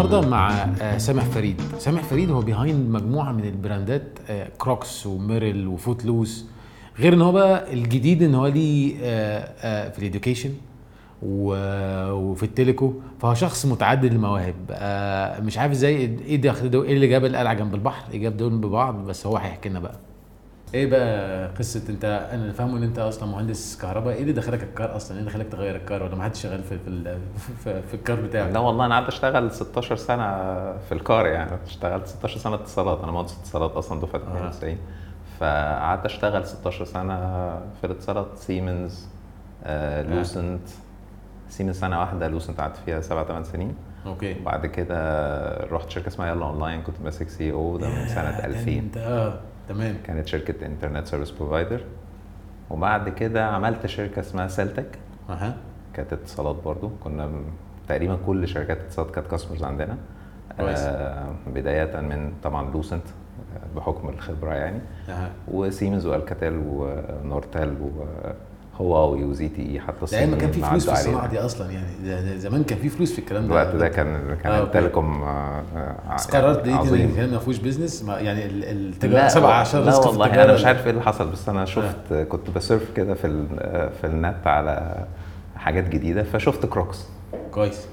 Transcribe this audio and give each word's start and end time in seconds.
النهارده 0.00 0.28
مع 0.28 0.50
آه، 0.82 0.98
سامح 0.98 1.24
فريد. 1.24 1.62
سامح 1.78 2.02
فريد 2.02 2.30
هو 2.30 2.40
behind 2.40 2.90
مجموعة 2.90 3.32
من 3.32 3.44
ال 3.44 3.52
brandات 3.52 4.02
كروكس 4.58 5.06
وميرل 5.06 5.66
وفوت 5.68 6.04
لوكس 6.04 6.44
غير 6.98 7.12
إن 7.14 7.22
هو 7.22 7.32
بقى 7.32 7.72
الجديد 7.72 8.22
إن 8.22 8.34
هو 8.34 8.46
ليه 8.46 8.96
آه، 9.02 9.38
آه، 9.60 9.88
في 9.90 9.98
ال 9.98 10.03
education 10.03 10.50
وفي 11.22 12.42
ال 12.42 12.48
telecom. 12.48 12.92
فهو 13.20 13.34
شخص 13.34 13.66
متعدد 13.66 14.12
المواهب. 14.12 14.54
مش 15.44 15.58
عارف 15.58 15.72
إزاي 15.72 15.96
إيه 15.96 16.36
ده- 16.36 16.82
إيه 16.84 16.94
اللي 16.94 17.06
جاب 17.06 17.24
القلعة 17.24 17.54
جنب 17.54 17.74
البحر؟ 17.74 18.12
إيه 18.12 18.18
جاب 18.20 18.36
دول 18.36 18.58
ببعض؟ 18.58 18.94
بس 19.06 19.26
هو 19.26 19.36
هيحكي 19.36 19.68
لنا 19.68 19.80
بقى. 19.80 19.94
إيه 20.74 20.90
بقى 20.90 21.48
قصة 21.58 21.82
انت؟ 21.88 22.04
أنا 22.32 22.52
فاهمه 22.52 22.78
ان 22.78 22.82
انت 22.82 22.98
أصلا 22.98 23.28
مهندس 23.28 23.78
كهرباء. 23.82 24.14
إيه 24.14 24.22
اللي 24.22 24.32
دخلك 24.32 24.62
الكار 24.62 24.96
أصلا؟ 24.96 25.12
إيه 25.16 25.20
اللي 25.20 25.30
خلاك 25.30 25.46
تغير 25.46 25.76
الكار 25.76 26.02
ولا 26.02 26.14
ما 26.14 26.24
حدش 26.24 26.42
شغال 26.42 26.62
في 26.62 26.78
في, 26.78 27.18
في, 27.64 27.82
في 27.82 27.94
الكار 27.94 28.20
بتاعك؟ 28.20 28.52
لا 28.52 28.58
والله 28.60 28.86
أنا 28.86 28.94
قعدت 28.94 29.08
اشتغل 29.08 29.50
16 29.52 29.96
سنة 29.96 30.26
في 30.78 30.92
الكار 30.92 31.26
يعني. 31.26 31.50
اشتغلت 31.66 32.06
16 32.06 32.38
سنة 32.38 32.54
اتصالات. 32.54 33.02
أنا 33.02 33.12
مهندس 33.12 33.38
اتصالات 33.40 33.70
أصلا 33.70 34.00
دفعة 34.00 34.18
92 34.18 34.76
فقعدت 35.40 36.04
اشتغل 36.04 36.46
16 36.46 36.84
سنة 36.84 37.16
في 37.80 37.84
الاتصالات. 37.84 38.26
سيمنز 38.36 39.06
آه 39.64 40.02
لوسنت 40.02 40.68
سيمنز 41.48 41.78
سنة 41.80 42.00
واحدة 42.00 42.28
لوسنت 42.28 42.60
قعدت 42.60 42.76
فيها 42.76 43.00
سبع 43.00 43.24
ثمان 43.24 43.44
سنين. 43.44 43.74
okay. 44.06 44.40
وبعد 44.40 44.66
كده 44.66 45.46
رحت 45.64 45.90
شركة 45.90 46.08
اسمها 46.08 46.28
يلا 46.28 46.44
أونلاين. 46.46 46.82
كنت 46.82 46.96
ماسك 47.04 47.28
CO 47.28 47.76
ده 47.76 47.88
من 47.88 48.08
سنة 48.08 48.24
يا، 48.24 48.30
ده 48.40 48.44
2000 48.44 48.70
انت 48.78 48.96
آه. 48.96 49.40
تمام. 49.68 49.96
كانت 50.04 50.26
شركة 50.26 50.66
internet 50.66 51.06
service 51.06 51.30
provider 51.30 51.80
وبعد 52.70 53.08
كده 53.08 53.46
عملت 53.46 53.86
شركة 53.86 54.20
اسمها 54.20 54.48
سيلتك. 54.48 54.98
أها. 55.30 55.56
كانت 55.94 56.12
اتصالات 56.12 56.56
برضو. 56.64 56.90
كنا 57.04 57.30
تقريبا 57.88 58.18
كل 58.26 58.48
شركات 58.48 58.78
الاتصالات 58.78 59.14
كانت 59.14 59.26
customers 59.26 59.64
عندنا. 59.64 59.96
كويس. 60.60 60.78
آه 60.80 61.34
بداية 61.46 62.00
من 62.00 62.32
طبعا 62.42 62.70
لوسنت 62.70 63.02
بحكم 63.76 64.08
الخبرة 64.08 64.54
يعني. 64.54 64.80
أها. 65.08 65.30
وسيمنز 65.48 66.06
والكاتيل 66.06 66.62
ونورتل 66.66 67.74
وهواوي 68.78 69.24
وزي 69.24 69.48
تي 69.48 69.62
اي 69.62 69.80
حتى 69.80 70.06
ده 70.12 70.18
أيام 70.18 70.30
ما 70.30 70.36
كان 70.36 70.50
في 70.50 70.60
فلوس 70.62 70.86
في 70.90 70.92
الصناعة. 70.92 71.26
دي 71.26 71.38
أصلا 71.38 71.70
يعني 71.70 71.86
ده 72.04 72.20
ده 72.20 72.36
زمان 72.36 72.64
كان 72.64 72.78
في 72.78 72.88
فلوس 72.88 73.12
في 73.12 73.18
الكلام 73.18 73.42
ده. 73.42 73.48
الوقت 73.48 73.76
ده 73.76 73.88
كان 73.88 74.36
كان 74.42 74.52
آه،. 74.52 74.62
ال 74.62 74.70
telecom 74.70 75.22
آه، 75.22 75.62
آه، 75.76 76.14
بس 76.14 76.26
قررت 76.26 76.68
ان 76.68 76.74
عظيم. 76.74 77.10
الكلام 77.10 77.30
ما 77.30 77.38
فيهوش 77.38 77.58
business 77.58 78.04
يعني 78.08 78.46
ال- 78.46 78.64
التجارة 78.64 79.22
لا 79.22 79.28
7 79.28 79.52
10 79.52 79.80
لا 79.80 79.96
والله. 79.96 80.44
أنا 80.44 80.54
مش 80.54 80.64
عارف 80.64 80.84
إيه 80.84 80.90
اللي 80.90 81.02
حصل 81.02 81.30
بس 81.30 81.48
أنا 81.48 81.64
شفت 81.64 82.12
كنت 82.28 82.50
ب 82.50 82.58
surf 82.58 82.92
كده 82.96 83.14
في 83.14 83.46
في 84.00 84.06
النت 84.06 84.46
على 84.46 85.04
حاجات 85.56 85.88
جديدة 85.88 86.22
فشفت 86.22 86.66
كروكس 86.66 87.06
كويس. 87.50 87.86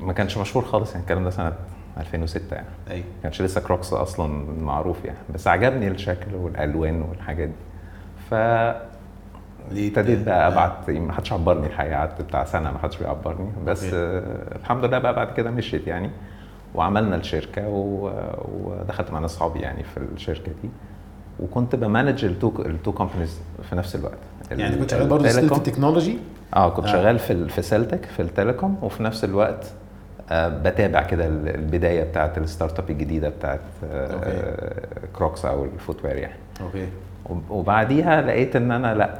ما 0.00 0.12
كانش 0.12 0.38
مشهور 0.38 0.64
خالص 0.64 0.90
يعني 0.90 1.02
الكلام 1.02 1.24
ده 1.24 1.30
سنة 1.30 1.52
2006 1.98 2.54
يعني. 2.54 2.66
أيوه. 2.90 3.04
ما 3.04 3.22
كانش 3.22 3.42
لسه 3.42 3.60
كروكس 3.60 3.92
أصلا 3.92 4.44
معروف 4.60 5.04
يعني. 5.04 5.18
بس 5.34 5.48
عجبني 5.48 5.88
الشكل 5.88 6.34
والألوان 6.34 7.02
والحاجات 7.02 7.48
دي. 7.48 7.54
ف 8.30 8.34
ابتديت 9.72 10.22
بقى 10.26 10.46
آه. 10.48 10.52
ابعت 10.52 10.90
ما 10.90 11.12
حدش 11.12 11.32
عبرني 11.32 11.66
الحقيقة 11.66 11.96
قعدت 11.96 12.22
بتاع 12.22 12.44
سنة 12.44 12.70
ما 12.72 12.78
حدش 12.78 12.96
بيعبرني 12.96 13.50
بس 13.66 13.84
okay. 13.84 13.96
آه 13.96 14.56
الحمد 14.56 14.84
لله 14.84 14.98
بقى 14.98 15.14
بعد 15.14 15.32
كده 15.32 15.50
مشيت 15.50 15.86
يعني 15.86 16.10
وعملنا 16.74 17.16
الشركة 17.16 17.68
و... 17.68 18.10
ودخلت 18.64 19.10
مع 19.10 19.18
ناس 19.18 19.30
صحابي 19.30 19.60
يعني 19.60 19.82
في 19.82 19.96
الشركة 20.14 20.52
دي 20.62 20.68
وكنت 21.40 21.76
ب 21.76 21.83
manage 21.83 22.24
ال 22.24 22.31
two 22.31 22.52
ال 22.66 22.73
two 22.73 22.92
companies 22.92 23.40
في 23.70 23.76
نفس 23.76 23.96
الوقت 23.96 24.18
يعني 24.50 24.76
كنت 24.76 24.90
شغال 24.90 25.08
برضه 25.08 25.28
في 25.28 25.38
التكنولوجي 25.56 26.18
آه 26.56 26.68
كنت 26.70 26.86
آه. 26.86 26.88
آه. 26.88 26.92
شغال 26.92 27.18
في 27.18 27.48
في 27.48 27.62
سيلتك 27.62 28.04
في 28.04 28.22
ال 28.22 28.29
telecom 28.29 28.78
وفي 28.82 29.02
نفس 29.02 29.24
الوقت 29.24 29.72
آه 30.30 30.48
بتابع 30.48 31.02
كده 31.02 31.26
ال- 31.26 31.48
البداية 31.54 32.02
بتاعت 32.04 32.38
ال 32.38 32.78
startup 32.78 32.90
الجديدة 32.90 33.28
بتاعت 33.28 33.60
okay. 33.84 34.26
آه 34.30 34.82
كروكس 35.16 35.44
أو 35.44 35.64
ال 35.64 36.04
footwear 36.04 36.16
يعني 36.16 36.34
okay 36.60 36.88
وب- 37.30 37.50
وبعديها 37.50 38.22
لقيت 38.22 38.56
إن 38.56 38.70
أنا 38.70 38.94
لأ 38.94 39.18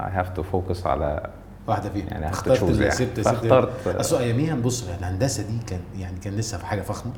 I 0.00 0.18
have 0.18 0.38
to 0.38 0.42
focus 0.52 0.86
على 0.86 1.30
واحدة 1.66 1.90
فيهم 1.90 2.06
يعني 2.10 2.28
اخترت 2.30 2.62
اللي 2.62 2.82
يعني. 2.84 2.94
سبت 2.94 3.20
فاخترت- 3.20 3.86
أصل 3.86 4.16
اياميها 4.18 4.54
بص 4.54 4.84
الهندسة 4.98 5.42
دي 5.42 5.58
كان 5.66 5.80
يعني 5.98 6.18
كان 6.24 6.36
لسه 6.36 6.58
في 6.58 6.66
حاجة 6.66 6.80
فخمة 6.82 7.12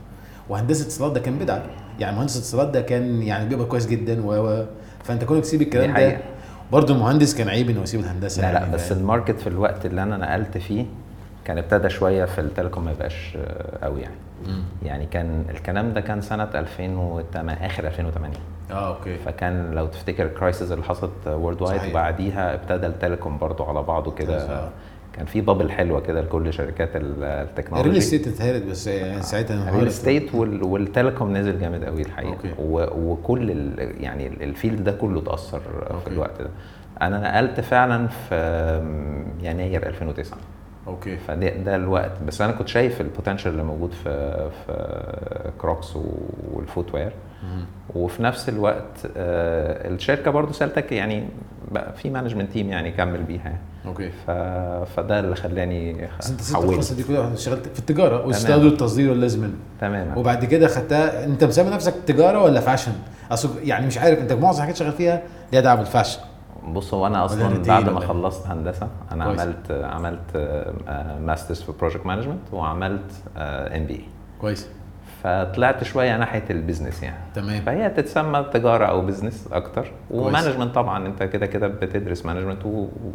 وهندسة 0.48 0.84
اتصالات 0.86 1.12
ده 1.12 1.20
كان 1.20 1.38
بدعة 1.38 1.62
يعني 2.00 2.16
مهندس 2.16 2.36
اتصالات 2.36 2.68
ده 2.68 2.80
كان 2.80 3.22
يعني 3.22 3.48
بيبقى 3.48 3.66
كويس 3.66 3.86
جدا 3.86 4.26
و 4.26 4.64
فأنت 5.04 5.24
كونك 5.24 5.42
تسيب 5.42 5.62
الكلام 5.62 5.94
ده. 5.94 6.18
برضه 6.72 6.94
المهندس 6.94 7.34
كان 7.34 7.48
عيب 7.48 7.70
إنه 7.70 7.82
يسيب 7.82 8.00
الهندسة 8.00 8.42
لا 8.42 8.52
لا 8.52 8.60
يعني 8.60 8.74
بس 8.74 8.88
فاهم؟ 8.88 8.98
ال 8.98 9.04
market 9.04 9.40
في 9.40 9.46
الوقت 9.46 9.86
اللي 9.86 10.02
أنا 10.02 10.16
نقلت 10.16 10.58
فيه 10.58 10.86
كان 11.44 11.58
ابتدى 11.58 11.90
شوية 11.90 12.24
في 12.24 12.40
ال 12.40 12.46
telecom 12.46 12.84
ما 12.84 12.90
يبقاش 12.90 13.36
آه، 13.36 13.84
قوي 13.84 14.00
يعني 14.00 14.14
مم. 14.46 14.62
يعني 14.82 15.06
كان 15.06 15.44
الكلام 15.50 15.92
ده 15.94 16.00
كان 16.00 16.20
سنة 16.20 16.44
2008 16.54 17.66
آخر 17.66 17.86
2008 17.86 18.34
آه 18.70 18.96
okay 18.96 19.16
فكان 19.16 19.70
لو 19.70 19.86
تفتكر 19.86 20.26
ال 20.26 20.33
crisis 20.33 20.72
اللي 20.72 20.84
حصلت 20.84 21.10
worldwide. 21.26 21.90
وبعديها 21.90 22.54
ابتدى 22.54 22.86
ال 22.86 22.93
telecom 22.93 23.38
برضو 23.38 23.64
على 23.64 23.82
بعضه. 23.82 24.10
كده 24.10 24.68
كان 25.12 25.26
في 25.26 25.40
bubble 25.40 25.70
حلوة 25.70 26.00
كده 26.00 26.20
لكل 26.20 26.52
شركات 26.52 26.96
ال- 26.96 27.24
التكنولوجي 27.24 27.88
ال 27.88 27.90
real 27.90 27.98
estate 28.02 28.26
اتهرت 28.28 28.62
بس 28.62 28.86
يعني 28.86 29.22
ساعتها 29.22 29.68
ال 29.70 29.73
real 29.73 29.86
estate 29.86 30.34
وال- 30.34 30.62
وال 30.64 30.80
telecom 30.80 31.36
نزل 31.36 31.60
جامد 31.60 31.84
قوي 31.84 32.02
الحقيقة 32.02 32.32
okay. 32.32 32.54
وكل 32.98 33.50
ال- 33.50 34.02
يعني 34.04 34.26
ال 34.26 34.36
field 34.36 34.84
ده 34.84 34.92
كله 34.92 35.20
اتأثر 35.20 35.60
okay. 35.90 36.00
في 36.04 36.10
الوقت 36.10 36.42
ده 36.42 36.50
أنا 37.02 37.18
نقلت 37.20 37.60
فعلا 37.60 38.06
في 38.06 38.34
يناير 39.42 39.86
2009 39.86 40.38
okay 40.86 41.16
فده 41.16 41.48
ده 41.48 41.76
الوقت 41.76 42.12
بس 42.26 42.40
أنا 42.40 42.52
كنت 42.52 42.68
شايف 42.68 43.00
ال 43.00 43.05
potential 43.05 43.52
اللي 43.52 43.62
موجود 43.62 43.92
في 43.92 44.50
في 44.66 45.50
كروكس 45.58 45.96
وال 46.52 46.94
footwear. 46.94 47.12
وفي 47.94 48.22
نفس 48.22 48.48
الوقت 48.48 49.06
آه، 49.16 49.88
الشركة 49.88 50.30
برضو 50.30 50.52
سألتك 50.52 50.92
يعني 50.92 51.28
بقى 51.70 51.92
في 51.92 52.10
management 52.10 52.52
team 52.52 52.68
يعني 52.68 52.92
كمل 52.92 53.22
بيها 53.22 53.44
يعني. 53.44 53.58
okay 53.86 54.10
ف... 54.26 54.30
فده 54.96 55.20
اللي 55.20 55.36
خلاني 55.36 56.08
بس 56.20 56.30
انت 56.30 56.40
سبت 56.40 56.64
القصة 56.64 56.96
دي 56.96 57.02
كلها 57.02 57.32
اشتغلت 57.34 57.68
في 57.68 57.78
التجارة 57.78 58.26
واستخدموا 58.26 58.70
التصدير 58.70 59.10
واللازم 59.10 59.40
منه 59.42 59.54
تماما 59.80 60.18
وبعد 60.18 60.44
كده 60.44 60.68
خدتها 60.68 61.24
انت 61.24 61.44
مسمي 61.44 61.70
نفسك 61.70 61.94
تجارة 62.06 62.42
ولا 62.42 62.60
fashion? 62.60 62.92
أصل 63.30 63.50
يعني 63.64 63.86
مش 63.86 63.98
عارف 63.98 64.18
انت 64.18 64.32
معظم 64.32 64.56
الحاجات 64.58 64.76
شغال 64.76 64.92
فيها 64.92 65.22
ليها 65.52 65.60
دعوه 65.60 65.78
بال 65.78 65.88
fashion 65.88 66.20
بص 66.68 66.94
هو 66.94 67.06
أنا 67.06 67.24
أصلا 67.24 67.62
بعد 67.62 67.88
ما؟ 67.88 68.00
خلصت 68.00 68.46
هندسة 68.46 68.88
أنا 69.12 69.24
كويس. 69.24 69.40
عملت 69.40 69.70
عملت 69.70 70.58
masters 71.20 71.62
في 71.62 71.72
project 71.80 72.06
management 72.06 72.52
وعملت 72.52 73.12
MBA 73.36 74.04
كويس 74.40 74.68
فطلعت 75.22 75.84
شوية 75.84 76.16
ناحية 76.16 76.42
ال 76.50 76.56
business 76.56 77.02
يعني. 77.02 77.16
تمام. 77.34 77.60
فهي 77.62 77.90
تتسمى 77.90 78.46
تجارة 78.52 78.84
أو 78.86 79.00
business 79.06 79.48
أكتر. 79.52 79.90
و 80.10 80.16
management 80.16 80.74
طبعا 80.74 81.06
أنت 81.06 81.22
كده 81.22 81.46
كده 81.46 81.68
بتدرس 81.68 82.26
management 82.26 82.64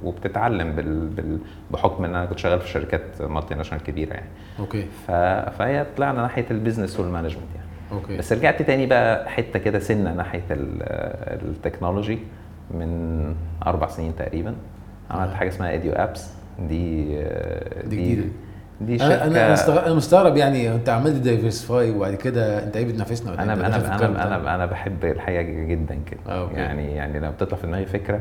وبتتعلم 0.03 0.71
بال... 0.75 1.07
بال... 1.07 1.39
بحكم 1.71 2.05
إن 2.05 2.15
أنا 2.15 2.25
كنت 2.25 2.39
شغال 2.39 2.59
في 2.59 2.67
شركات 2.69 3.21
multinational 3.21 3.83
كبيرة 3.83 4.13
يعني. 4.13 4.29
okay. 4.59 4.85
ف... 5.07 5.11
فهي 5.57 5.85
طلعنا 5.97 6.21
ناحية 6.21 6.45
ال 6.51 6.56
business 6.56 6.99
وال 6.99 7.07
management 7.07 7.47
يعني. 7.55 7.67
okay. 7.91 8.17
بس 8.17 8.33
رجعت 8.33 8.61
تاني 8.61 8.85
بقى 8.85 9.29
حتة 9.29 9.59
كده 9.59 9.79
سنة 9.79 10.13
ناحية 10.13 10.43
ال- 10.51 10.83
التكنولوجي 11.49 12.19
من 12.71 13.35
أربع 13.67 13.87
سنين 13.87 14.15
تقريبا. 14.15 14.55
عملت 15.11 15.31
آه. 15.31 15.35
حاجة 15.35 15.47
اسمها 15.49 15.69
Edu 15.69 15.91
Apps. 15.93 16.33
دي 16.59 17.15
دي 17.83 17.95
جديدة. 17.95 18.23
دي 18.81 18.99
شركه 18.99 19.23
أنا 19.25 19.85
أنا 19.85 19.93
مستغرب 19.93 20.37
يعني 20.37 20.75
أنت 20.75 20.89
عمال 20.89 21.21
diversify 21.21 21.91
وبعد 21.91 22.15
كده 22.15 22.63
أنت 22.63 22.77
إيه 22.77 22.85
بتنافسنا 22.85 23.31
ولا 23.31 23.43
أنا 23.43 23.53
أنا 23.53 23.95
أنا 23.95 24.23
أنا؟ 24.37 24.55
أنا 24.55 24.65
بحب 24.65 25.05
الحقيقة 25.05 25.41
جدا 25.41 25.99
كده 26.11 26.19
آه، 26.27 26.41
okay. 26.41 26.55
يعني 26.55 26.95
يعني 26.95 27.19
لما 27.19 27.29
بتطلع 27.31 27.57
في 27.57 27.67
دماغي 27.67 27.85
فكرة 27.85 28.19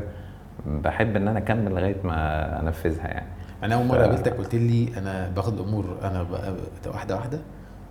بحب 0.65 1.15
إن 1.15 1.27
أنا 1.27 1.39
أكمل 1.39 1.71
لغاية 1.71 1.95
ما 2.03 2.59
أنفذها 2.61 3.07
يعني 3.07 3.27
أنا 3.63 3.75
أول 3.75 3.85
مرة 3.85 3.97
ف- 3.97 4.01
قابلتك 4.01 4.33
قلت 4.33 4.55
لي 4.55 4.89
أنا 4.97 5.31
باخد 5.35 5.59
الأمور 5.59 5.97
أنا 6.03 6.25
واحدة 6.87 7.15
واحدة 7.15 7.39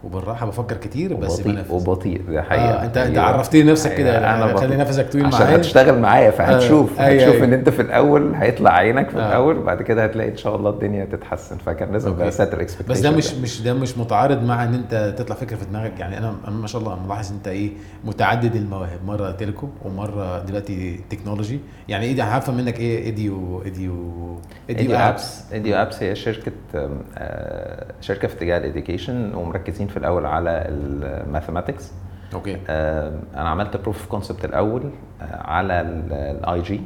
وبالراحة 0.06 0.47
بفكر 0.47 0.76
كتير 0.76 1.14
بس 1.14 1.38
وبطيء 1.38 1.53
بنفذ 1.53 1.73
وبطيء 1.75 2.23
ده 2.31 2.43
حقيقة 2.43 2.64
آه 2.64 2.85
انت 2.85 2.97
أنت 2.97 3.17
أيوة. 3.19 3.29
عرفتني 3.29 3.62
نفسك 3.62 3.94
كده 3.94 4.19
أيوة، 4.19 4.44
أنا. 4.50 4.56
خلي 4.56 4.76
نفسك 4.76 5.08
طويل 5.12 5.26
عشان 5.26 5.41
معايا 5.41 5.56
هتشتغل 5.56 5.99
معايا 5.99 6.31
فهتشوف 6.31 7.00
آه، 7.00 7.06
أيوة، 7.06 7.23
هتشوف 7.23 7.35
أيوة. 7.35 7.47
إن 7.47 7.53
أنت 7.53 7.69
في 7.69 7.82
الأول 7.82 8.35
هيطلع 8.35 8.70
عينك 8.70 9.11
في 9.11 9.19
آه. 9.19 9.29
الأول 9.29 9.58
وبعد 9.58 9.82
كده 9.82 10.05
هتلاقي 10.05 10.31
إن 10.31 10.37
شاء 10.37 10.56
الله 10.56 10.70
الدنيا 10.70 11.05
تتحسن 11.05 11.56
فكان 11.56 11.93
لازم. 11.93 12.17
بقى 12.17 12.31
ساتر 12.31 12.67
بس 12.88 13.00
ده 13.00 13.11
مش 13.11 13.35
مش 13.35 13.62
ده 13.62 13.75
مش 13.75 13.99
متعارض 13.99 14.43
مع 14.43 14.64
إن 14.64 14.75
أنت 14.75 15.14
تطلع 15.19 15.37
فكرة 15.37 15.56
في 15.56 15.64
دماغك 15.64 16.00
يعني 16.00 16.19
أنا 16.19 16.35
ما 16.50 16.67
شاء 16.67 16.81
الله 16.81 17.03
ملاحظ 17.06 17.32
أنت 17.32 17.49
إيه 17.49 17.70
متعدد 18.05 18.56
المواهب 18.56 19.05
مرة 19.06 19.31
telecom 19.31 19.69
ومرة 19.85 20.43
دلوقتي 20.44 21.00
تكنولوجي 21.11 21.61
يعني 21.88 22.06
إيه 22.06 22.17
ده 22.17 22.25
هفهم 22.25 22.56
منك 22.56 22.81
إيه 22.81 23.05
ايديو 23.05 23.62
ايديو 23.64 24.17
إيديو 24.70 24.97
ابس 24.97 25.53
إيديو 25.53 25.76
أبس 25.76 26.03
هي 26.03 26.14
شركة 26.14 26.53
آه، 26.75 27.87
شركة 28.00 28.29
في 28.29 28.35
اتجاه 28.35 28.58
ال 28.58 28.66
education 28.66 29.35
ومركزين 29.35 29.87
في 29.87 29.95
الأول 29.96 30.26
على 30.26 30.64
ال 30.69 30.79
mathematics 30.79 31.93
okay. 32.35 32.56
أنا 32.69 33.48
عملت 33.48 33.76
proof 33.76 34.06
concept 34.06 34.44
الأول 34.44 34.82
آه، 35.22 35.43
على 35.43 35.81
ال 35.81 36.62
IG 36.62 36.81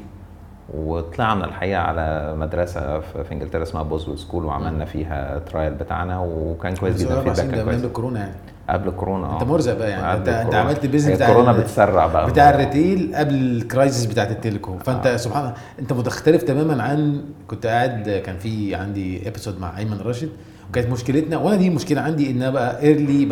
وطلعنا 0.74 1.44
الحقيقة 1.44 1.80
على 1.80 2.34
مدرسة 2.38 3.00
في 3.00 3.24
في 3.24 3.32
إنجلترا 3.34 3.62
اسمها 3.62 3.82
Boswells 3.82 4.18
School 4.18 4.44
وعملنا 4.44 4.84
فيها 4.84 5.38
trial 5.38 5.74
بتاعنا 5.74 6.18
وكان 6.20 6.74
كويس 6.76 6.96
جدا 7.02 7.18
ال 7.20 7.22
feedback 7.22 7.36
ده 7.46 7.52
كان 7.56 7.64
كويس. 7.64 7.76
قبل 7.76 7.86
الكورونا 7.86 8.20
يعني. 8.20 8.32
قبل 8.70 8.88
الكورونا 8.88 9.32
أنت 9.32 9.42
آه. 9.42 9.46
مرزق 9.46 9.78
بقى 9.78 9.90
يعني. 9.90 10.06
قبل 10.06 10.18
انت 10.18 10.28
أنت. 10.28 10.54
عملت 10.54 10.84
ال 10.84 10.87
business 10.87 11.10
هي 11.10 11.16
بتاع 11.16 11.28
الكورونا 11.28 11.50
ال- 11.50 11.60
بتسرع 11.60 12.06
بقى. 12.06 12.26
بتاع 12.30 12.50
ال 12.50 12.59
retail 12.59 13.12
قبل 13.14 13.34
ال 13.34 13.44
crisis 13.44 14.06
بتاعت 14.06 14.30
ال 14.30 14.35
telecom. 14.35 14.78
فأنت 14.78 15.06
آه. 15.06 15.16
سبحان 15.16 15.42
الله 15.42 15.54
أنت 15.78 15.92
مختلف 15.92 16.42
تماما 16.42 16.82
عن 16.82 17.24
كنت 17.48 17.66
قاعد 17.66 18.22
كان 18.26 18.36
في 18.36 18.74
عندي 18.74 19.28
episode 19.28 19.60
مع 19.60 19.78
أيمن 19.78 20.00
راشد 20.00 20.28
وكانت 20.70 20.90
مشكلتنا 20.92 21.36
وأنا 21.38 21.56
دي 21.56 21.70
مشكلة 21.70 22.00
عندي 22.00 22.30
إن 22.30 22.36
أنا 22.42 22.50
بقى 22.50 22.82
early 22.82 23.24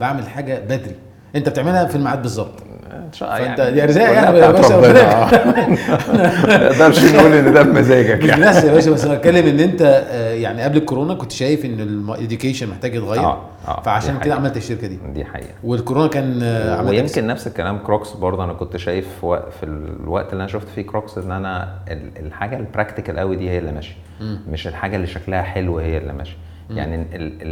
بعمل 0.00 0.28
حاجة 0.28 0.60
بدري. 0.64 0.94
أنت 1.36 1.48
بتعملها 1.48 1.84
في 1.84 1.96
الميعاد 1.96 2.22
بالظبط. 2.22 2.62
إن 2.92 3.12
شاء 3.12 3.28
فأنت 3.38 3.58
يعني 3.58 3.72
دي 3.74 3.82
أرزاق 3.84 4.06
كلها 4.10 4.22
يعني 4.24 4.38
يا 4.38 4.50
باشا، 4.50 4.76
ربنا. 4.76 5.26
ما 6.48 6.68
نقدرش 6.70 7.04
نقول 7.14 7.32
إن 7.32 7.52
ده 7.52 7.62
بمزاجك 7.62 8.24
يعني. 8.24 8.46
بس 8.46 8.64
يا 8.64 8.72
باشا 8.72 8.90
بس 8.90 9.04
أنا 9.04 9.14
بتكلم 9.14 9.46
إن 9.46 9.60
أنت 9.60 9.82
آه، 10.10 10.32
يعني 10.32 10.62
قبل 10.62 10.76
الكورونا 10.76 11.14
كنت 11.14 11.32
شايف 11.32 11.64
إن 11.64 11.80
ال 11.80 11.89
education 11.89 12.68
محتاج 12.68 12.94
يتغير. 12.94 13.20
آه، 13.22 13.40
آه، 13.68 13.82
فعشان 13.82 14.14
دي 14.18 14.24
كده. 14.24 14.34
عملت 14.34 14.56
الشركة 14.56 14.86
دي. 14.86 14.98
دي 15.14 15.24
حقيقة. 15.24 15.54
والكورونا 15.64 16.06
كان 16.08 16.40
آه، 16.42 16.76
عمل 16.76 16.90
ويمكن 16.90 17.26
نفس 17.26 17.46
الكلام 17.46 17.78
كروكس 17.78 18.12
برضه 18.12 18.44
أنا 18.44 18.52
كنت 18.52 18.76
شايف 18.76 19.06
في 19.20 19.26
وق- 19.26 19.50
في 19.50 19.66
الوقت 19.66 20.32
اللي 20.32 20.42
أنا 20.42 20.52
شفت 20.52 20.68
فيه 20.74 20.82
كروكس 20.82 21.18
إن 21.18 21.30
أنا 21.32 21.68
ال- 21.90 22.26
الحاجة 22.26 22.56
ال 22.56 22.62
practical 22.62 23.18
قوي 23.18 23.36
دي 23.36 23.50
هي 23.50 23.58
اللي 23.58 23.72
ماشية. 23.72 23.94
مش 24.50 24.66
الحاجة 24.68 24.96
اللي 24.96 25.06
شكلها 25.06 25.42
حلو 25.42 25.78
هي 25.78 25.98
اللي 25.98 26.12
ماشية. 26.12 26.36
يعني 26.70 26.94
ال 26.94 27.06
ال 27.12 27.42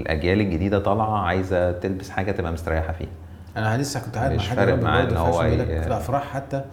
الأجيال 0.00 0.40
الجديدة 0.40 0.78
طالعة 0.78 1.18
عايزة 1.18 1.72
تلبس 1.72 2.10
حاجة 2.10 2.32
تبقى 2.32 2.52
مستريحة 2.52 2.92
فيها 2.92 3.08
أنا 3.56 3.78
لسه 3.82 4.00
كنت 4.00 4.16
قاعد 4.18 4.30
مع 4.30 4.36
مش 4.36 4.48
حد 4.48 4.56
فارق 4.56 4.82
معاه 4.82 5.02
إن 5.02 5.16
هو 5.16 5.32
في 5.42 5.86
الأفراح 5.86 6.22
حتى 6.30 6.64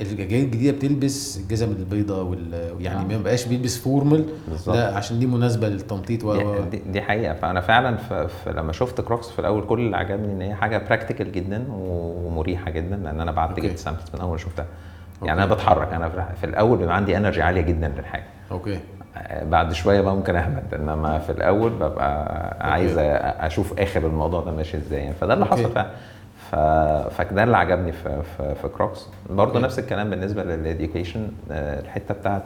الجيل 0.00 0.44
الجديدة 0.44 0.76
بتلبس 0.76 1.36
الجزم 1.38 1.70
البيضاء 1.70 2.24
وال 2.24 2.74
يعني 2.80 3.14
آه. 3.14 3.18
ما 3.18 3.22
بقاش 3.22 3.44
بيلبس 3.46 3.78
formal. 3.78 4.24
لا 4.66 4.96
عشان 4.96 5.18
دي 5.18 5.26
مناسبة 5.26 5.68
للتنطيط 5.68 6.24
و 6.24 6.34
دي, 6.70 6.82
دي 6.86 7.02
حقيقة 7.02 7.34
فأنا 7.34 7.60
فعلا 7.60 7.96
ف 7.96 8.12
ف 8.12 8.48
لما 8.48 8.72
شفت 8.72 9.00
كروكس 9.00 9.28
في 9.30 9.38
الأول 9.38 9.66
كل 9.66 9.80
اللي 9.80 9.96
عجبني 9.96 10.32
إن 10.32 10.40
هي 10.42 10.54
حاجة 10.54 10.78
practical 10.78 11.32
جدا 11.32 11.64
ومريحة 11.70 12.70
جدا 12.70 12.96
لأن 12.96 13.20
أنا 13.20 13.32
بعت. 13.32 13.60
جبت 13.60 13.78
samples 13.78 14.04
من 14.14 14.20
أول 14.20 14.30
ما 14.30 14.36
شفتها 14.36 14.66
يعني 15.22 15.40
okay. 15.42 15.44
أنا 15.44 15.54
بتحرك 15.54 15.92
أنا 15.92 16.08
في- 16.40 16.46
الأول 16.46 16.78
بيبقى 16.78 16.96
عندي 16.96 17.16
energy 17.16 17.42
عالية 17.42 17.60
جدا 17.60 17.88
للحاجة 17.98 18.24
okay 18.50 18.78
بعد 19.42 19.72
شوية 19.72 20.00
بقى 20.00 20.14
ممكن 20.16 20.36
اهبط 20.36 20.74
إنما 20.74 21.18
في 21.18 21.32
الأول 21.32 21.70
ببقى 21.70 22.56
عايز 22.72 22.94
أشوف 22.98 23.80
آخر 23.80 24.06
الموضوع 24.06 24.40
ده 24.40 24.50
ماشي 24.52 24.76
إزاي 24.76 25.00
يعني 25.00 25.14
فده 25.14 25.34
اللي. 25.34 25.44
حصل 25.46 25.70
فعلا 25.72 25.90
ف... 26.50 26.54
فده 27.16 27.44
اللي 27.44 27.56
عجبني 27.56 27.92
في 27.92 28.22
في, 28.38 28.54
في 28.62 28.68
كروكس 28.68 29.06
برضه. 29.30 29.60
نفس 29.60 29.78
الكلام 29.78 30.10
بالنسبة 30.10 30.42
لل 30.44 30.59
education 30.59 31.28
الحتة 31.50 32.14
بتاعت 32.14 32.42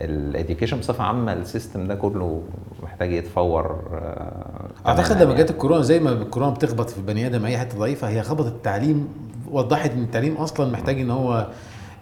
ال 0.00 0.08
education 0.08 0.78
بصفة 0.78 1.04
عامة 1.04 1.32
ال 1.32 1.40
system 1.40 1.86
ده 1.86 1.94
كله 1.94 2.42
محتاج 2.82 3.12
يتفور 3.12 3.80
آه، 3.92 4.88
أعتقد 4.88 5.22
لما 5.22 5.32
يعني. 5.32 5.44
جت 5.44 5.50
الكورونا 5.50 5.82
زي 5.82 6.00
ما 6.00 6.10
الكورونا 6.10 6.52
بتخبط 6.52 6.90
في 6.90 6.98
البني 6.98 7.26
آدم 7.26 7.44
أي 7.44 7.58
حتة 7.58 7.78
ضعيفة 7.78 8.08
هي 8.08 8.22
خبطت 8.22 8.46
التعليم 8.46 9.08
وضحت 9.50 9.90
إن 9.90 10.02
التعليم 10.02 10.34
أصلا 10.36 10.72
محتاج 10.72 11.00
إن 11.00 11.10
هو 11.10 11.46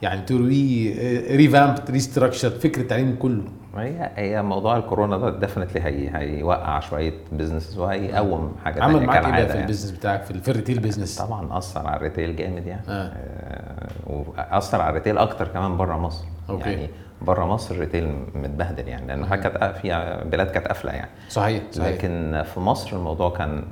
يعني 0.03 0.23
تروي 0.23 0.93
revamp 1.37 1.79
restructure 1.91 2.51
فكر 2.51 2.81
التعليم 2.81 3.17
كله 3.19 3.43
هي 3.77 4.11
هي 4.17 4.43
موضوع 4.43 4.77
الكورونا 4.77 5.19
ده 5.19 5.39
definitely 5.39 5.81
هي 5.81 6.11
هيوقع 6.17 6.81
شوية 6.81 7.15
business 7.33 7.79
وهيقوم 7.79 8.57
حاجة 8.65 8.83
عمل 8.85 9.07
معاك 9.07 9.25
إيه 9.25 9.33
في 9.33 9.49
يعني. 9.49 9.61
ال 9.61 9.64
business 9.64 9.91
بتاعك 9.91 10.23
في 10.23 10.41
في 10.41 10.51
ال 10.51 10.55
retail 10.55 10.79
business 10.79 11.19
طبعا 11.19 11.59
أثر 11.59 11.87
على 11.87 11.97
ال 11.97 12.02
retail 12.02 12.37
جامد 12.37 12.67
يعني 12.67 12.83
آه. 12.89 12.93
آه. 12.93 13.89
وأثر 14.07 14.81
على 14.81 14.91
ال 14.91 14.95
retail 14.95 15.19
أكتر 15.19 15.49
كمان 15.49 15.77
بره 15.77 15.97
مصر 15.97 16.25
okay. 16.51 16.71
يعني 16.71 16.91
بره 17.23 17.45
مصر 17.45 17.75
ال 17.75 17.80
retail 17.80 18.15
متبهدل 18.35 18.89
يعني 18.89 19.07
لأن 19.07 19.25
كانت 19.27 19.65
في 19.83 19.89
بلاد 20.25 20.51
كانت 20.51 20.67
قافلة 20.69 20.93
يعني. 20.93 21.11
صحيح 21.29 21.63
صحيح. 21.73 21.89
لكن 21.95 22.43
في 22.55 22.61
مصر 22.61 22.97
الموضوع 22.97 23.31
كان 23.31 23.65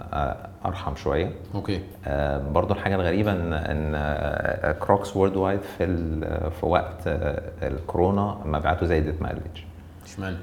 أرحم 0.65 0.97
شوية. 0.97 1.31
okay. 1.55 1.81
آه، 2.07 2.39
برضو 2.39 2.75
الحاجة 2.75 2.95
الغريبة 2.95 3.33
إن 3.33 3.53
إن 3.53 4.73
كروكس 4.73 5.17
worldwide 5.17 5.61
في 5.63 5.87
في 6.61 6.67
وقت 6.67 7.07
آه، 7.07 7.43
الكورونا 7.63 8.39
مبيعاته 8.45 8.87
زادت 8.87 9.23
ما 9.23 9.29
قلتش. 9.29 9.65
إشمعنى؟ 10.05 10.37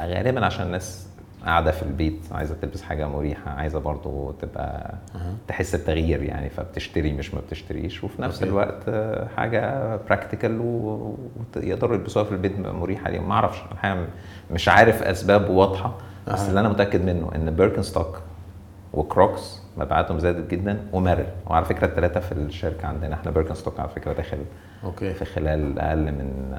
غالبا 0.00 0.46
عشان 0.46 0.66
الناس 0.66 1.07
قاعدة 1.44 1.70
في 1.70 1.82
البيت 1.82 2.20
عايزة 2.32 2.54
تلبس 2.62 2.82
حاجة 2.82 3.08
مريحة 3.08 3.50
عايزة 3.50 3.78
برضو 3.78 4.30
تبقى 4.30 4.94
أها. 5.14 5.34
تحس 5.48 5.76
بتغيير 5.76 6.22
يعني 6.22 6.50
فبتشتري 6.50 7.12
مش 7.12 7.34
ما 7.34 7.40
بتشتريش 7.40 8.04
وفي 8.04 8.22
نفس 8.22 8.34
okay. 8.42 8.48
الوقت 8.50 8.90
حاجة 9.36 9.96
practical 9.96 10.60
ويقدروا 11.56 11.96
يلبسوها 11.96 12.24
في 12.24 12.32
البيت 12.32 12.58
مريحة 12.58 13.10
ليهم 13.10 13.28
ما 13.28 13.34
أعرفش 13.34 13.58
الحقيقة 13.72 14.06
مش 14.50 14.68
عارف 14.68 15.02
أسباب 15.02 15.50
واضحة 15.50 15.94
بس 16.28 16.40
أها. 16.40 16.48
اللي 16.48 16.60
أنا 16.60 16.68
متأكد 16.68 17.04
منه 17.04 17.30
إن 17.34 17.50
بيركن 17.50 17.82
ستوك 17.82 18.20
وكروكس 18.92 19.62
مبيعاتهم 19.76 20.18
زادت 20.18 20.50
جدا 20.50 20.80
وميريل 20.92 21.26
وعلى 21.46 21.64
فكرة 21.64 21.86
الثلاثه 21.86 22.20
في 22.20 22.32
الشركة 22.32 22.86
عندنا 22.88 23.14
إحنا 23.14 23.30
بيركن 23.30 23.54
ستوك 23.54 23.80
على 23.80 23.88
فكرة 23.88 24.12
داخل 24.12 24.38
okay 24.84 25.14
في 25.14 25.24
خلال 25.24 25.78
أقل 25.78 25.98
من 25.98 26.58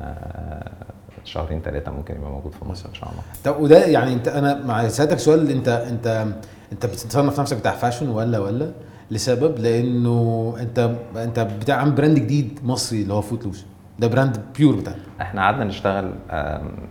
شهرين 1.24 1.62
ثلاثة 1.62 1.92
ممكن 1.92 2.16
يبقى 2.16 2.32
موجود 2.32 2.52
في 2.52 2.66
مصر 2.66 2.90
إن 2.90 2.94
شاء 2.94 3.10
الله. 3.10 3.22
طب 3.44 3.62
وده 3.62 3.86
يعني 3.86 4.14
انت 4.14 4.28
أنا 4.28 4.66
مع 4.66 4.88
سألتك 4.88 5.20
سؤال 5.20 5.52
انت 5.52 5.68
انت 5.68 6.26
أنت 6.72 6.86
بتصنف 6.86 7.40
نفسك 7.40 7.58
بتاع 7.58 7.72
fashion 7.72 8.10
ولا 8.10 8.40
ولا؟ 8.40 8.72
لسبب 9.12 9.60
لأنه 9.60 10.56
انت 10.60 10.92
أنت 11.16 11.40
بتعمل 11.40 11.92
brand 11.92 12.20
جديد 12.20 12.60
مصري 12.64 13.02
اللي 13.02 13.14
هو 13.14 13.22
فوت 13.22 13.46
لوس 13.46 13.66
ده 14.00 14.08
brand 14.08 14.42
pure 14.58 14.76
بتاعك. 14.76 14.96
إحنا 15.22 15.42
قعدنا 15.42 15.64
نشتغل 15.64 16.14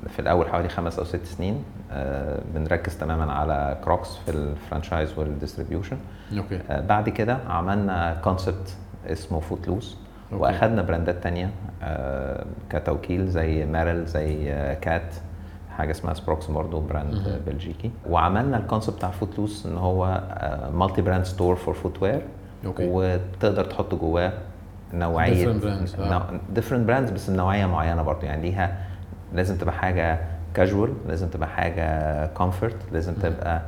في 0.08 0.18
الأول 0.18 0.48
حوالي 0.48 0.68
خمس 0.68 0.98
أو 0.98 1.04
ست 1.04 1.24
سنين 1.24 1.62
آه، 1.92 2.40
بنركز 2.54 2.96
تماما 2.96 3.32
على 3.32 3.78
كروكس 3.84 4.08
في 4.26 4.30
ال 4.30 4.39
franchise 4.39 5.18
وال 5.18 5.29
distribution 5.29 5.96
okay. 6.38 6.60
آه، 6.70 6.80
بعد 6.80 7.08
كده 7.08 7.38
عملنا 7.48 8.14
concept 8.24 8.68
اسمه 9.06 9.40
فوت 9.40 9.68
لوس 9.68 9.96
okay. 10.32 10.42
واخدنا 10.42 10.82
براندات 10.82 11.22
تانية 11.22 11.50
آه، 11.82 12.44
كتوكيل 12.70 13.26
زي 13.28 13.66
ميريل 13.66 14.06
زي 14.06 14.52
آه، 14.52 14.74
كات 14.74 15.14
حاجة 15.76 15.90
اسمها 15.90 16.14
سبروكس 16.14 16.46
برضه 16.46 16.80
brand. 16.80 17.40
بلجيكي 17.46 17.90
وعملنا 18.10 18.56
ال 18.56 18.61
concept 18.61 18.96
بتاع 18.96 19.10
فوت 19.10 19.38
لوس 19.38 19.66
إن 19.66 19.76
هو 19.76 20.20
multi-brand 20.74 21.24
store 21.24 21.56
for 21.56 21.74
footwear 21.74 22.22
وتقدر 22.80 23.64
تحط 23.64 23.94
جواه 23.94 24.32
نوعية 24.94 25.32
آه. 25.98 26.40
different 26.54 26.86
brands 26.88 27.10
بس 27.10 27.30
نوعية 27.30 27.66
معينة 27.66 28.02
برضه 28.02 28.26
يعني 28.26 28.42
ليها 28.42 28.78
لازم 29.34 29.56
تبقى 29.56 29.74
حاجة 29.74 30.18
كاجوال 30.54 30.94
لازم 31.08 31.28
تبقى 31.28 31.48
حاجة 31.48 32.26
comfort 32.26 32.76
لازم 32.92 33.14
تبقى 33.14 33.56
آه، 33.56 33.62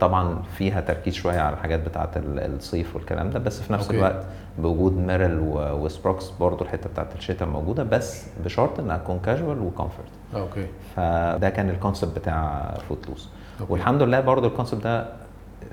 طبعا 0.00 0.42
فيها 0.56 0.80
تركيز 0.80 1.14
شوية 1.14 1.40
على 1.40 1.54
الحاجات 1.56 1.80
بتاعة 1.80 2.10
ال- 2.16 2.54
الصيف 2.56 2.96
والكلام 2.96 3.30
ده 3.30 3.38
بس 3.38 3.60
في 3.60 3.72
نفس 3.72 3.84
okay. 3.86 3.96
الوقت 3.96 4.24
بوجود 4.58 4.92
ميرل 4.96 5.38
وكروكس 5.54 6.30
برضه 6.30 6.64
الحتة 6.64 6.90
بتاعة 6.90 7.08
الشتاء 7.18 7.48
موجودة 7.48 7.82
بس 7.82 8.26
بشرط 8.44 8.80
إنها 8.80 8.96
تكون 8.98 9.18
casual 9.24 9.58
و 9.58 9.64
comfort 9.64 10.08
okay. 10.34 10.66
فده 10.96 11.50
كان 11.50 11.70
ال 11.70 11.76
concept 11.76 12.18
بتاع 12.18 12.74
فوت 12.88 13.08
لوس. 13.08 13.28
والحمد 13.68 14.02
لله 14.02 14.20
برضو 14.20 14.46
ال 14.46 14.51
concept 14.51 14.84
ده 14.84 15.06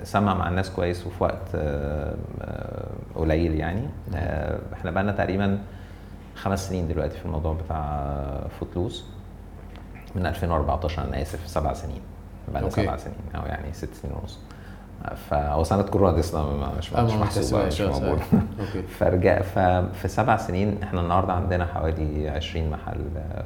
سمع 0.04 0.34
مع 0.34 0.50
الناس 0.50 0.70
كويس 0.70 1.08
وفي 1.08 1.24
وقت 1.24 1.56
قليل 3.16 3.56
يعني. 3.56 3.82
إحنا 4.74 4.92
بقالنا 4.92 5.12
تقريبا 5.12 5.60
خمس 6.36 6.70
سنين 6.70 6.88
دلوقتي 6.88 7.18
في 7.18 7.26
الموضوع 7.26 7.54
بتاع 7.66 8.08
فوت 8.60 8.68
لوس 8.76 9.06
من 10.16 10.26
2014 10.26 11.04
أنا 11.04 11.22
آسف 11.22 11.48
سبع 11.48 11.74
سنين. 11.74 12.02
بقالنا 12.48 12.70
okay. 12.70 12.84
سبع 12.84 12.98
سنين 12.98 13.16
أو 13.36 13.42
يعني 13.46 13.74
ست 13.74 13.94
سنين 13.94 14.16
ونص. 14.22 14.40
فهو 15.30 15.64
سنة 15.64 15.82
كورونا 15.82 16.12
دي 16.12 16.20
مش 16.20 16.34
آه 16.94 17.04
مش 17.04 17.14
محسوبه 17.14 17.66
مش 17.66 17.82
آه، 17.82 18.00
موجوده 18.00 18.22
فرجع 19.00 19.42
ففي 19.42 20.08
سبع 20.08 20.38
سنين 20.38 20.84
إحنا 20.84 21.02
النهارده 21.02 21.34
عندنا 21.34 21.66
حوالي 21.66 22.30
20 22.30 22.70
محل 22.70 23.02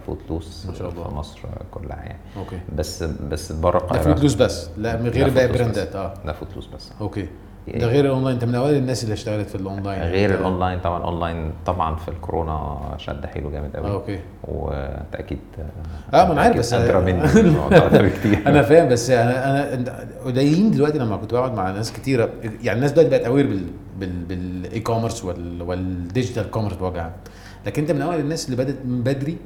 فوت 0.07 0.19
لوس 0.29 0.65
ما 0.65 0.73
شاء 0.73 0.89
الله. 0.89 1.09
في 1.09 1.15
مصر 1.15 1.39
كلها 1.71 1.97
يعني. 1.97 2.19
okay. 2.37 2.59
بس 2.75 3.03
بس 3.03 3.51
بره 3.51 3.79
ده 3.79 3.85
القاهرة. 3.85 4.03
فوت 4.13 4.21
لوس 4.23 4.33
بس 4.33 4.69
لا 4.77 4.97
من 4.97 5.09
غير 5.09 5.27
ده 5.29 5.33
باقي 5.33 5.47
brandات. 5.47 5.95
آه. 5.95 6.13
ده 6.25 6.33
فوت 6.33 6.55
لوس 6.55 6.67
بس. 6.67 6.91
okay؟ 7.01 7.27
ده 7.67 7.87
غير 7.87 8.05
الأونلاين. 8.05 8.35
انت 8.35 8.43
من 8.45 8.55
أوائل 8.55 8.75
الناس 8.77 9.03
اللي 9.03 9.13
اشتغلت 9.13 9.49
في 9.49 9.55
الأونلاين 9.55 10.01
غير 10.01 10.29
أنت- 10.29 10.39
الأونلاين 10.39 10.79
طبعا. 10.79 11.03
اونلاين 11.03 11.51
طبعا 11.65 11.95
في 11.95 12.07
الكورونا 12.07 12.77
شد 12.97 13.25
حيله 13.25 13.49
جامد 13.49 13.75
قوي. 13.75 13.91
okay. 13.91 14.19
وانت 14.43 15.15
أكيد 15.15 15.39
آه 16.13 16.25
ما 16.25 16.31
أنا 16.33 16.41
عارف 16.41 16.57
بس 16.57 16.73
ادرى 16.73 17.01
مني. 17.01 17.21
ده 17.91 18.01
بكتير. 18.01 18.43
أنا 18.47 18.61
فاهم 18.61 18.89
بس 18.89 19.09
أنا 19.09 19.73
أنا 19.73 20.07
قليلين 20.25 20.71
دلوقتي 20.71 20.97
لما 20.99 21.17
كنت 21.17 21.33
بقعد 21.33 21.53
مع 21.53 21.71
ناس 21.71 21.93
كتيرة. 21.93 22.29
يعني 22.63 22.77
الناس 22.77 22.91
دلوقتي 22.91 23.09
بقت 23.09 23.21
aware 23.25 23.47
بال 23.47 23.63
بال 23.99 24.23
بال 24.23 24.79
e-commerce 24.79 25.25
وال 25.25 25.61
وال 25.61 25.81
digital 25.81 26.51
commerce 26.51 26.73
بوجه 26.75 27.01
عام 27.01 27.11
لكن 27.65 27.81
أنت 27.81 27.91
من 27.91 28.01
أوائل 28.01 28.19
الناس 28.19 28.45
اللي 28.45 28.63
بدأت 28.63 28.75
من 28.85 29.03
بدري 29.03 29.37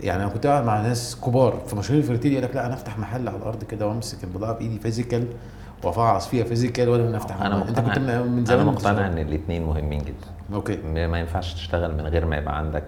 يعني 0.00 0.22
أنا 0.22 0.30
كنت 0.32 0.46
قاعد 0.46 0.64
مع 0.64 0.80
ناس 0.80 1.16
كبار 1.24 1.62
في 1.66 1.76
مشاريع 1.76 2.02
ال 2.02 2.06
retail 2.06 2.32
يقول 2.32 2.44
لك 2.44 2.56
لا 2.56 2.66
أنا 2.66 2.74
أفتح 2.74 2.98
محل 2.98 3.28
على 3.28 3.36
الأرض 3.36 3.64
كده 3.64 3.86
وأمسك 3.88 4.24
البضاعه 4.24 4.52
بايدي 4.52 4.78
physical 4.78 5.24
وافعص 5.84 6.28
فيها 6.28 6.44
physical 6.44 6.88
ولا 6.88 7.08
ان 7.08 7.14
افتح 7.14 7.42
أنا؟ 7.42 7.68
أنت 7.68 7.80
كنت 7.80 7.98
من 7.98 8.44
زمان 8.44 8.60
أنا 8.60 8.70
مقتنع. 8.70 9.06
إن 9.06 9.18
الاثنين 9.18 9.62
مهمين 9.66 9.98
جدا. 9.98 10.26
okay. 10.54 10.76
ما 11.06 11.18
ينفعش 11.18 11.54
تشتغل 11.54 11.94
من 11.94 12.06
غير 12.06 12.26
ما 12.26 12.36
يبقى 12.36 12.58
عندك 12.58 12.84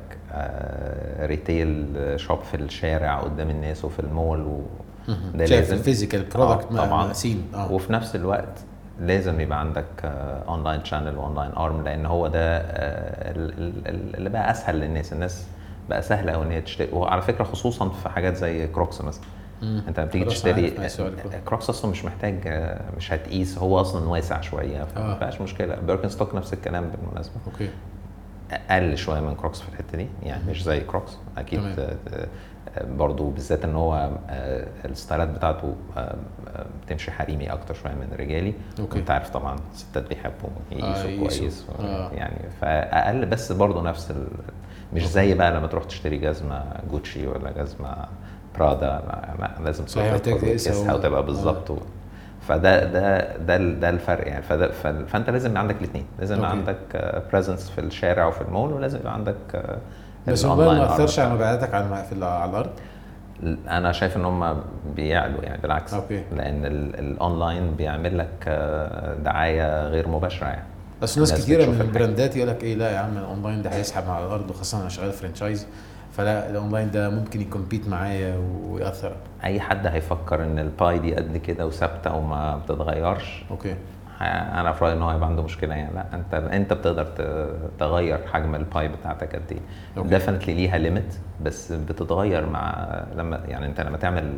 retail 1.20 1.86
shop 2.16 2.38
في 2.42 2.56
الشارع 2.56 3.20
قدام 3.20 3.50
الناس 3.50 3.84
وفي 3.84 4.00
المول 4.00 4.40
و 4.42 4.60
ده 5.34 5.44
شايف 5.46 5.60
لازم. 5.60 5.74
ال 5.76 5.81
physical 5.81 6.24
product 6.34 6.72
آه، 6.72 6.86
طبعاً. 6.86 7.06
مقسيم 7.06 7.46
آه. 7.54 7.72
وفي 7.72 7.92
نفس 7.92 8.16
الوقت 8.16 8.58
لازم 9.00 9.40
يبقى 9.40 9.60
عندك 9.60 9.84
online 10.48 10.84
channel 10.84 11.18
و 11.18 11.23
online 11.23 11.50
arm 11.56 11.82
لأن 11.84 12.06
هو 12.06 12.26
ده 12.26 12.56
آه، 12.58 13.30
ال- 13.30 13.58
ال- 13.58 13.88
ال- 13.88 14.16
اللي 14.16 14.30
بقى 14.30 14.50
أسهل 14.50 14.76
للناس. 14.80 15.12
الناس 15.12 15.46
بقى 15.88 16.02
سهل 16.02 16.30
قوي 16.30 16.44
إن 16.46 16.50
هي 16.50 16.60
تشتري. 16.60 16.88
وعلى 16.92 17.22
فكرة 17.22 17.44
خصوصا 17.44 17.88
في 17.88 18.08
حاجات 18.08 18.36
زي 18.36 18.66
كروكس 18.66 19.00
مثلا. 19.00 19.24
مم. 19.62 19.82
انت 19.88 20.00
لما 20.00 20.08
تيجي 20.10 20.24
خلاص 20.24 20.34
تشتري. 20.34 20.70
كروكس 21.48 21.70
أصلا 21.70 21.90
مش 21.90 22.04
محتاج 22.04 22.34
آه، 22.46 22.80
مش 22.96 23.12
هتقيس 23.12 23.58
هو 23.58 23.80
أصلا 23.80 24.08
واسع 24.08 24.40
شوية 24.40 24.84
فما 24.84 25.12
آه. 25.14 25.18
فيهاش 25.18 25.40
مشكلة 25.40 25.74
بيركنستوك 25.74 26.34
نفس 26.34 26.52
الكلام 26.52 26.90
بالمناسبة 26.90 27.34
okay 27.46 27.68
أقل 28.50 28.96
شوية 28.98 29.20
من 29.20 29.34
كروكس 29.34 29.60
في 29.60 29.68
الحتة 29.68 29.98
دي 29.98 30.06
يعني 30.22 30.42
مش 30.50 30.62
زي 30.64 30.80
كروكس 30.80 31.16
أكيد 31.38 31.60
تمام. 31.60 31.74
آه، 31.78 31.96
آه، 32.78 32.84
برضو 32.84 33.30
بالذات 33.30 33.64
إن 33.64 33.74
هو 33.74 34.10
آه، 34.30 34.66
ال 34.84 34.90
styleات 34.90 35.28
بتاعته 35.28 35.74
آه، 35.96 36.16
آه، 36.48 36.66
بتمشي 36.86 37.10
حريمي 37.10 37.52
أكتر 37.52 37.74
شوية 37.74 37.92
من 37.92 38.08
رجالي 38.18 38.54
okay. 38.80 38.98
انت 38.98 39.10
عارف 39.10 39.30
طبعا 39.30 39.56
الستات 39.74 40.08
بيحبوا 40.08 40.48
يقيسوا 40.72 41.10
يقيسوا. 41.10 41.38
كويس 41.40 41.64
و- 41.68 41.82
آه. 41.82 42.10
يعني 42.12 42.36
فأقل 42.60 43.26
بس 43.26 43.52
برضو 43.52 43.82
نفس 43.82 44.10
ال... 44.10 44.26
مش 44.94 45.06
زي 45.08 45.34
بقى 45.34 45.52
لما 45.52 45.66
تروح 45.66 45.84
تشتري 45.84 46.16
جزمة 46.18 46.64
جوتشي 46.90 47.26
ولا 47.26 47.50
جزمة 47.50 48.06
برادا 48.58 48.86
لا, 48.86 49.34
لا 49.40 49.64
لازم 49.64 49.84
محتاج 49.84 50.20
تدخل 50.20 50.40
تقيسها 50.40 50.72
وتقيسها 50.72 50.94
و- 50.94 50.96
وتبقى 50.98 51.22
بالظبط. 51.26 51.70
و... 51.70 51.78
فده 52.48 52.84
ده 52.84 53.36
ده 53.36 53.56
ده 53.56 53.88
الفرق 53.88 54.28
يعني. 54.28 54.42
فده 54.42 54.70
فانت 55.06 55.30
لازم 55.30 55.50
يبقى 55.50 55.62
عندك 55.62 55.76
الاثنين 55.78 56.06
لازم 56.18 56.36
يبقى. 56.36 56.50
عندك 56.50 56.76
presence 57.32 57.70
في 57.70 57.80
الشارع 57.80 58.26
وفي 58.26 58.40
المول 58.40 58.72
ولازم 58.72 58.98
يبقى 58.98 59.14
عندك 59.14 59.36
آه، 59.54 59.78
بس 60.28 60.44
الموبايل 60.44 60.78
ما 60.78 60.94
اثرش. 60.94 61.18
على 61.18 61.34
مبيعاتك 61.34 61.74
على 61.74 62.04
في 62.10 62.24
على 62.24 62.50
الأرض؟ 62.50 62.70
أنا 63.68 63.92
شايف 63.92 64.16
إن 64.16 64.24
هم 64.24 64.56
بيعلوا 64.96 65.42
يعني 65.42 65.62
بالعكس. 65.62 65.94
okay. 65.94 66.22
لأن 66.36 66.64
ال- 66.66 66.98
الاونلاين 66.98 67.74
بيعمل 67.74 68.18
لك 68.18 68.28
آه، 68.48 69.14
دعاية 69.14 69.86
غير 69.88 70.08
مباشرة 70.08 70.46
يعني. 70.46 70.64
بس 71.02 71.18
ناس 71.18 71.34
كتيرة 71.34 71.66
من. 71.66 71.80
ال 71.80 71.88
brandات 71.88 72.36
يقول 72.36 72.48
لك 72.48 72.64
إيه 72.64 72.74
لا 72.74 72.90
يا 72.90 72.98
عم 72.98 73.18
الاونلاين 73.18 73.62
ده 73.62 73.70
هيسحب 73.70 74.10
على 74.10 74.26
الأرض 74.26 74.50
وخاصه 74.50 74.80
أنا 74.80 74.88
شغال 74.88 75.12
franchise. 75.12 75.66
فلا 76.16 76.50
الاونلاين 76.50 76.90
ده 76.90 77.10
ممكن 77.10 77.40
ي 77.40 77.46
compete 77.46 77.88
معايا 77.88 78.36
ويأثر. 78.64 79.12
أي 79.44 79.60
حد 79.60 79.86
هيفكر 79.86 80.44
إن 80.44 80.58
ال 80.58 80.68
pie 80.68 80.98
دي 80.98 81.14
قد 81.14 81.36
كده 81.36 81.66
وثابتة 81.66 82.14
وما 82.14 82.56
بتتغيرش؟ 82.56 83.44
okay. 83.50 83.76
أنا 84.20 84.72
في 84.72 84.84
رأيي 84.84 84.94
إن 84.96 85.02
هو 85.02 85.08
هيبقى 85.08 85.28
عنده 85.28 85.42
مشكلة 85.42 85.74
يعني. 85.74 85.94
لا 85.94 86.04
أنت 86.14 86.34
أنت 86.34 86.72
بتقدر 86.72 87.06
تغير 87.78 88.18
حجم 88.32 88.54
ال 88.54 88.63
pie 88.63 88.88
بتاعتك 88.88 89.34
قد 89.36 89.42
إيه. 89.96 90.02
definitely 90.02 90.54
ليها 90.54 90.78
limit 90.78 91.14
بس 91.42 91.72
بتتغير 91.72 92.46
مع 92.46 92.86
لما 93.16 93.40
يعني 93.48 93.66
أنت 93.66 93.80
لما 93.80 93.96
تعمل 93.96 94.32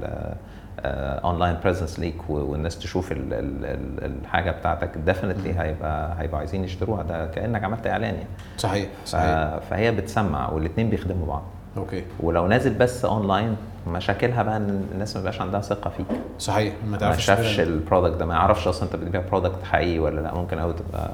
online 0.84 1.56
presence 1.64 2.00
ليك 2.00 2.30
والناس 2.30 2.78
تشوف 2.78 3.12
ال 3.12 3.34
ال 3.34 3.64
ال 3.64 4.04
الحاجة 4.20 4.50
بتاعتك 4.50 4.90
definitely 5.06 5.60
هيبقى 5.60 6.14
هيبقوا 6.22 6.38
عايزين 6.38 6.64
يشتروها. 6.64 7.02
ده 7.02 7.26
كأنك 7.26 7.64
عملت 7.64 7.86
إعلان 7.86 8.14
يعني. 8.14 8.28
صحيح 8.56 8.88
صحيح. 9.06 9.58
فهي 9.70 9.92
بتسمع 9.92 10.50
والاثنين 10.50 10.90
بيخدموا 10.90 11.26
بعض. 11.26 11.42
okay. 11.76 12.04
ولو 12.20 12.46
نازل 12.46 12.74
بس 12.74 13.04
اونلاين 13.04 13.56
مشاكلها 13.88 14.42
بقى 14.42 14.56
إن 14.56 14.84
الناس 14.92 15.16
ما 15.16 15.20
بيبقاش 15.22 15.40
عندها 15.40 15.60
ثقة 15.60 15.90
فيك. 15.90 16.06
صحيح 16.38 16.74
ما 16.84 16.90
ما 16.90 16.96
تعرفش 16.96 17.24
شافش 17.24 17.56
فعلاً. 17.56 17.68
ال 17.70 17.76
product 17.76 18.16
ده 18.16 18.26
ما 18.26 18.34
يعرفش 18.34 18.68
أصلا 18.68 18.82
أنت 18.84 18.96
بتبيع 18.96 19.22
product 19.30 19.64
حقيقي 19.64 19.98
ولا 19.98 20.20
لأ. 20.20 20.34
ممكن 20.34 20.58
قوي 20.58 20.72
تبقى 20.72 21.10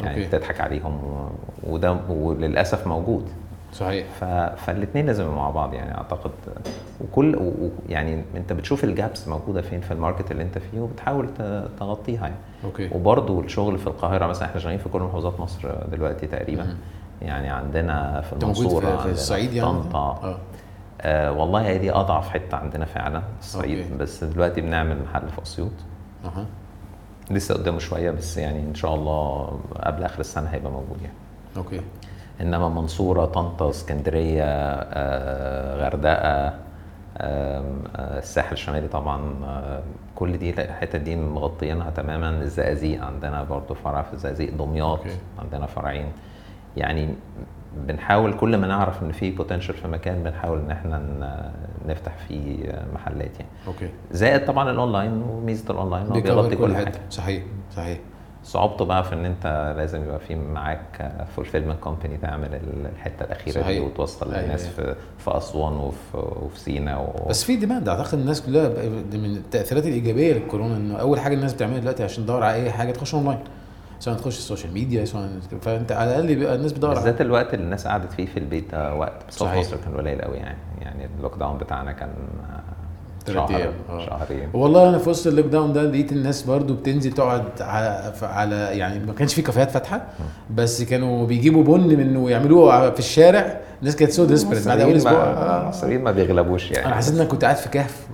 يعني 0.00 0.24
okay. 0.24 0.38
تضحك 0.38 0.60
عليهم 0.60 1.00
وده 1.62 1.96
وللأسف 2.08 2.86
موجود. 2.86 3.28
صحيح. 3.72 4.06
ف... 4.20 4.24
فالاثنين 4.64 5.06
لازم 5.06 5.28
مع 5.28 5.50
بعض 5.50 5.74
يعني 5.74 5.94
أعتقد. 5.98 6.30
وكل 7.00 7.36
و... 7.36 7.40
و- 7.42 7.70
يعني 7.88 8.22
أنت 8.36 8.52
بتشوف 8.52 8.84
ال 8.84 8.93
gaps 8.93 9.28
موجودة 9.28 9.62
فين 9.62 9.80
في 9.80 9.90
ال 9.92 9.97
market 9.97 10.30
اللي 10.30 10.42
أنت 10.42 10.58
فيه 10.58 10.80
وبتحاول 10.80 11.28
ت- 11.38 11.68
تغطيها 11.80 12.20
يعني. 12.22 12.34
okay. 12.64 12.90
وبرضه 12.94 13.40
الشغل 13.40 13.78
في 13.78 13.86
القاهرة 13.86 14.26
مثلا 14.26 14.48
إحنا 14.48 14.60
شغالين 14.60 14.78
في 14.78 14.88
كل 14.88 15.00
محافظات 15.00 15.40
مصر 15.40 15.68
دلوقتي 15.92 16.26
تقريبا. 16.26 16.64
مم. 16.64 16.76
يعني 17.22 17.48
عندنا 17.48 18.20
في 18.20 18.32
المنصورة 18.32 18.96
في, 18.96 19.02
في 19.02 19.10
الصعيد 19.10 19.52
يعني؟ 19.54 19.68
طنطا. 19.70 19.98
آه. 20.22 20.38
آه 21.00 21.32
والله 21.32 21.66
هي 21.66 21.78
دي 21.78 21.92
أضعف 21.92 22.28
حتة 22.28 22.56
عندنا 22.56 22.84
فعلا 22.84 23.22
الصعيد. 23.40 23.78
okay. 23.82 23.94
بس 23.94 24.24
دلوقتي 24.24 24.60
بنعمل 24.60 25.02
محل 25.02 25.28
في 25.28 25.42
أسيوط. 25.42 25.72
أها. 26.24 26.46
لسه 27.30 27.54
قدامه 27.54 27.78
شوية 27.78 28.10
بس 28.10 28.36
يعني 28.36 28.60
إن 28.60 28.74
شاء 28.74 28.94
الله 28.94 29.58
قبل 29.76 30.04
آخر 30.04 30.20
السنة 30.20 30.48
هيبقى 30.48 30.72
موجود 30.72 31.02
يعني. 31.02 31.14
okay. 31.56 31.80
إنما 32.40 32.68
منصورة 32.68 33.24
طنطا 33.24 33.70
اسكندرية 33.70 34.44
آه، 34.44 35.84
غردقة 35.88 36.54
آه، 37.18 37.64
الساحل 37.96 38.52
الشمالي 38.52 38.88
طبعا 38.88 39.34
آه، 39.44 39.82
كل 40.16 40.36
دي 40.38 40.50
الحتت 40.50 40.96
دي 40.96 41.16
مغطيينها 41.16 41.90
تماما. 41.90 42.30
الزقازيق 42.30 43.04
عندنا 43.04 43.42
برضو 43.42 43.74
فرع 43.74 44.02
في 44.02 44.12
الزقازيق 44.12 44.54
دمياط 44.54 44.98
okay. 44.98 45.16
عندنا 45.38 45.66
فرعين. 45.66 46.12
يعني 46.78 47.08
بنحاول 47.86 48.32
كل 48.32 48.56
ما 48.56 48.66
نعرف 48.66 49.02
إن 49.02 49.12
في 49.12 49.30
potential 49.30 49.74
في 49.74 49.88
مكان 49.88 50.22
بنحاول 50.22 50.58
إن 50.58 50.70
إحنا 50.70 51.52
نفتح 51.88 52.16
فيه 52.28 52.56
محلات 52.94 53.30
يعني. 53.40 53.50
okay. 53.66 53.88
زائد 54.12 54.44
طبعا 54.44 54.70
الاونلاين 54.70 55.22
وميزة 55.22 55.70
الاونلاين 55.72 56.06
هو 56.06 56.20
بيغطي 56.20 56.56
كل 56.56 56.74
حاجة. 56.76 56.92
صحيح 57.10 57.42
صحيح. 57.76 57.98
صعوبته 58.44 58.84
بقى 58.84 59.04
في 59.04 59.14
إن 59.14 59.24
أنت 59.24 59.74
لازم 59.76 60.04
يبقى 60.04 60.18
في 60.20 60.34
معاك 60.34 61.12
fulfillment 61.36 61.80
company 61.80 62.16
تعمل 62.16 62.60
الحتة 62.94 63.24
الأخيرة 63.24 63.54
دي 63.54 63.60
صحيح. 63.60 63.84
وتوصل 63.84 64.32
أيوة، 64.32 64.42
للناس 64.44 64.62
أيوة. 64.62 64.74
في 64.94 65.00
في 65.18 65.36
أسوان 65.36 65.72
وفي 65.72 66.16
وفي 66.16 66.60
سينا 66.60 66.98
و... 66.98 67.26
بس 67.28 67.44
في 67.44 67.56
demand 67.56 67.88
أعتقد 67.88 68.18
الناس 68.18 68.42
كلها 68.42 68.68
دي 69.10 69.18
من 69.18 69.36
التأثيرات 69.36 69.86
الإيجابية 69.86 70.32
للكورونا 70.32 70.76
إنه 70.76 70.96
أول 70.96 71.20
حاجة 71.20 71.34
الناس 71.34 71.54
بتعملها 71.54 71.78
دلوقتي 71.78 72.02
عشان 72.04 72.24
تدور 72.24 72.42
على 72.42 72.54
أي 72.54 72.70
حاجة 72.70 72.92
تخش 72.92 73.14
اونلاين 73.14 73.38
سواء 74.00 74.16
تخش 74.16 74.38
ال 74.38 74.43
social 74.43 74.72
media 74.72 75.04
سواء 75.04 75.28
فأنت 75.60 75.92
على 75.92 76.10
الأقل 76.10 76.26
بيبقى 76.26 76.54
الناس 76.54 76.72
بتدور 76.72 76.94
بالذات 76.94 77.20
الوقت 77.20 77.54
اللي 77.54 77.64
الناس 77.64 77.86
قعدت 77.86 78.12
فيه 78.12 78.26
في 78.26 78.38
البيت 78.38 78.72
ده 78.72 78.94
وقت 78.94 79.22
بس 79.28 79.42
هو 79.42 79.48
في 79.48 79.54
صحيح. 79.54 79.66
مصر 79.66 79.76
كان 79.84 79.96
قليل 79.96 80.22
قوي 80.22 80.36
يعني 80.36 80.58
يعني 80.80 81.08
ال 81.18 81.36
lockdown 81.38 81.58
بتاعنا 81.58 81.92
كان 81.92 82.10
تلات 83.28 83.48
شهر 83.48 83.58
أيام، 83.58 83.72
آه. 83.90 84.06
شهرين. 84.06 84.48
والله 84.54 84.88
أنا 84.88 84.98
في 84.98 85.10
وسط 85.10 85.26
ال 85.26 85.46
lockdown 85.46 85.72
ده 85.72 85.82
لقيت 85.82 86.12
الناس 86.12 86.42
برضو 86.42 86.74
بتنزل 86.74 87.12
تقعد 87.12 87.44
على 87.60 88.12
على 88.22 88.56
يعني 88.56 88.98
ما 89.06 89.12
كانش 89.12 89.34
في 89.34 89.42
كافيهات 89.42 89.70
فاتحة 89.70 90.02
بس 90.54 90.82
كانوا 90.82 91.26
بيجيبوا 91.26 91.64
بن 91.64 91.96
منه 91.96 92.18
ويعملوه 92.20 92.90
في 92.90 92.98
الشارع. 92.98 93.60
الناس 93.80 93.96
كانت 93.96 94.10
so 94.10 94.24
desperate 94.24 94.68
بعد 94.68 94.80
أول 94.80 94.96
أسبوع. 94.96 95.62
المصريين 95.62 96.02
ما 96.04 96.10
بيغلبوش 96.10 96.70
يعني. 96.70 96.86
أنا 96.86 96.94
حسيت 96.94 97.14
ان 97.14 97.20
أنا 97.20 97.28
كنت 97.28 97.44
قاعد 97.44 97.56
في 97.56 97.68
كهف. 97.68 98.06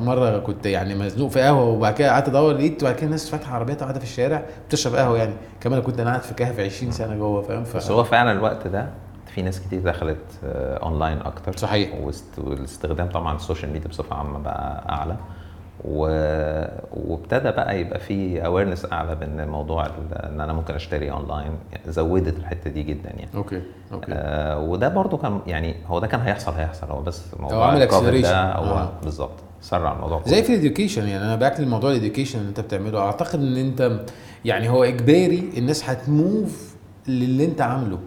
مرة 0.00 0.38
كنت 0.38 0.66
يعني 0.66 0.94
مزنوق 0.94 1.30
في 1.30 1.40
قهوة 1.40 1.64
وبعد 1.64 1.94
كده 1.94 2.10
قعدت 2.10 2.28
أدور 2.28 2.52
لقيت 2.54 2.84
بعد 2.84 2.94
كده 2.94 3.06
الناس 3.06 3.30
فاتحة 3.30 3.54
عربيات 3.54 3.82
قاعدة 3.82 3.98
في 3.98 4.04
الشارع 4.04 4.42
بتشرب 4.68 4.94
قهوة 4.94 5.18
يعني. 5.18 5.32
كمان 5.60 5.82
كنت 5.82 6.00
أنا 6.00 6.10
قاعد 6.10 6.22
في 6.22 6.34
كهف 6.34 6.60
20 6.60 6.92
سنة 6.92 7.16
جوه 7.16 7.42
فاهم. 7.42 7.64
بس 7.74 7.90
هو 7.90 8.04
فعلا 8.04 8.32
الوقت 8.32 8.66
ده 8.66 8.86
في 9.38 9.44
ناس 9.44 9.60
كتير 9.60 9.80
دخلت 9.80 10.16
آه، 10.44 10.76
اونلاين 10.76 11.18
أكتر. 11.18 11.56
صحيح. 11.56 11.90
والاستخدام 12.38 13.08
طبعا 13.08 13.36
ال 13.36 13.41
social 13.41 13.72
media 13.72 13.88
بصفة 13.88 14.16
عامة 14.16 14.38
بقى 14.38 14.86
أعلى. 14.88 15.16
و... 15.84 16.00
وابتدى 16.92 17.50
بقى 17.50 17.80
يبقى 17.80 18.00
في 18.00 18.44
awareness 18.46 18.92
أعلى 18.92 19.14
بان 19.14 19.48
موضوع 19.48 19.86
إن 20.12 20.40
أنا 20.40 20.52
ممكن 20.52 20.74
أشتري 20.74 21.10
اونلاين 21.10 21.52
زودت 21.86 22.36
الحتة 22.38 22.70
دي 22.70 22.82
جدا 22.82 23.10
يعني. 23.10 23.28
okay 23.34 23.62
okay. 23.92 24.12
آه 24.12 24.58
وده 24.60 24.88
برضو 24.88 25.16
كان 25.16 25.40
يعني 25.46 25.74
هو 25.86 25.98
ده 25.98 26.06
كان 26.06 26.20
هيحصل 26.20 26.52
هيحصل. 26.52 26.86
هو 26.86 27.02
بس 27.02 27.22
موضوع 27.40 27.70
عمل 27.70 27.82
الكوفيد. 27.82 28.22
ده 28.22 28.52
هو 28.52 28.64
آه. 28.78 28.92
بالظبط. 29.04 29.36
سرع 29.60 29.92
الموضوع 29.92 30.22
زي. 30.26 30.42
في 30.42 30.52
ال 30.52 30.58
education 30.58 31.08
يعني. 31.08 31.24
أنا 31.24 31.36
باكل 31.36 31.66
موضوع 31.66 31.90
ال 31.90 31.95
education 31.95 32.38
اللي 32.38 32.48
أنت 32.48 32.60
بتعمله. 32.60 32.98
أعتقد 33.00 33.40
إن 33.40 33.56
أنت 33.56 34.00
يعني 34.44 34.68
هو 34.68 34.84
إجباري 34.84 35.50
الناس 35.56 35.90
هت 35.90 36.18
move 36.18 36.74
للي 37.08 37.44
أنت 37.44 37.60
عامله. 37.60 37.98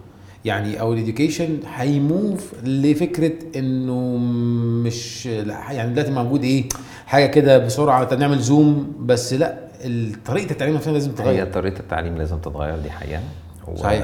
يعني 0.44 0.80
أو 0.80 0.92
ال 0.92 0.99
education 0.99 1.58
هي 1.74 2.01
move 2.01 2.54
لفكرة 2.64 3.32
إنه 3.56 4.16
مش 4.86 5.26
يعني 5.26 5.92
دلوقتي 5.92 6.12
موجود 6.12 6.44
إيه 6.44 6.68
حاجة 7.06 7.26
كده 7.26 7.58
بسرعة 7.58 8.14
نعمل 8.14 8.38
Zoom 8.38 8.92
بس 9.00 9.32
لا 9.34 9.58
طريقة 10.26 10.50
التعليم 10.50 10.74
نفسها 10.74 10.92
لازم 10.92 11.10
هي 11.10 11.14
تتغير 11.16 11.46
طريقة 11.46 11.80
التعليم 11.80 12.16
لازم 12.16 12.38
تتغير 12.38 12.78
دي 12.78 12.90
حقيقة 12.90 13.20
و... 13.68 13.76
صحيح. 13.76 14.02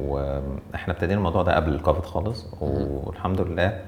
وإحنا 0.00 0.94
ابتدينا 0.94 1.18
الموضوع 1.18 1.42
ده 1.42 1.56
قبل 1.56 1.72
الكوفيد 1.74 2.04
خالص 2.04 2.46
والحمد 2.60 3.40
لله 3.40 3.78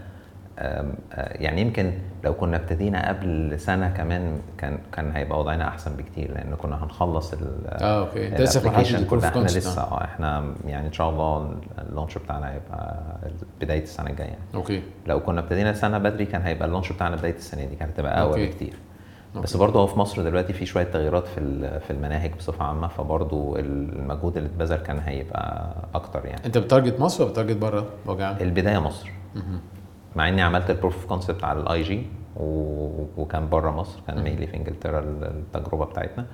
يعني 1.14 1.60
يمكن 1.60 1.92
لو 2.24 2.34
كنا 2.34 2.56
ابتدينا 2.56 3.08
قبل 3.08 3.60
سنة 3.60 3.88
كمان 3.88 4.40
كان 4.58 4.78
كان 4.92 5.12
هيبقى 5.12 5.38
وضعنا 5.40 5.68
أحسن 5.68 5.96
بكتير 5.96 6.32
لأن 6.34 6.54
كنا 6.54 6.84
هنخلص 6.84 7.32
ال 7.32 7.66
آه 7.66 8.00
okay. 8.00 8.28
أنت 8.28 8.40
لسه 8.40 8.60
في 8.60 8.68
إحنا 8.68 9.40
لسه 9.46 9.82
آه 9.82 10.04
إحنا 10.04 10.54
يعني 10.66 10.86
إن 10.86 10.92
شاء 10.92 11.10
الله 11.10 11.54
ال 11.78 11.84
launch 11.84 12.18
بتاعنا 12.18 12.52
هيبقى 12.52 13.02
بداية 13.60 13.82
السنة 13.82 14.10
الجاية. 14.10 14.38
okay. 14.54 14.82
لو 15.06 15.20
كنا 15.20 15.40
ابتدينا 15.40 15.72
سنة 15.72 15.98
بدري 15.98 16.24
كان 16.26 16.42
هيبقى 16.42 16.66
ال 16.68 16.72
launch 16.72 16.92
بتاعنا 16.92 17.16
بداية 17.16 17.34
السنة 17.34 17.64
دي 17.64 17.76
كانت 17.76 17.92
هتبقى 17.92 18.20
أقوى 18.22 18.30
okay. 18.30 18.46
بكتير. 18.46 18.74
بس 19.42 19.56
برضه 19.56 19.80
هو 19.80 19.86
في 19.86 19.98
مصر 19.98 20.22
دلوقتي 20.22 20.52
في 20.52 20.66
شوية 20.66 20.84
تغييرات 20.84 21.26
في 21.26 21.40
في 21.80 21.90
المناهج 21.90 22.34
بصفة 22.34 22.64
عامة 22.64 22.88
فبرضه 22.88 23.58
المجهود 23.58 24.36
اللي 24.36 24.48
اتبذل 24.48 24.76
كان 24.76 24.98
هيبقى 24.98 25.74
أكتر 25.94 26.26
يعني. 26.26 26.46
أنت 26.46 26.58
بت 26.58 26.69
target 26.69 27.00
مصر 27.00 27.22
ولا 27.24 27.32
بت 27.32 27.38
target 27.38 27.56
بره؟ 27.56 27.86
البداية 28.40 28.78
مصر. 28.78 29.10
مع 30.16 30.28
إني 30.28 30.42
عملت 30.42 30.70
ال 30.70 30.74
proof 30.74 30.94
of 30.94 31.06
concept 31.06 31.44
على 31.44 31.60
ال 31.60 31.82
IG 31.82 32.06
وكان 33.16 33.48
بره 33.48 33.70
مصر 33.70 34.00
كان 34.06 34.22
ميلي 34.22 34.46
في 34.46 34.56
إنجلترا 34.56 34.98
التجربة 35.00 35.84
بتاعتنا 35.84 36.26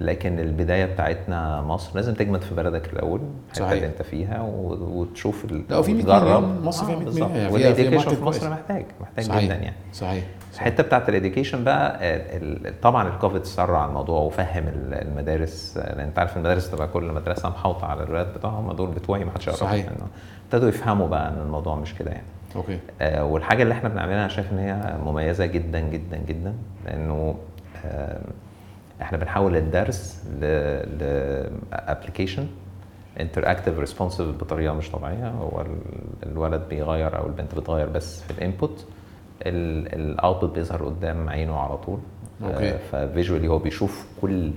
لكن 0.00 0.38
البداية 0.38 0.84
بتاعتنا 0.86 1.62
مصر 1.62 1.90
لازم 1.94 2.14
تجمد 2.14 2.42
في 2.42 2.54
بلدك 2.54 2.92
الأول 2.92 3.20
الحتة. 3.56 3.72
اللي 3.72 3.86
أنت 3.86 4.02
فيها 4.02 4.40
و- 4.40 5.00
وتشوف 5.00 5.44
لا، 5.70 5.78
وفي 5.78 5.92
100 5.94 6.02
وتجرب. 6.02 6.22
مليون، 6.24 6.60
مصر 6.64 6.86
فيها 6.86 6.96
100 6.96 7.04
بالظبط. 7.04 7.30
مليون، 7.30 7.60
يعني 7.60 7.74
في 8.00 8.24
مصر. 8.24 8.50
محتاج 8.50 8.84
محتاج 9.00 9.24
صحيح 9.24 9.42
جدا 9.44 9.54
يعني 9.54 9.76
صحيح 9.92 10.24
الحتة 10.54 10.82
بتاعت 10.82 11.08
ال 11.08 11.14
education 11.14 11.64
بقى 11.64 12.00
طبعا 12.82 13.08
الكوفيد 13.08 13.44
سرع 13.44 13.86
الموضوع 13.86 14.20
وفهم 14.20 14.64
ال- 14.68 14.94
المدارس 14.94 15.76
لأن 15.76 16.00
أنت 16.00 16.18
عارف 16.18 16.36
المدارس 16.36 16.70
تبقى 16.70 16.88
كل 16.88 17.04
مدرسة 17.04 17.48
محاوطة 17.48 17.86
على 17.86 18.02
الولاد 18.02 18.34
بتوعهم 18.34 18.72
دول 18.72 18.90
بتوعي 18.90 19.24
ما 19.24 19.30
حدش 19.30 19.46
يعرف 19.46 19.60
صحيح. 19.60 19.86
ابتدوا 20.46 20.68
يفهموا 20.68 21.08
بقى 21.08 21.28
إن 21.28 21.38
الموضوع 21.42 21.74
مش 21.76 21.94
كده 21.94 22.10
يعني 22.10 22.26
okay. 22.56 22.78
آه، 23.00 23.24
والحاجة 23.24 23.62
اللي 23.62 23.74
إحنا 23.74 23.88
بنعملها 23.88 24.18
أنا 24.20 24.28
شايف 24.28 24.52
إن 24.52 24.58
هي 24.58 24.96
مميزة 25.04 25.46
جدا 25.46 25.80
جدا 25.80 26.16
جدا 26.28 26.54
لأنه 26.84 27.34
آه، 27.84 28.20
إحنا 29.02 29.18
بنحول 29.18 29.56
الدرس 29.56 30.24
ل 30.40 30.44
application 31.72 32.46
interactive 33.20 33.78
responsive 33.78 34.28
بطريقة 34.28 34.74
مش 34.74 34.90
طبيعية. 34.90 35.28
هو 35.28 35.60
ال- 35.60 36.28
الولد 36.30 36.62
بيغير 36.70 37.18
أو 37.18 37.26
البنت 37.26 37.54
بتغير 37.54 37.88
بس 37.88 38.22
في 38.22 38.30
ال 38.30 38.38
input. 38.38 38.86
ال 39.46 39.61
output 39.61 40.54
بيظهر 40.54 40.84
قدام 40.84 41.28
عينه 41.28 41.56
على 41.58 41.76
طول. 41.76 41.98
okay. 42.44 42.78
ف 42.92 42.98
visually 42.98 43.48
هو 43.48 43.58
بيشوف 43.58 44.06
كل 44.22 44.50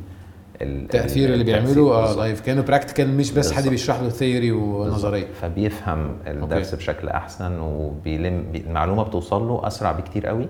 التأثير 0.61 1.33
اللي 1.33 1.43
بيعمله 1.43 1.93
آه. 1.93 2.15
live 2.15 2.41
كأنه 2.41 2.61
practical 2.61 3.17
مش 3.17 3.31
بس 3.31 3.51
حد. 3.51 3.67
بيشرح 3.67 3.99
له 4.01 4.09
theory 4.09 4.51
ونظرية. 4.51 5.27
فبيفهم 5.41 6.17
الدرس 6.27 6.65
okay. 6.73 6.75
بشكل 6.77 7.09
أحسن 7.09 7.59
وبيلم 7.59 8.43
بي- 8.51 8.63
المعلومة 8.67 9.03
بتوصل 9.03 9.47
له 9.47 9.67
أسرع 9.67 9.91
بكتير 9.91 10.27
قوي 10.27 10.47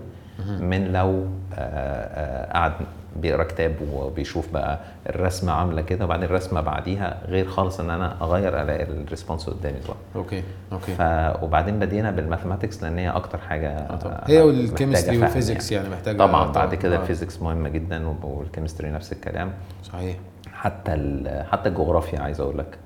من 0.60 0.91
لو 0.94 1.25
آه، 1.53 1.58
آه، 1.60 2.53
قعد 2.53 2.74
بيقرأ 3.15 3.44
كتاب 3.44 3.75
وبيشوف 3.94 4.53
بقى 4.53 4.79
الرسمة 5.10 5.51
عاملة 5.51 5.82
كده 5.82 6.06
وبعدين 6.06 6.25
الرسمة 6.25 6.62
بعديها 6.62 7.17
غير 7.27 7.48
خالص 7.48 7.79
إن 7.79 7.89
أنا 7.89 8.15
أغير 8.22 8.62
ألاقي 8.62 8.84
ال 8.84 8.91
response 8.91 9.50
قدامي 9.50 9.79
طبعا 9.79 9.98
okay 10.16 10.44
okay. 10.72 10.92
ف 10.96 11.01
وبعدين 11.44 11.79
بدينا 11.79 12.12
بال 12.12 12.23
mathematics 12.23 12.84
لأن 12.84 12.98
هي 12.98 13.10
أكتر 13.10 13.38
حاجة 13.38 13.70
آه 13.70 13.96
طبعا. 13.96 14.22
هي 14.25 14.41
وال 14.42 14.55
chemistry 14.55 15.18
وال 15.18 15.30
physics 15.30 15.72
يعني. 15.72 15.89
محتاجة 15.89 16.17
طبعا 16.17 16.51
بعد 16.51 16.75
كده. 16.75 17.01
ال 17.02 17.07
physics 17.07 17.42
مهمة 17.41 17.70
جدا 17.70 18.08
وال 18.24 18.36
chemistry 18.36 18.90
نفس 18.91 19.12
الكلام. 19.13 19.51
صحيح. 19.84 20.15
حتى 20.53 20.94
ال- 20.94 21.46
حتى 21.51 21.70
الجغرافيا 21.70 22.20
عايز 22.20 22.41
أقول 22.41 22.58
لك. 22.58 22.77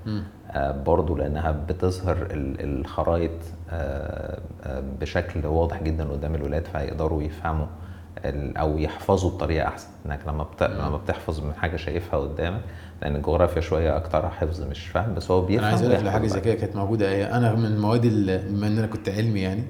برضو 0.57 1.15
لأنها 1.15 1.51
بتظهر 1.51 2.17
ال- 2.31 2.79
الخرايط 2.79 3.31
آه، 3.69 4.39
آه، 4.63 4.83
بشكل 5.01 5.45
واضح 5.45 5.83
جدا 5.83 6.03
قدام 6.09 6.35
الولاد 6.35 6.65
فيقدروا 6.65 7.23
يفهموا 7.23 7.65
أو 8.57 8.77
يحفظوا 8.77 9.29
بطريقة 9.31 9.67
أحسن. 9.67 9.87
إنك 10.05 10.19
لما. 10.27 10.45
لما 10.61 10.97
بتحفظ 10.97 11.39
من 11.45 11.53
حاجة 11.53 11.75
شايفها 11.77 12.19
قدامك 12.19 12.61
لأن 13.01 13.15
الجغرافيا 13.15 13.61
شوية 13.61 13.97
اكترها 13.97 14.29
حفظ 14.29 14.61
مش 14.63 14.87
فهم 14.87 15.13
بس 15.13 15.31
هو 15.31 15.41
بيفهم 15.41 15.59
أنا 15.59 15.67
عايز 15.67 15.81
أقول 15.91 16.05
لك 16.05 16.11
حاجة 16.11 16.27
زي 16.27 16.39
كده 16.41 16.53
كانت 16.53 16.75
موجودة. 16.75 17.37
أنا 17.37 17.53
من 17.55 17.65
المواد 17.65 18.05
اللي- 18.05 18.37
بما 18.49 18.67
إن 18.67 18.77
أنا 18.77 18.87
كنت 18.87 19.09
علمي 19.09 19.39
يعني 19.41 19.63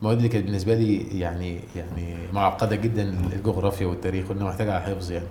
المواد 0.00 0.16
اللي 0.16 0.28
كانت 0.28 0.44
بالنسبة 0.44 0.74
لي 0.74 1.18
يعني 1.20 1.60
يعني 1.76 2.14
معقدة 2.32 2.76
جدا 2.76 3.02
الجغرافيا 3.36 3.86
والتاريخ 3.86 4.30
وإنها 4.30 4.44
محتاجة 4.48 4.72
على 4.74 4.82
حفظ 4.82 5.10
يعني. 5.12 5.26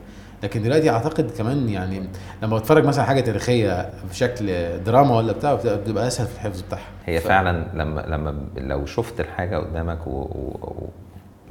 لكن 0.46 0.62
دلوقتي 0.62 0.90
أعتقد 0.90 1.32
كمان 1.38 1.70
يعني 1.70 2.04
لما 2.44 2.58
بتفرج 2.58 2.86
مثلا 2.86 3.04
حاجة 3.06 3.22
تاريخية 3.22 3.90
بشكل 4.10 4.50
دراما 4.84 5.18
ولا 5.18 5.34
بتاع 5.34 5.54
بتبقى 5.54 6.08
أسهل 6.08 6.28
في 6.28 6.36
الحفظ 6.36 6.62
بتاعها. 6.62 6.82
هي 7.06 7.20
ف- 7.20 7.28
فعلا 7.28 7.66
لما 7.74 8.02
لما 8.02 8.36
لو 8.58 8.86
شفت 8.86 9.20
الحاجة 9.20 9.58
قدامك 9.58 10.08
و... 10.08 10.12
و... 10.12 10.58
و... 10.62 10.90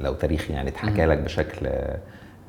لو 0.01 0.13
تاريخ 0.13 0.51
يعني 0.51 0.69
اتحكى 0.69 1.05
لك 1.05 1.17
بشكل 1.17 1.67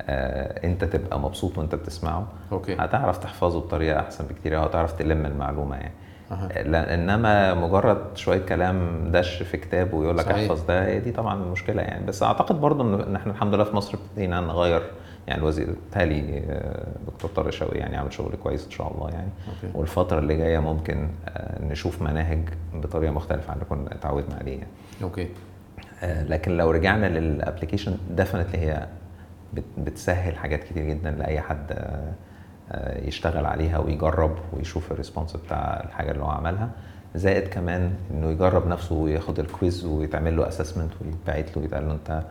آه 0.01 0.65
أنت 0.65 0.83
تبقى 0.83 1.19
مبسوط 1.19 1.57
وأنت 1.57 1.75
بتسمعه 1.75 2.27
أوكي. 2.51 2.75
هتعرف 2.79 3.17
تحفظه 3.17 3.59
بطريقة 3.59 3.99
أحسن 3.99 4.25
بكتير 4.25 4.65
هتعرف 4.65 4.91
تلم 4.93 5.25
المعلومة 5.25 5.75
يعني. 5.75 5.93
لا 6.71 6.93
إنما 6.93 7.53
مجرد 7.53 8.17
شوية 8.17 8.39
كلام 8.39 9.07
دش 9.11 9.43
في 9.43 9.57
كتاب 9.57 9.93
ويقول 9.93 10.17
لك. 10.17 10.27
احفظ 10.27 10.61
ده 10.65 10.85
هي 10.85 10.99
دي 10.99 11.11
طبعا 11.11 11.35
مشكلة 11.35 11.81
يعني. 11.81 12.05
بس 12.05 12.23
أعتقد 12.23 12.61
برضو 12.61 12.83
إن 13.03 13.15
إحنا 13.15 13.31
الحمد 13.31 13.53
لله 13.53 13.63
في 13.63 13.75
مصر 13.75 13.97
ابتدينا 13.97 14.41
نغير 14.41 14.81
يعني 15.27 15.39
الوزير 15.41 15.67
تالي 15.91 16.43
آه، 16.49 16.87
دكتور 17.07 17.31
طارق 17.31 17.49
شوقي 17.49 17.79
يعني 17.79 17.97
عامل 17.97 18.13
شغل 18.13 18.35
كويس 18.43 18.65
إن 18.65 18.71
شاء 18.71 18.93
الله 18.95 19.09
يعني. 19.09 19.29
okay. 19.47 19.77
والفترة 19.77 20.19
اللي 20.19 20.37
جاية 20.37 20.59
ممكن 20.59 21.09
آه، 21.27 21.63
نشوف 21.63 22.01
مناهج 22.01 22.39
بطريقة 22.73 23.11
مختلفة 23.11 23.49
عن 23.51 23.53
اللي 23.55 23.65
كنا 23.69 23.95
اتعودنا 23.95 24.35
عليه 24.35 24.51
يعني. 24.57 24.67
okay. 25.03 25.27
آه، 26.03 26.23
لكن 26.23 26.57
لو 26.57 26.71
رجعنا 26.71 27.19
لل 27.19 27.31
application 27.31 27.97
definitely 28.11 28.57
هي 28.61 28.87
بت- 29.53 29.63
بتسهل 29.77 30.35
حاجات 30.35 30.63
كتير 30.63 30.83
جدا 30.85 31.11
لأي 31.11 31.41
حد 31.41 31.75
يشتغل 33.05 33.45
عليها 33.45 33.77
ويجرب 33.77 34.35
ويشوف 34.53 34.91
ال 34.91 34.96
response 34.96 35.35
بتاع 35.37 35.83
الحاجة 35.87 36.11
اللي 36.11 36.23
هو 36.23 36.29
عملها. 36.29 36.69
زائد 37.15 37.47
كمان 37.47 37.93
إنه 38.11 38.31
يجرب 38.31 38.67
نفسه 38.67 38.95
وياخد 38.95 39.39
ال 39.39 39.48
quiz 39.48 39.85
ويتعمل 39.85 40.37
له 40.37 40.47
assessment 40.47 40.91
ويتبعت 41.01 41.57
له 41.57 41.63
يتقال 41.63 41.87
له 41.87 41.93
أنت 41.93 42.23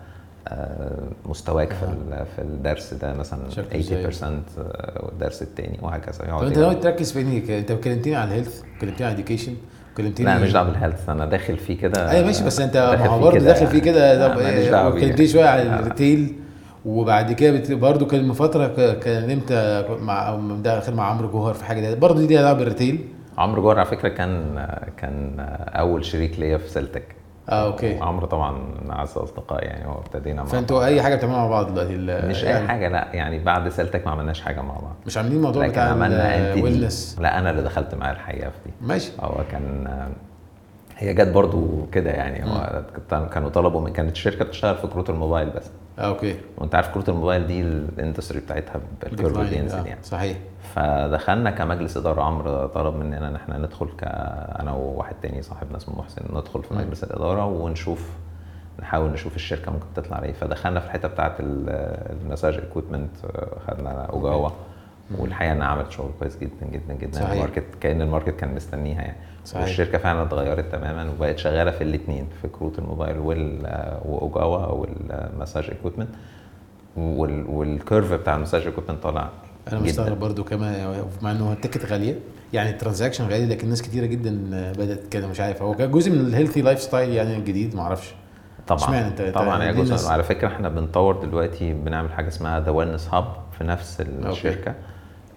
مستواك 1.26 1.72
في 1.72 1.82
ال- 1.82 2.26
في 2.36 2.42
الدرس 2.42 2.94
ده 2.94 3.12
مثلا 3.14 3.50
شكله 3.50 3.80
إزاي؟ 3.80 4.02
80% 4.12 4.24
آه، 4.58 5.04
والدرس 5.04 5.42
التاني 5.42 5.78
وهكذا 5.82 6.24
يقعد 6.28 6.46
انت. 6.46 6.58
ناوي 6.58 6.74
تركز 6.74 7.12
في 7.12 7.20
انهي 7.20 7.58
انت 7.58 7.72
كلمتني 7.72 8.16
على 8.16 8.28
ال 8.30 8.35
health 8.35 8.62
كلمتني 8.80 9.06
على 9.06 9.14
ال 9.14 9.18
education 9.18 9.54
كلمتني 9.96 10.26
لا 10.26 10.38
مش 10.38 10.52
دعوة 10.52 10.66
بال 10.70 10.80
health 10.80 11.08
أنا 11.08 11.26
داخل 11.26 11.56
فيه 11.56 11.78
كده 11.78 12.10
أيوه 12.10 12.26
ماشي 12.26 12.44
بس 12.44 12.60
أنت 12.60 12.76
ما 12.76 13.06
هو 13.06 13.20
برضه 13.20 13.38
داخل 13.38 13.66
فيه 13.66 13.78
يعني. 13.78 13.80
كده 13.80 14.28
طب 14.28 14.38
إيه 14.38 14.70
بيه. 14.70 14.88
وكلمتني 14.88 15.26
شوية 15.28 15.44
على. 15.44 15.62
ال 15.62 15.72
retail 15.72 16.34
وبعد 16.84 17.32
كده 17.32 17.76
برضه 17.76 18.06
كان 18.06 18.24
من 18.28 18.32
فترة 18.34 18.66
كلمت 18.94 19.52
مع 20.00 20.36
داخل 20.62 20.94
مع 20.94 21.10
عمرو 21.10 21.28
جوهر 21.30 21.54
في 21.54 21.64
حاجة 21.64 21.80
دي 21.94 22.00
برضه 22.00 22.20
دي 22.20 22.26
ليها 22.26 22.42
دعوة 22.42 22.58
بال 22.58 22.71
retail 22.71 23.08
عمرو 23.38 23.62
جوهر 23.62 23.78
على 23.78 23.88
فكرة 23.88 24.08
كان 24.08 24.66
كان 24.96 25.34
أول 25.68 26.04
شريك 26.04 26.38
ليا 26.40 26.58
في 26.58 26.68
سلتك 26.68 27.04
آه 27.48 27.66
okay. 27.66 27.98
عمرو 27.98 28.26
طبعا 28.26 28.58
أعز 28.90 29.18
اصدقاء 29.18 29.64
يعني 29.64 29.86
هو 29.86 29.98
ابتدينا 29.98 30.42
مع 30.42 30.48
فأنتوا. 30.48 30.84
أي 30.84 31.02
حاجة 31.02 31.14
بتعملوها 31.14 31.40
مع 31.40 31.48
بعض 31.50 31.66
دلوقتي؟ 31.66 31.96
مش 32.26 32.42
يعني 32.42 32.62
اي 32.62 32.68
حاجة 32.68 32.88
لا 32.88 33.08
يعني 33.12 33.38
بعد 33.38 33.68
سلتك 33.68 34.06
ما 34.06 34.12
عملناش 34.12 34.40
حاجة 34.40 34.60
مع 34.60 34.74
بعض. 34.74 34.94
مش 35.06 35.16
عاملين 35.16 35.36
الموضوع 35.36 35.62
لكن 35.62 35.72
بتاع 35.72 35.84
عملنا 35.90 36.52
ال 36.54 36.61
wellness 36.61 37.16
لا 37.20 37.38
أنا 37.38 37.50
اللي 37.50 37.62
دخلت 37.62 37.94
معاه 37.94 38.12
الحقيقة 38.12 38.50
في 38.50 38.56
دي. 38.66 38.72
ماشي. 38.80 39.12
هو 39.20 39.44
كان 39.50 39.88
هي 40.96 41.14
جت 41.14 41.28
برضو 41.28 41.86
كده 41.92 42.10
يعني 42.10 42.44
هو 42.44 42.82
كانوا 43.10 43.48
طلبوا 43.48 43.80
من 43.80 43.92
كانت 43.92 44.12
الشركة 44.12 44.44
بتشتغل 44.44 44.76
في 44.76 44.86
كروت 44.86 45.10
الموبايل 45.10 45.50
بس. 45.50 45.70
okay. 45.98 46.36
وأنت 46.58 46.74
عارف 46.74 46.88
كروت 46.88 47.08
الموبايل 47.08 47.46
دي 47.46 47.60
ال 47.60 47.69
industry 47.69 48.40
بتاعتها 48.40 48.80
declining، 49.04 49.38
بينزل 49.38 49.78
آه، 49.78 49.84
يعني. 49.86 50.02
صحيح. 50.02 50.36
فدخلنا 50.74 51.50
كمجلس 51.50 51.96
إدارة 51.96 52.22
عمرو 52.22 52.66
طلب 52.66 52.94
مننا 52.94 53.28
إن 53.28 53.34
إحنا 53.36 53.58
ندخل 53.58 53.86
ك 53.86 54.04
أنا 54.60 54.72
وواحد 54.72 55.14
تاني 55.22 55.42
صاحبنا 55.42 55.76
اسمه 55.76 55.98
محسن 55.98 56.22
ندخل 56.32 56.62
في. 56.62 56.74
مجلس 56.74 57.04
الإدارة 57.04 57.46
ونشوف 57.46 58.10
نحاول 58.80 59.10
نشوف 59.10 59.36
الشركة 59.36 59.72
ممكن 59.72 59.86
تطلع 59.96 60.16
عليه 60.16 60.32
فدخلنا 60.32 60.80
في 60.80 60.86
الحتة 60.86 61.08
بتاعه 61.08 61.36
ال 61.40 61.54
massage 61.55 62.54
equipment 62.54 63.10
خدنا 63.68 64.04
أوجاوا 64.04 64.50
والحقيقة 65.18 65.52
إنها 65.52 65.66
عملت 65.66 65.90
شغل 65.90 66.10
كويس 66.18 66.36
جدا 66.38 66.66
جدا 66.72 66.94
جدا. 66.94 67.12
صحيح. 67.20 67.30
الماركت 67.30 67.64
كأن 67.80 68.02
الماركت 68.02 68.36
كان 68.40 68.54
مستنيها 68.54 69.02
يعني. 69.02 69.16
صحيح. 69.46 69.62
والشركة 69.62 69.98
فعلا 69.98 70.22
اتغيرت 70.22 70.72
تماما 70.72 71.10
وبقت 71.10 71.38
شغالة 71.38 71.70
في 71.70 71.84
الاثنين 71.84 72.26
في 72.42 72.48
كروت 72.48 72.78
الموبايل 72.78 73.18
وأوجاوا 74.04 74.66
وال 74.66 74.89
massage 74.89 75.70
equipment 75.70 76.08
وال 76.96 77.29
curve 77.29 78.12
بتاع 78.12 78.36
ال 78.36 78.40
massage 78.40 78.66
equipment 78.66 79.02
طالع 79.02 79.28
أنا. 79.72 79.80
مستغرب 79.80 80.18
برضو 80.20 80.44
كمان 80.44 81.04
مع 81.22 81.30
إنه 81.30 81.52
ال 81.52 81.57
ticket 81.57 81.86
غالية 81.86 82.14
يعني 82.52 82.70
ال 82.70 82.75
transaction 82.75 83.24
غالي 83.28 83.46
لكن 83.46 83.68
ناس 83.68 83.82
كتيرة 83.82 84.06
جدا 84.06 84.30
بدأت 84.78 85.08
كده 85.08 85.26
مش 85.26 85.40
عارف. 85.40 85.62
هو 85.62 85.74
جزء 85.74 86.10
من 86.12 86.20
ال 86.20 86.62
healthy 86.62 86.80
lifestyle 86.80 87.10
يعني 87.12 87.36
الجديد؟ 87.36 87.76
ما 87.76 87.82
أعرفش 87.82 88.14
طبعا 88.66 89.08
انت- 89.08 89.22
طبعا 89.22 89.64
يا 89.64 89.72
جزء 89.72 90.08
على 90.08 90.22
فكرة 90.22 90.48
إحنا 90.48 90.68
بنطور 90.68 91.24
دلوقتي 91.24 91.72
بنعمل 91.72 92.12
حاجة 92.12 92.28
اسمها 92.28 92.60
The 92.60 92.70
Wellness 92.70 93.08
Hub 93.14 93.24
في 93.58 93.64
نفس 93.64 94.00
الشركة. 94.00 94.70
آه، 94.70 94.74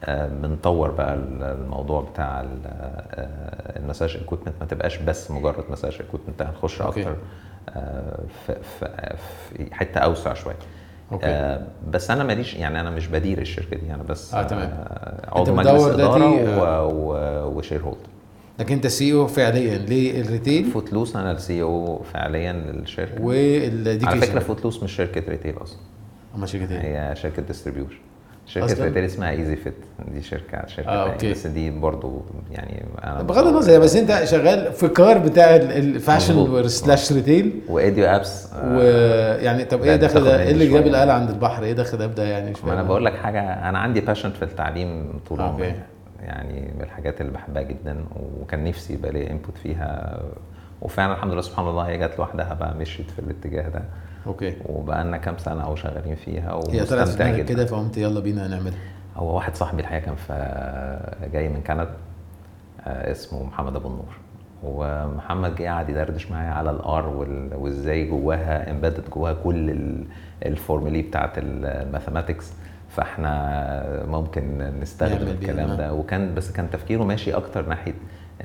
بنطور 0.08 0.92
بقى 0.92 1.14
ال- 1.14 1.44
الموضوع 1.44 2.02
بتاع 2.02 2.42
آه، 2.66 3.80
ال 3.80 3.84
massage 3.85 4.18
equipment 4.24 4.54
ما 4.60 4.66
تبقاش 4.66 4.98
بس 4.98 5.32
مجرد 5.32 5.64
massage 5.70 5.98
equipment 6.08 6.42
هنخش 6.42 6.82
okay. 6.82 7.00
أكتر 7.02 7.16
آه، 7.70 8.20
في, 8.46 8.56
في, 8.74 9.76
حتة 9.76 10.00
أوسع 10.00 10.34
شوية. 10.34 10.56
okay. 11.12 11.26
آه 11.26 11.62
بس 11.90 12.12
أنا 12.12 12.24
ماليش 12.24 12.54
يعني 12.56 12.80
أنا 12.80 12.90
مش 12.90 13.08
بدير 13.08 13.42
الشركة 13.42 13.78
دي 13.78 13.94
أنا 13.94 14.04
بس 14.04 14.34
آه، 14.34 14.44
تمام. 14.44 14.70
آه 14.70 15.40
عضو 15.40 15.56
مجلس 15.56 15.84
إدارة 15.84 16.60
و- 16.60 16.90
و- 16.92 17.58
و 17.58 17.82
shareholder 17.82 18.00
لكن 18.60 18.76
أنت 18.76 18.88
CEO 18.88 19.28
فعليا 19.28 19.78
لل 19.78 20.00
retail 20.00 20.66
فوتلوس 20.66 21.16
أنا 21.16 21.32
السي 21.32 21.62
أو 21.62 22.02
فعليا 22.14 22.54
للشركة. 22.54 23.12
على 23.16 23.24
وال 23.26 23.43
education 23.43 24.20
فكرة 24.22 24.40
فوتلوس 24.40 24.84
مش 24.84 24.92
شركة 24.92 25.30
retail 25.32 25.56
أصلا. 25.62 25.80
اما 26.36 26.46
شركة 26.46 26.72
إيه؟ 26.82 27.10
هي 27.12 27.16
شركة 27.16 27.42
distribution 27.42 27.98
شركة؟ 28.50 28.84
retail 28.84 29.04
اسمها 29.06 29.30
Easy 29.32 29.56
Fit 29.56 29.74
دي 30.14 30.22
شركه 30.22 30.68
شركة 30.68 30.90
آه، 30.90 31.12
okay. 31.14 31.32
بس 31.32 31.48
دي 31.48 31.72
برضو 31.72 32.22
يعني 32.52 32.86
أنا 33.04 33.22
بغض 33.22 33.48
النظر 33.48 33.80
بس 33.80 33.96
أنت 33.96 34.22
شغال 34.26 34.74
في 34.74 34.88
كار 34.88 35.18
بتاع 35.18 35.56
ال- 35.56 35.72
ال 35.72 35.82
fashion. 35.82 36.68
slash 36.68 37.12
retail 37.14 37.62
و 37.70 37.79
edu 37.79 38.06
apps 38.06 38.48
ويعني 38.64 39.66
طب 39.66 39.82
إيه 39.84 39.96
دخل 39.96 40.24
ده؟ 40.24 40.42
إيه 40.44 40.52
اللي 40.52 40.68
جاب. 40.68 40.88
الاله 40.88 41.14
عند 41.14 41.30
البحر؟ 41.30 41.64
إيه 41.64 41.74
دخل 41.74 41.98
ده 42.16 42.24
يعني 42.24 42.52
مش 42.52 42.58
أنا. 42.64 42.84
بقول 42.84 43.06
لك 43.06 43.16
حاجة 43.16 43.70
أنا 43.70 43.80
عندي 43.80 44.02
passion 44.02 44.32
في 44.32 44.44
التعليم 44.44 45.20
طول. 45.30 45.42
عمري 45.42 45.76
يعني 46.24 46.72
من 46.78 46.82
الحاجات 46.84 47.22
اللي 47.22 47.32
بحبها 47.32 47.62
جدا 47.62 48.06
وكان 48.42 48.64
نفسي 48.64 48.94
يبقى 48.94 49.12
لي 49.12 49.32
input 49.32 49.58
فيها 49.64 50.20
وفعلا 50.82 51.14
الحمد 51.14 51.32
لله 51.34 51.42
سبحان 51.42 51.68
الله 51.68 51.84
هي 51.84 51.98
جت 51.98 52.12
لوحدها 52.20 52.54
بقى 52.54 52.76
مشيت 52.76 53.12
في 53.12 53.20
الاتجاه 53.20 53.70
ده 53.70 53.82
okay. 54.28 54.56
وبقى 54.66 55.04
لنا 55.04 55.18
كام 55.18 55.38
سنة 55.38 55.64
أو 55.64 55.76
شغالين 55.76 56.16
فيها 56.16 56.54
ومستمتع 56.54 57.32
جدا. 57.32 57.44
كده 57.44 57.66
فقمت 57.66 57.98
يلا 57.98 58.20
بينا 58.20 58.48
نعملها. 58.48 58.78
هو 59.16 59.36
واحد 59.36 59.56
صاحبي 59.56 59.82
الحقيقة 59.82 60.06
كان 60.06 60.16
في 60.16 61.30
جاي 61.34 61.50
من 61.50 61.62
كندا 61.62 61.90
آه، 62.88 63.12
اسمه 63.12 63.44
محمد 63.44 63.76
أبو 63.76 63.88
النور. 63.88 64.18
ومحمد 64.64 65.56
جه 65.56 65.68
قعد 65.70 65.90
يدردش 65.90 66.32
معايا 66.32 66.50
على 66.52 66.72
ال 66.72 66.84
AR 66.84 67.08
وإزاي 67.56 68.06
جواها 68.08 68.72
embedded 68.72 69.04
جواها 69.16 69.34
كل 69.34 69.70
ال- 69.70 70.06
ال 70.46 70.52
formulas 70.52 71.02
بتاعت 71.02 71.32
ال 71.38 71.47
mathematics. 71.47 72.54
فإحنا 72.90 74.06
ممكن 74.08 74.72
نستخدم 74.82 75.28
الكلام 75.28 75.70
آه. 75.70 75.76
ده. 75.76 75.94
وكان 75.94 76.36
بس 76.36 76.52
كان 76.52 76.70
تفكيره 76.70 77.04
ماشي 77.04 77.34
أكتر 77.34 77.66
ناحية 77.70 77.94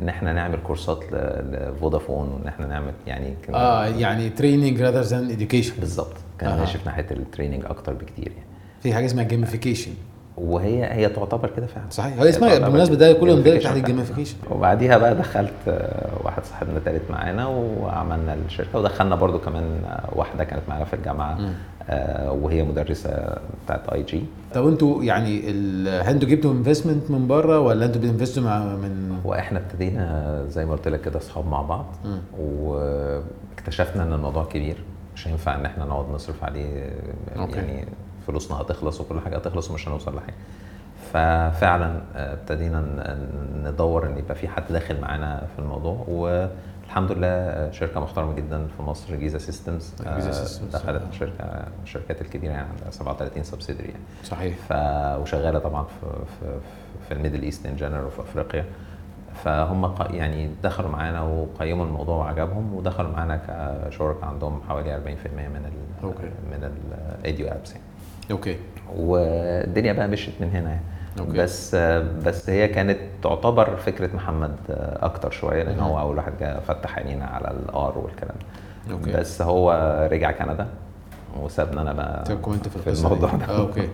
إن 0.00 0.08
إحنا 0.08 0.32
نعمل 0.32 0.58
كورسات 0.66 1.04
لفودافون 1.12 2.28
وإن 2.28 2.48
إحنا 2.48 2.66
نعمل 2.66 2.92
يعني 3.06 3.34
آه 3.54 3.86
يعني 3.86 4.30
training 4.30 4.82
rather 4.82 5.00
than 5.00 5.30
education 5.30 5.74
بالظبط 5.80 6.16
كان 6.38 6.50
آه. 6.50 6.60
ماشي 6.60 6.78
في 6.78 6.84
ناحية 6.86 7.06
ال 7.10 7.16
training 7.16 7.64
أكتر 7.64 7.92
بكتير 7.92 8.32
يعني. 8.32 8.46
في 8.82 8.94
حاجة 8.94 9.06
اسمها 9.06 9.24
gamification 9.24 9.92
وهي 10.36 10.84
هي 10.92 11.08
تعتبر 11.08 11.50
كده 11.56 11.66
فعلا 11.66 11.86
صحيح 11.90 12.18
هي 12.20 12.28
اسمها 12.28 12.58
بالمناسبة 12.58 12.94
ده 12.96 13.12
كله 13.12 13.32
يندرج 13.32 13.60
gamification 13.60 13.64
تحت. 13.64 13.76
ال 13.76 13.81
gamification 13.81 14.36
وبعديها 14.50 14.98
بقى 14.98 15.14
دخلت 15.14 15.52
آه، 15.68 16.10
واحد 16.24 16.44
صاحبنا 16.44 16.78
تالت 16.84 17.10
معانا 17.10 17.46
وعملنا 17.46 18.34
الشركة 18.34 18.78
ودخلنا 18.78 19.14
برضو 19.16 19.38
كمان 19.38 19.84
آه، 19.84 20.08
واحدة 20.12 20.44
كانت 20.44 20.62
معانا 20.68 20.84
في 20.84 20.94
الجامعة 20.94 21.34
مم. 21.34 21.52
آه، 21.88 22.32
وهي 22.32 22.62
مدرسة 22.62 23.36
بتاعت 23.64 23.88
IG 23.88 24.24
طب 24.54 24.66
أنتوا 24.68 25.02
يعني 25.04 25.50
هل 26.00 26.14
أنتوا 26.14 26.28
جبتوا 26.28 26.52
investment 26.52 27.10
من 27.10 27.26
بره 27.26 27.60
ولا 27.60 27.86
أنتوا 27.86 28.00
بت 28.00 28.10
invest 28.10 28.38
وا 28.38 28.42
مع 28.42 28.58
من 28.64 29.16
وإحنا 29.24 29.58
ابتدينا 29.58 30.44
زي 30.48 30.64
ما 30.66 30.72
قلت 30.72 30.88
لك 30.88 31.00
كده 31.00 31.18
اصحاب 31.18 31.46
مع 31.46 31.62
بعض 31.62 31.86
مم. 32.04 32.18
واكتشفنا 32.38 34.02
ان 34.02 34.12
الموضوع 34.12 34.44
كبير 34.44 34.76
مش 35.14 35.28
هينفع 35.28 35.54
ان 35.54 35.64
إحنا 35.66 35.84
نقعد 35.84 36.04
نصرف 36.14 36.44
عليه 36.44 36.90
okay. 37.36 37.56
يعني 37.56 37.84
فلوسنا 38.26 38.60
هتخلص 38.60 39.00
وكل 39.00 39.20
حاجة 39.20 39.36
هتخلص 39.36 39.70
ومش 39.70 39.88
هنوصل 39.88 40.16
لحاجة. 40.16 40.34
ففعلا 41.12 42.00
آه، 42.16 42.32
ابتدينا 42.32 42.84
ندور 43.64 44.06
إن 44.06 44.18
يبقى 44.18 44.34
في 44.34 44.48
حد 44.48 44.62
داخل 44.70 45.00
معانا 45.00 45.46
في 45.56 45.58
الموضوع. 45.62 46.04
والحمد 46.08 47.12
لله 47.12 47.26
آه، 47.26 47.70
شركة 47.70 48.00
محترمة 48.00 48.34
جدا 48.34 48.66
في 48.76 48.82
مصر 48.82 49.14
Giza 49.16 49.38
Systems. 49.38 49.92
Giza 50.16 50.44
Systems، 50.44 50.72
دخلت 50.72 51.02
آه. 51.02 51.10
شركة 51.18 51.64
الشركات 51.82 52.20
الكبيرة 52.20 52.52
يعني 52.52 52.68
عندها 52.68 52.90
37 52.90 53.42
subsidiary 53.42 53.88
يعني. 53.88 54.02
صحيح. 54.24 54.56
ف 54.68 54.72
وشغالة 55.22 55.58
طبعا 55.58 55.84
في 55.84 56.06
في 56.40 56.58
في 57.08 57.14
ال 57.14 57.18
Middle 57.18 57.42
East 57.42 57.66
in 57.66 57.76
general 57.76 58.04
وفي 58.04 58.20
أفريقيا. 58.20 58.64
فهم 59.44 59.94
يعني 60.10 60.50
دخلوا 60.62 60.90
معانا 60.90 61.22
وقيموا 61.22 61.86
الموضوع 61.86 62.16
وعجبهم 62.16 62.74
ودخلوا 62.74 63.10
معانا 63.10 63.36
كشركاء 63.88 64.24
عندهم 64.24 64.60
حوالي 64.68 64.94
40% 64.96 64.98
من 65.26 65.64
ال 65.66 66.04
okay. 66.04 66.22
من 66.22 66.70
ال 67.20 67.48
EduApps 67.48 67.70
يعني. 67.72 67.82
okay 68.30 68.56
والدنيا 68.96 69.92
بقى 69.92 70.08
مشيت 70.08 70.34
من 70.40 70.50
هنا 70.50 70.68
يعني 70.70 70.80
okay. 71.20 71.32
بس 71.38 71.74
بس 72.26 72.50
هي 72.50 72.68
كانت 72.68 72.98
تعتبر 73.22 73.76
فكرة 73.76 74.16
محمد 74.16 74.56
أكتر 75.02 75.30
شوية 75.30 75.62
لأن. 75.62 75.78
هو 75.80 76.00
أول 76.00 76.16
واحد 76.16 76.32
جه 76.40 76.60
فتح 76.60 76.98
عينينا 76.98 77.24
على 77.24 77.50
ال 77.50 77.66
AR 77.66 77.98
والكلام 77.98 78.36
ده 78.88 78.94
okay. 78.94 79.12
بس 79.12 79.42
هو 79.42 79.72
رجع 80.12 80.30
كندا 80.32 80.66
وسابنا 81.42 81.82
أنا 81.82 81.92
بقى 81.92 82.24
سيبكم 82.26 82.52
أنتوا 82.52 82.70
في 82.70 82.78
في 82.94 82.98
الموضوع. 83.04 83.30
ده 83.34 83.44
آه 83.44 83.60
okay 83.60 83.88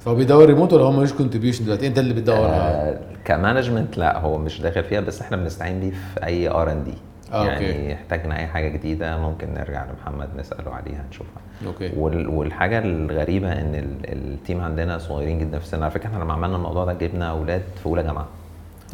فهو 0.00 0.14
بيدور 0.14 0.44
ريموت 0.46 0.72
ولا 0.72 0.84
هو 0.84 0.92
ملوش 0.92 1.12
contribution 1.12 1.64
دلوقتي 1.64 1.86
انت 1.86 1.98
اللي 1.98 2.14
بتدور 2.14 2.36
آه. 2.46 2.50
آه 2.50 2.98
ك 3.24 3.31
management 3.31 3.98
لا 3.98 4.18
هو 4.18 4.38
مش 4.38 4.60
داخل 4.60 4.84
فيها 4.84 5.00
بس 5.00 5.20
إحنا 5.20 5.36
بنستعين 5.36 5.80
بيه 5.80 5.90
في 5.90 6.24
أي 6.26 6.48
R 6.48 6.72
and 6.72 6.84
D 6.84 6.94
آه، 7.32 7.44
يعني 7.46 7.66
okay. 7.70 7.94
احتاجنا 7.94 8.38
أي 8.38 8.46
حاجة 8.46 8.68
جديدة 8.68 9.18
ممكن 9.18 9.54
نرجع 9.54 9.84
لمحمد 9.84 10.28
نسأله 10.36 10.70
عليها 10.74 11.04
نشوفها. 11.10 11.42
okay. 11.66 11.92
وال- 11.96 12.28
والحاجة 12.28 12.78
الغريبة 12.78 13.52
إن 13.52 13.74
ال- 13.74 14.12
team 14.12 14.60
عندنا 14.60 14.98
صغيرين 14.98 15.38
جدا 15.38 15.58
في 15.58 15.64
السن. 15.64 15.82
على 15.82 15.90
فكرة 15.90 16.06
إحنا 16.08 16.18
لما 16.24 16.32
عملنا 16.32 16.56
الموضوع 16.56 16.84
ده 16.84 16.92
جبنا 16.92 17.30
أولاد 17.30 17.62
في 17.76 17.86
أولى 17.86 18.02
جامعة. 18.02 18.26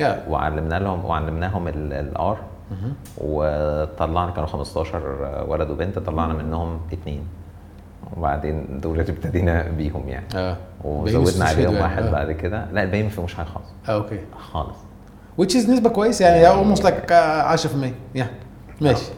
يا. 0.01 0.25
وعلمنا 0.29 0.79
لهم 0.79 1.05
وعلمناهم 1.05 1.68
ال 1.68 1.86
AR. 1.86 2.38
وطلعنا 3.18 4.31
كانوا 4.31 4.49
15 4.49 5.45
ولد 5.49 5.71
وبنت 5.71 5.99
طلعنا 5.99 6.35
منهم 6.35 6.81
اثنين 6.92 7.25
وبعدين 8.16 8.81
دول 8.83 9.01
ابتدينا 9.01 9.62
بيهم 9.79 10.09
يعني. 10.09 10.27
آه. 10.35 10.57
وزودنا 10.85 11.45
عليهم 11.45 11.73
يعني. 11.73 11.83
واحد 11.85 12.03
آه. 12.03 12.11
بعد 12.11 12.33
كده. 12.33 12.66
لا 12.73 12.83
الباقي 12.83 13.03
ما 13.03 13.09
فيهمش 13.09 13.35
حاجة 13.35 13.47
خالص. 13.47 13.66
آه 13.88 13.92
okay. 13.92 14.18
خالص. 14.38 14.77
Which 15.40 15.51
is 15.55 15.71
نسبة 15.71 15.90
كويسة 15.90 16.27
يعني 16.27 16.75
almost 16.75 16.79
like 16.83 17.11
10% 17.11 17.66
يا 18.14 18.27
ماشي. 18.81 19.11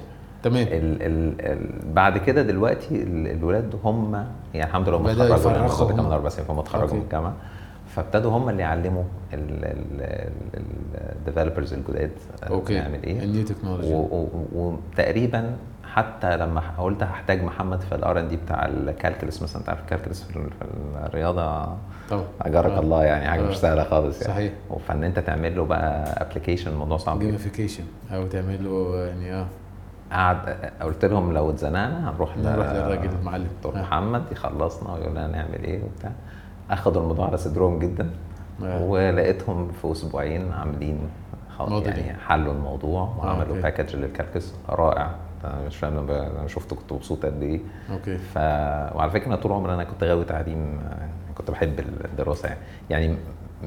تمام. 0.42 0.62
ال 0.66 1.02
ال 1.02 1.34
ال 1.40 1.58
بعد 1.94 2.18
كده 2.18 2.42
دلوقتي 2.42 3.02
ال- 3.02 3.26
الولاد 3.30 3.74
هم 3.84 4.24
يعني 4.54 4.70
الحمد 4.70 4.88
لله 4.88 4.98
هم 4.98 5.06
اتخرجوا 5.06 5.92
هم. 6.00 6.06
من 6.06 6.12
أربع 6.12 6.28
سنين 6.28 6.46
فهم 6.48 6.58
اتخرجوا. 6.58 6.96
من 6.96 7.02
الجامعة. 7.02 7.34
فابتدوا 7.96 8.30
هم 8.32 8.48
اللي 8.48 8.62
يعلموا 8.62 9.02
ال 11.26 11.31
developers 11.31 11.72
الجداد 11.74 12.10
okay. 12.50 12.74
نعمل 12.80 13.02
إيه. 13.04 13.22
ال 13.24 13.29
new 13.29 13.44
technology 13.44 13.94
وتقريبا 14.54 15.56
حتى 15.94 16.36
لما 16.36 16.62
قلت 16.78 17.02
هحتاج 17.02 17.42
محمد 17.42 17.80
في 17.80 17.94
ال 17.94 18.07
R 18.07 18.20
and 18.20 18.28
D 18.28 18.36
بتاع 18.36 18.66
ال 18.66 18.75
calculus 18.75 19.42
مثلا 19.42 19.60
أنت 19.60 19.68
عارف 19.68 19.80
ال 19.80 19.85
calculus 19.85 20.22
في 20.22 20.36
ال- 20.36 20.50
في 20.50 20.64
الرياضة 21.06 21.64
طبعا 22.10 22.24
أجرك 22.40 22.70
آه. 22.72 22.80
الله 22.80 23.04
يعني 23.04 23.28
حاجة 23.28 23.40
آه. 23.40 23.48
مش 23.50 23.56
سهلة 23.56 23.84
خالص 23.84 24.22
يعني 24.22 24.34
صحيح 24.34 24.52
فان 24.88 25.04
أنت 25.04 25.18
تعمل 25.18 25.56
له 25.56 25.64
بقى 25.64 26.04
application 26.22 26.70
الموضوع 26.70 26.96
صعب 26.96 27.16
جدا 27.18 27.26
gamification 27.26 27.84
أو 28.14 28.26
تعمل 28.26 28.64
له 28.64 28.96
يعني 29.06 29.34
آه 29.34 29.46
قعد 30.12 30.36
قلت 30.82 31.04
لهم 31.04 31.32
لو 31.32 31.50
اتزنقنا 31.50 32.10
هنروح 32.10 32.36
نروح 32.36 32.66
للراجل 32.66 33.10
المعلم. 33.20 33.46
دكتور 33.56 33.76
آه. 33.76 33.82
محمد 33.82 34.22
يخلصنا 34.32 34.92
ويقول 34.94 35.10
لنا 35.10 35.26
نعمل 35.26 35.64
إيه 35.64 35.82
وبتاع 35.84 36.12
أخدوا 36.70 37.02
الموضوع 37.02 37.26
على 37.26 37.36
صدرهم 37.36 37.78
جدا 37.78 38.10
آه. 38.62 38.82
ولقيتهم 38.82 39.68
في 39.82 39.92
أسبوعين 39.92 40.52
عاملين 40.52 40.98
خلاص. 41.58 41.82
يعني 41.86 42.18
حلوا 42.18 42.52
الموضوع 42.52 43.02
وعملوا 43.18 43.48
okay. 43.48 43.60
package 43.62 43.96
لل 43.96 44.08
calculus 44.08 44.54
رائع 44.68 45.10
أنا 45.44 45.66
مش 45.66 45.76
فاهم 45.76 45.96
لما 45.96 46.40
أنا 46.40 46.48
شفته 46.48 46.76
كنت 46.76 46.92
مبسوط 46.92 47.26
قد 47.26 47.42
إيه. 47.42 47.60
okay. 47.90 48.18
ف 48.18 48.36
وعلى 48.96 49.10
فكرة 49.10 49.34
طول 49.36 49.52
عمري 49.52 49.74
أنا 49.74 49.84
كنت 49.84 50.04
غاوي 50.04 50.24
تعليم 50.24 50.78
آه، 50.80 51.08
كنت 51.34 51.50
بحب 51.50 51.80
الدراسة 52.04 52.48
يعني. 52.48 52.60
يعني 52.90 53.16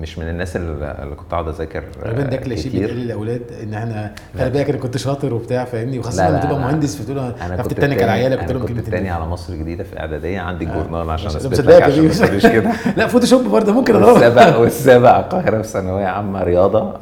مش 0.02 0.20
من 0.20 0.30
الناس 0.30 0.56
اللي 0.56 1.16
كنت 1.18 1.34
اقعد 1.34 1.48
اذاكر 1.48 1.84
آه، 2.04 2.08
غالبا 2.08 2.24
ده 2.24 2.38
كلاشيه 2.38 2.70
كتير. 2.70 2.82
بيتقال 2.82 2.98
للاولاد 3.00 3.42
إن 3.64 3.74
إحنا 3.74 4.16
خلي 4.38 4.50
بالك 4.50 4.70
أنا 4.70 4.78
كنت 4.78 4.98
شاطر 4.98 5.34
وبتاع 5.34 5.66
فاهمني؟ 5.66 6.00
وخاصة 6.00 6.30
لما 6.30 6.40
تبقى 6.40 6.60
مهندس 6.60 6.96
فتقول 7.02 7.20
أنا 7.20 7.56
كنت 7.62 7.72
التاني 7.72 7.96
كان 7.96 8.10
عيالك 8.10 8.40
قلت 8.40 8.52
لهم 8.52 8.66
كنت 8.66 8.80
التاني 8.80 9.10
على 9.10 9.26
مصر 9.26 9.54
الجديدة 9.54 9.84
في 9.84 10.00
إعدادية 10.00 10.40
عندي 10.40 10.66
آه. 10.68 10.70
الجورنال 10.70 11.10
عشان 11.10 11.28
مش- 11.32 11.36
أثبت 11.36 11.60
عشان 11.82 12.52
كده. 12.52 12.72
لا 12.98 13.08
Photoshop 13.08 13.44
برضه 13.48 13.74
ممكن 13.74 13.96
والسابع 14.04 14.56
والسابع 14.58 15.20
القاهرة 15.20 15.62
في 15.62 15.68
ثانوية 15.68 16.06
عامة 16.06 16.44
رياضة. 16.44 16.94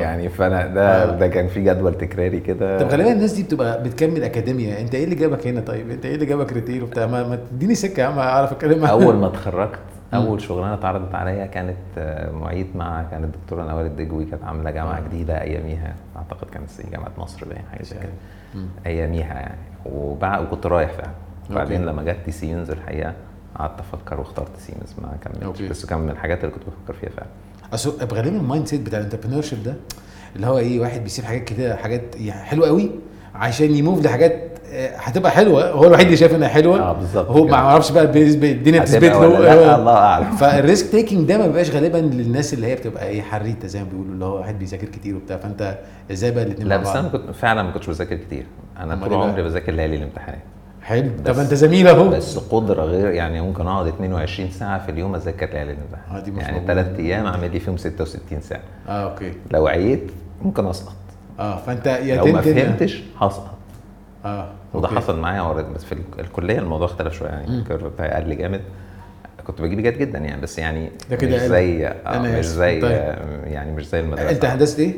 يعني 0.00 0.28
فأنا 0.28 0.66
ده 0.66 1.02
آه. 1.04 1.18
ده 1.18 1.28
كان 1.28 1.48
في 1.48 1.60
جدول 1.64 1.94
تكراري 1.94 2.40
كده. 2.40 2.78
طب 2.78 2.88
غالبا 2.88 3.12
الناس 3.12 3.32
دي 3.32 3.42
بتبقى 3.42 3.82
بتكمل 3.82 4.24
اكاديميا 4.24 4.80
أنت 4.80 4.94
إيه 4.94 5.04
اللي 5.04 5.14
جابك 5.14 5.46
هنا 5.46 5.60
طيب؟ 5.60 5.90
أنت 5.90 6.06
إيه 6.06 6.14
اللي 6.14 6.26
جابك 6.26 6.52
retail 6.52 6.82
وبتاع؟ 6.82 7.06
ما, 7.06 7.38
تديني 7.50 7.74
سكة 7.74 8.00
يا 8.00 8.06
عم 8.06 8.18
أعرف 8.18 8.52
أتكلم 8.52 8.84
أول 8.84 9.14
ما 9.16 9.26
اتخرجت. 9.26 9.78
أول 10.14 10.40
شغلانة 10.42 10.74
اتعرضت 10.74 11.14
عليا 11.14 11.46
كانت 11.46 11.76
آه، 11.98 12.30
معيد 12.30 12.66
مع 12.76 13.02
كانت 13.02 13.24
الدكتوره 13.34 13.62
نوال 13.62 13.86
الدجوي 13.86 14.24
كانت 14.24 14.44
عاملة 14.44 14.70
جامعة. 14.70 15.00
جديدة 15.00 15.40
أياميها 15.42 15.94
أعتقد 16.16 16.50
كانت 16.50 16.68
جامعة 16.92 17.10
مصر 17.18 17.44
باين 17.46 17.62
حاجة 17.72 17.82
زي 17.82 17.96
كده. 17.96 18.12
أياميها 18.86 19.34
يعني 19.34 19.58
وبعد 19.86 20.42
وكنت 20.42 20.66
رايح 20.66 20.90
فعلا 20.90 21.10
وبعدين 21.50 21.76
okay. 21.88 21.92
لما 21.92 22.12
جت 22.12 22.30
سيمنز 22.30 22.70
الحقيقة 22.70 23.14
قعدت 23.54 23.80
أفكر 23.80 24.20
واخترت 24.20 24.56
سيمنز 24.58 24.94
ما 25.02 25.16
كملتش. 25.24 25.62
بس 25.62 25.86
كان 25.86 25.98
من 25.98 26.10
الحاجات 26.10 26.44
اللي 26.44 26.54
كنت 26.54 26.64
بفكر 26.64 26.94
فيها 27.00 27.10
فعلا 27.10 27.28
أصل 27.74 27.98
غالبا 28.14 28.36
ال 28.36 28.66
mindset 28.66 28.80
بتاع 28.80 28.98
ال 28.98 29.02
entrepreneur 29.02 29.44
ده 29.64 29.74
اللي 30.36 30.46
هو 30.46 30.58
إيه 30.58 30.80
واحد 30.80 31.00
بيسيب 31.02 31.24
حاجات 31.24 31.44
كده 31.44 31.76
حاجات 31.76 32.16
يعني 32.20 32.42
حلوة 32.44 32.66
قوي 32.68 32.90
عشان 33.40 33.74
ي 33.74 33.80
move 33.80 34.04
لحاجات 34.04 34.50
آه، 34.72 34.96
هتبقى 34.96 35.30
حلوة. 35.30 35.70
هو 35.70 35.84
الوحيد 35.84 36.04
اللي 36.04 36.16
شايف 36.16 36.34
إنها 36.34 36.48
حلوة. 36.48 36.80
آه 36.80 36.92
بالظبط 36.92 37.28
هو 37.28 37.44
ما. 37.44 37.54
أعرفش 37.54 37.92
بقى 37.92 38.04
الدنيا 38.04 38.80
بتثبت 38.80 39.04
لا؟ 39.04 39.08
له 39.08 39.76
الله 39.76 39.96
أعلم. 39.96 40.30
فال 40.40 40.57
risk 40.57 40.90
taking 40.90 41.28
ده 41.28 41.38
ما 41.38 41.46
بيبقاش 41.46 41.70
غالبا 41.70 41.98
للناس 41.98 42.54
اللي 42.54 42.66
هي 42.66 42.74
بتبقى 42.74 43.08
إيه 43.08 43.22
حريفة 43.22 43.68
زي 43.68 43.78
ما 43.78 43.84
بيقولوا 43.90 44.12
اللي 44.12 44.24
هو 44.24 44.36
واحد 44.36 44.58
بيذاكر 44.58 44.86
كتير 44.86 45.16
وبتاع. 45.16 45.36
فأنت 45.36 45.78
إزاي 46.10 46.30
بقى 46.30 46.44
الاثنين 46.44 46.68
لا 46.68 46.76
بس؟ 46.76 46.88
أنا 46.88 47.08
كنت 47.08 47.30
فعلا 47.30 47.62
ما 47.62 47.70
كنتش 47.70 47.86
بذاكر 47.86 48.16
كتير. 48.16 48.46
أنا 48.78 49.06
طول 49.06 49.12
إيه؟ 49.14 49.18
عمري 49.18 49.42
بذاكر 49.42 49.72
ليالي 49.72 49.96
الامتحانات. 49.96 50.42
حلو. 50.82 51.10
طب 51.26 51.38
أنت 51.38 51.54
زميل 51.54 51.88
أهو. 51.88 52.08
بس 52.08 52.38
قدرة 52.38 52.82
غير 52.82 53.10
يعني 53.10 53.40
ممكن 53.40 53.66
أقعد 53.66 53.86
22 53.86 54.50
ساعة 54.50 54.84
في 54.86 54.90
اليوم 54.90 55.14
أذاكر 55.14 55.48
الاعلان 55.48 55.76
ده 55.92 55.98
آه، 56.16 56.40
يعني. 56.40 56.66
ثلاث 56.66 56.98
أيام 56.98 57.26
أعمل 57.26 57.52
لي 57.52 57.60
فيهم 57.60 57.76
66 57.76 58.40
ساعة. 58.40 58.60
آه 58.88 59.10
okay. 59.10 59.32
لو 59.50 59.66
عييت 59.66 60.10
ممكن 60.42 60.66
أسقط. 60.66 60.92
آه 61.40 61.56
فأنت 61.56 61.86
يا 61.86 62.16
لو 62.16 62.26
ما 62.26 62.40
فهمتش 62.40 63.02
هسقط 63.20 63.54
آه 64.24 64.48
وده 64.74 64.88
okay. 64.88 65.00
حصل 65.00 65.18
معايا 65.18 65.52
بس 65.52 65.84
في 65.84 65.92
ال- 65.92 66.20
الكلية 66.20 66.58
الموضوع 66.58 66.86
اختلف 66.86 67.14
شوية 67.14 67.28
يعني 67.28 67.58
ال 67.58 67.62
curve 67.62 67.84
بتاعي 67.84 68.10
قل 68.10 68.36
جامد 68.38 68.60
كنت 69.46 69.60
بجيب 69.62 69.80
جيد 69.80 69.98
جدا 69.98 70.18
يعني 70.18 70.40
بس 70.40 70.58
يعني 70.58 70.90
ده 71.10 71.16
كده 71.16 71.36
مش. 71.36 71.42
زي 71.42 71.86
آه 71.86 72.16
أنا 72.16 72.38
مش. 72.38 72.44
زي 72.46 72.80
طيب. 72.80 72.92
آه، 72.92 73.46
يعني 73.46 73.72
مش 73.72 73.88
زي 73.88 74.00
المدرسة 74.00 74.30
أنت 74.30 74.44
هندسة 74.44 74.82
إيه؟ 74.82 74.94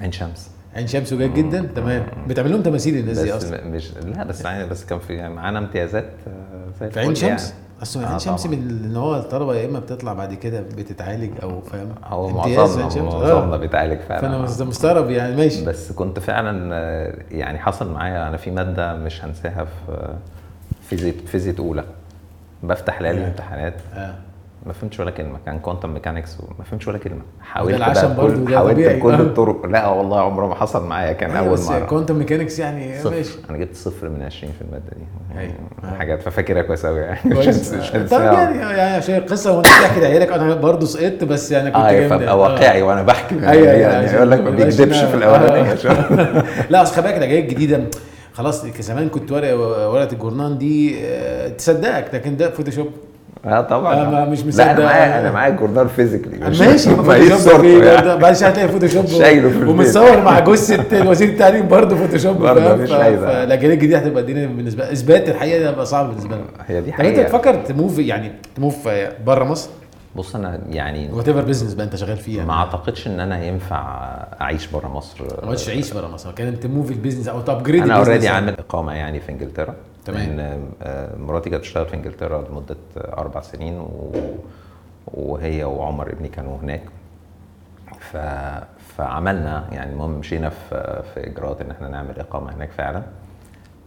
عين 0.00 0.12
شمس 0.12 0.50
عين 0.76 0.86
شمس 0.86 1.12
وجيد 1.12 1.34
جدا 1.34 1.68
تمام 1.76 2.06
بتعمل 2.28 2.50
لهم 2.52 2.62
تماثيل 2.62 2.96
الناس 2.98 3.18
دي 3.18 3.32
أصلا 3.36 3.64
مش 3.64 3.92
لا 3.96 4.24
بس 4.24 4.44
يعني 4.44 4.66
بس 4.68 4.84
كان 4.84 4.98
في 4.98 5.28
معانا 5.28 5.58
امتيازات 5.58 6.10
آه، 6.26 6.70
زي 6.80 6.90
في 6.90 7.00
عين 7.00 7.10
الفل 7.10 7.26
يعني. 7.26 7.40
أصل 7.82 8.02
آه 8.04 8.06
عين 8.08 8.18
شمس. 8.18 8.46
من 8.46 8.58
ان 8.84 8.96
هو 8.96 9.16
الطلبة 9.16 9.54
يا 9.54 9.66
إما 9.68 9.78
بتطلع 9.78 10.12
بعد 10.12 10.34
كده 10.34 10.60
بتتعالج 10.60 11.30
أو 11.42 11.60
فاهم 11.60 11.94
هو 12.04 12.28
معظمنا. 12.28 12.84
معظمنا 13.02 13.54
آه. 13.54 13.56
بيتعالج 13.56 14.00
فعلا 14.00 14.20
فأنا 14.20 14.36
آه. 14.36 14.42
مست- 14.42 14.62
مستغرب 14.62 15.10
يعني 15.10 15.36
ماشي 15.36 15.64
بس 15.64 15.92
كنت 15.92 16.18
فعلا 16.18 16.70
آه، 16.74 17.14
يعني 17.30 17.58
حصل 17.58 17.92
معايا 17.92 18.28
أنا 18.28 18.36
في 18.36 18.50
مادة 18.50 18.94
مش 18.94 19.24
هنساها 19.24 19.64
في 19.64 19.92
آه، 19.92 20.14
فيزياء 20.82 21.14
فيزياء 21.26 21.58
أولى 21.58 21.84
بفتح 22.62 23.02
ليالي 23.02 23.18
آه. 23.20 23.22
الامتحانات 23.22 23.74
آه 23.94 24.14
ما 24.66 24.72
فهمتش 24.72 25.00
ولا 25.00 25.10
كلمة. 25.10 25.38
كان 25.46 25.58
quantum 25.58 25.94
mechanics 25.94 26.36
وما 26.40 26.64
فهمتش 26.64 26.88
ولا 26.88 26.98
كلمة. 26.98 27.22
حاولت 27.40 27.74
العشم 27.76 28.14
برضه 28.14 28.34
بكل 28.34 28.50
ده 28.50 28.56
حاولت. 28.56 28.78
بكل 28.78 29.12
آه. 29.14 29.20
الطرق. 29.20 29.66
لا 29.66 29.88
والله 29.88 30.20
عمره 30.20 30.46
ما 30.46 30.54
حصل 30.54 30.86
معايا. 30.86 31.12
كان 31.12 31.30
أيوة 31.30 31.40
أول 31.46 31.52
بس 31.52 31.68
مرة. 31.68 31.78
quantum 31.78 32.16
mechanics 32.18 32.58
يعني 32.58 32.98
صفر. 33.00 33.10
ماشي. 33.10 33.30
أنا 33.50 33.58
جبت 33.58 33.76
صفر 33.76 34.08
من 34.08 34.22
20 34.22 34.52
في 34.52 34.62
المادة 34.62 34.92
دي. 34.96 35.38
أيوة. 35.40 35.54
آه. 35.84 35.98
حاجات. 35.98 36.22
ففاكرها 36.22 36.62
كويس 36.62 36.86
قوي 36.86 37.00
يعني. 37.00 37.18
مش 37.24 37.90
طب 38.10 38.20
يعني 38.20 38.58
يعني 38.58 38.96
عشان 38.96 39.14
القصة 39.14 39.52
وأنا 39.52 39.62
بحكي 39.62 40.00
لعيالك 40.00 40.32
أنا 40.32 40.54
برضه 40.54 40.86
سقطت 40.86 41.24
بس 41.24 41.52
أنا 41.52 41.70
كنت 41.70 41.84
آه 41.84 41.92
جامد. 41.92 42.08
فابقى 42.10 42.38
واقعي 42.38 42.82
وأنا 42.82 43.02
بحكي. 43.02 43.48
أيوة، 43.48 43.66
يعني 43.72 44.12
يقول 44.12 44.30
لك 44.30 44.40
ما 44.40 44.50
بيكذبش 44.50 44.98
في 44.98 45.14
الأولانية. 45.14 45.72
آه. 45.72 46.44
لا 46.70 46.82
أصل 46.82 46.94
خلي 46.94 47.02
بالك 47.02 47.16
الاجيال 47.16 47.38
الجديدة 47.44 47.80
خلاص 48.32 48.66
زمان 48.66 49.08
كنت 49.08 49.32
ورقه 49.32 49.90
ورقة 49.90 50.12
الجورنان 50.12 50.58
دي 50.58 50.96
آه، 51.04 51.48
تصدقك 51.48 52.14
لكن 52.14 52.36
ده 52.36 52.50
فوتوشوب 52.50 52.86
آه 53.46 53.60
طبعا 53.60 54.04
ما- 54.10 54.24
مش 54.24 54.40
لا 54.40 54.46
مصدق. 54.48 54.64
أنا 54.64 54.84
معايا 54.84 55.20
أنا 55.20 55.30
معايا 55.32 55.50
جورنال 55.52 55.88
physically 55.88 56.38
ماشي 56.38 56.90
ما 56.90 57.02
Photoshop 57.02 57.64
يعني. 57.64 57.80
شوية 57.80 58.48
هتلاقي 58.48 58.68
فوتوشوب 58.68 59.06
شايله 59.06 59.48
في. 59.50 59.64
ومتصور 59.64 60.20
مع 60.22 60.40
جثه 60.40 61.08
وزير 61.10 61.28
التعليم 61.28 61.68
برضه 61.68 61.96
فوتوشوب 61.96 62.36
برضه؟ 62.36 62.74
مش 62.74 62.90
عايزة. 62.92 63.26
فالاجيال 63.26 63.72
الجديده 63.72 63.98
هتبقى 63.98 64.22
الدنيا 64.22 64.46
بالنسبة 64.46 64.92
إثبات 64.92 65.28
الحقيقة 65.28 65.60
ده 65.60 65.68
هيبقى 65.70 65.86
صعب 65.86 66.08
بالنسبة 66.08 66.36
لهم 66.36 66.44
هي 66.66 66.80
دي 66.80 66.90
طب 66.90 67.00
أنت 67.00 67.16
حقيقة 67.16 67.28
تفكر 67.28 67.54
تـ 67.54 67.63
move 67.63 67.98
يعني 67.98 68.32
ت 68.56 68.62
move 68.62 68.88
بره 69.26 69.44
مصر 69.44 69.70
بص 70.16 70.36
أنا 70.36 70.60
يعني 70.70 71.08
whatever 71.12 71.40
business 71.40 71.74
بقى 71.74 71.84
أنت 71.84 71.96
شغال 71.96 72.16
فيه 72.16 72.36
يعني 72.36 72.48
ما 72.48 72.54
أعتقدش 72.54 73.06
إن 73.06 73.20
أنا 73.20 73.44
ينفع 73.44 73.82
أعيش 74.40 74.66
بره 74.66 74.88
مصر 74.88 75.24
ما 75.46 75.54
تعيش 75.54 75.92
بره 75.92 76.06
مصر 76.06 76.32
كان 76.32 76.60
ت 76.60 76.66
move 76.66 76.90
ال 76.90 76.94
business 76.94 77.28
أو 77.28 77.40
ت 77.40 77.45
upgrade 77.45 77.82
أنا 77.82 77.94
already 77.96 78.28
عامل 78.28 78.54
إقامة 78.58 78.92
يعني 78.92 79.20
في 79.20 79.32
إنجلترا 79.32 79.74
تمام. 80.04 80.36
لأن 80.36 80.70
آه، 80.82 81.16
مراتي 81.16 81.50
كانت 81.50 81.60
بتشتغل 81.62 81.86
في 81.86 81.94
إنجلترا 81.94 82.48
لمدة 82.48 82.76
آه، 82.96 83.18
أربع 83.20 83.40
سنين 83.40 83.78
و... 83.78 84.12
وهي 85.06 85.64
وعمر 85.64 86.12
ابني 86.12 86.28
كانوا 86.28 86.58
هناك. 86.58 86.82
ف... 88.00 88.16
فعملنا 88.96 89.68
يعني 89.72 89.92
المهم 89.92 90.10
مشينا 90.10 90.48
في 90.48 91.02
في 91.14 91.26
إجراءات 91.26 91.60
إن 91.60 91.70
إحنا 91.70 91.88
نعمل 91.88 92.18
إقامة 92.20 92.54
هناك 92.54 92.70
فعلا. 92.70 93.02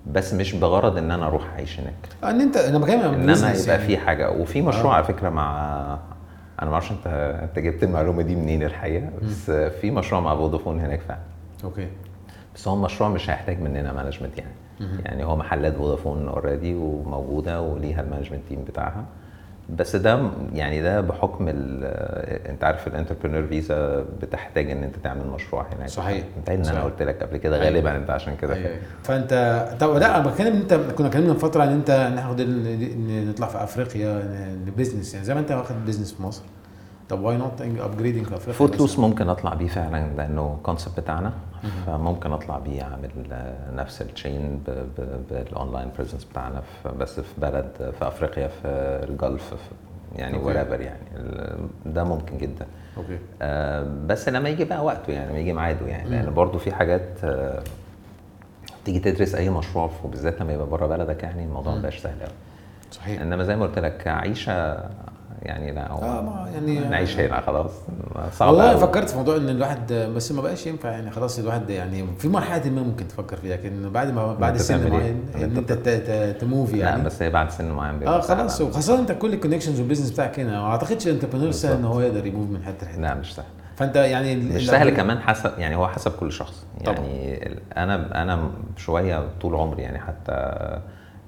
بس 0.08 0.34
مش 0.34 0.56
بغرض 0.56 0.98
إن 0.98 1.12
أنا 1.12 1.28
أروح 1.28 1.46
أعيش 1.54 1.80
هناك. 1.80 1.94
إن 2.24 2.42
أنت 2.42 2.58
أنا 2.58 2.78
بكلم 2.78 3.14
انما 3.14 3.34
business 3.36 3.64
يبقى 3.64 3.76
يعني. 3.76 3.88
في 3.88 3.98
حاجة. 3.98 4.32
وفي 4.32 4.62
مشروع 4.62 4.94
آه. 4.94 4.96
على 4.96 5.04
فكرة 5.04 5.30
مع 5.30 5.54
أنا 6.62 6.70
ما 6.70 6.74
أعرفش 6.74 6.92
أنت 6.92 7.08
أنت 7.44 7.60
جبت 7.60 7.84
المعلومة 7.84 8.22
دي 8.22 8.36
منين 8.36 8.64
الحقيقة. 8.64 9.10
بس 9.22 9.52
في 9.52 9.92
مشروع 9.92 10.22
مع 10.22 10.36
فودافون 10.36 10.80
هناك 10.80 11.00
فعلا. 11.02 11.20
أوكي. 11.64 11.88
بس 12.56 12.68
هو 12.68 12.76
مشروع 12.76 13.10
مش 13.10 13.30
هيحتاج 13.30 13.62
مننا 13.62 13.94
management 13.94 14.38
يعني. 14.38 14.52
يعني 14.80 15.26
هو 15.26 15.36
محلات 15.36 15.76
فودافون 15.76 16.28
already 16.28 16.76
وموجودة 16.76 17.62
وليها 17.62 18.02
ال 18.02 18.05
management 18.05 18.42
team 18.50 18.64
بتاعها 18.64 19.06
بس 19.70 19.96
ده 19.96 20.30
يعني 20.54 20.82
ده 20.82 21.02
بحكم 21.02 21.48
انت 21.48 22.64
عارف 22.64 22.88
ال 22.88 22.92
entrepreneur 22.92 23.48
visa 23.48 24.06
بتحتاج 24.22 24.72
ان 24.72 24.84
انت 24.84 24.96
تعمل 25.04 25.28
مشروع 25.28 25.66
هناك 25.78 25.90
صحيح. 25.90 26.24
متهيألي 26.42 26.64
إن 26.64 26.70
أنا. 26.70 26.84
قلت 26.84 27.02
لك 27.02 27.24
قبل 27.24 27.38
كده 27.38 27.56
أيوة. 27.56 27.66
غالبا 27.66 27.96
أنت 27.96 28.10
عشان 28.10 28.36
كده 28.36 28.54
أيوة. 28.56 28.78
فانت 29.04 29.66
طب 29.80 29.96
لا 29.98 30.18
أنا 30.20 30.28
بتكلم 30.28 30.56
أنت 30.56 30.74
كنا 30.74 31.08
اتكلمنا 31.08 31.34
من 31.34 31.38
فترة 31.40 31.64
إن 31.64 31.70
أنت 31.70 32.12
ناخد 32.16 32.42
نطلع 33.30 33.48
في 33.48 33.64
أفريقيا 33.64 34.24
بزنس 34.78 35.14
يعني 35.14 35.26
زي 35.26 35.34
ما 35.34 35.40
أنت 35.40 35.52
واخد 35.52 35.76
بزنس 35.86 36.14
في 36.14 36.24
مصر 36.24 36.44
طب 37.10 37.22
واي 37.22 37.38
نوت 37.38 37.62
ابجريدنج 37.62 38.26
افريقيا 38.26 38.54
فوت 38.54 38.80
لوس؟ 38.80 39.00
ممكن 39.00 39.30
أطلع 39.30 39.54
بيه 39.54 39.68
فعلا 39.68 40.08
لأنه 40.18 40.60
كونسبت 40.64 41.00
بتاعنا. 41.00 41.34
فممكن 41.86 42.32
أطلع 42.32 42.60
بيه 42.60 42.82
أعمل 42.84 43.10
نفس 43.74 44.02
التشين 44.02 44.64
بالاونلاين 45.30 45.88
بريزنس 45.98 46.24
بتاعنا 46.26 46.62
بس 47.00 47.20
في 47.20 47.42
بلد 47.42 47.94
في 48.00 48.08
أفريقيا 48.08 48.48
في 48.48 48.68
الجلف 49.10 49.54
يعني. 50.16 50.38
ورابر 50.38 50.82
يعني. 50.82 51.00
ده 51.86 52.04
ممكن 52.04 52.38
جدا. 52.38 52.66
أوكي. 52.98 53.20
آه، 53.42 53.88
بس 54.08 54.30
لما 54.30 54.50
يجي 54.50 54.64
بقى 54.66 54.86
وقته 54.86 55.14
يعني 55.14 55.30
لما 55.30 55.40
يجي 55.40 55.54
ميعاده 55.54 55.88
يعني. 55.88 56.10
لأن 56.10 56.34
برضه 56.34 56.58
في 56.58 56.72
حاجات 56.72 57.10
آه، 57.24 57.64
تيجي 58.86 59.00
تدرس 59.00 59.36
أي 59.36 59.50
مشروع 59.50 59.90
وبالذات 60.04 60.42
لما 60.42 60.54
يبقى 60.54 60.68
بره 60.68 60.88
بلدك 60.88 61.24
يعني 61.24 61.44
الموضوع 61.44 61.76
ما 61.76 61.82
بقاش 61.82 61.98
سهل 62.00 62.20
قوي 62.20 62.32
صحيح. 62.92 63.22
إنما 63.22 63.44
زي 63.44 63.56
ما 63.56 63.66
قلت 63.66 63.80
لك 63.80 64.08
عيشه 64.08 64.84
يعني 65.42 65.72
لا 65.72 65.92
هو 65.92 66.02
آه، 66.04 66.22
ما 66.22 66.50
يعني- 66.54 66.80
نعيش 66.80 67.20
هنا 67.20 67.42
خلاص 67.42 67.72
صعب 68.34 68.48
والله 68.50 68.72
أوي. 68.72 68.80
فكرت 68.82 69.10
في 69.10 69.18
موضوع 69.18 69.38
إن 69.38 69.50
الواحد 69.50 69.94
بس 69.94 70.32
ما 70.32 70.42
بقاش 70.42 70.68
ينفع 70.68 70.90
يعني 70.90 71.12
خلاص 71.12 71.40
الواحد 71.40 71.70
يعني 71.70 72.06
في 72.20 72.28
مرحلة 72.28 72.70
ما 72.70 72.82
ممكن 72.84 73.08
تفكر 73.08 73.38
فيها 73.38 73.58
لكن 73.58 73.90
بعد 73.90 74.14
ما 74.14 74.34
بعد 74.34 74.58
سن 74.58 74.80
إيه؟ 74.84 74.90
معين 74.92 75.22
إن 75.36 75.58
أنت 75.58 75.72
ت- 75.74 75.90
ت- 75.90 76.42
ت 76.42 76.47
move 76.47 76.67
في 76.67 76.78
يعني 76.78 76.98
لا 76.98 77.04
بس 77.04 77.22
هي 77.22 77.30
بعد 77.30 77.52
سن 77.52 77.72
معين 77.72 78.08
آه 78.08 78.20
خلاص. 78.22 78.62
وخاصة 78.62 79.00
أنت 79.00 79.12
كل 79.12 79.34
ال 79.34 79.38
connections 79.38 79.80
وال 79.80 79.86
business 79.86 80.12
بتاعك 80.12 80.40
هنا 80.40 80.62
ما 80.62 80.68
أعتقدش 80.68 81.08
ال 81.08 81.11
entrepreneur 81.11 81.52
سهل 81.52 81.78
إن 81.78 81.86
هو 81.86 82.02
يقدر 82.02 82.26
ي 82.26 82.31
move 82.31 82.50
من 82.50 82.64
حتة 82.64 82.86
لحتة 82.88 83.02
لا 83.02 83.14
مش 83.16 83.36
سهل 83.36 83.46
فأنت 83.76 83.96
يعني 83.96 84.36
مش 84.36 84.68
سهل 84.68 84.90
كمان 84.90 85.20
حسب 85.20 85.52
يعني 85.58 85.76
هو 85.76 85.88
حسب 85.88 86.12
كل 86.12 86.32
شخص 86.32 86.66
طبعا. 86.86 86.96
يعني 86.98 87.46
ال- 87.48 87.60
أنا 87.78 88.22
أنا 88.22 88.52
شوية 88.78 89.28
طول 89.42 89.56
عمري 89.56 89.82
يعني 89.84 90.00
حتى 90.00 90.34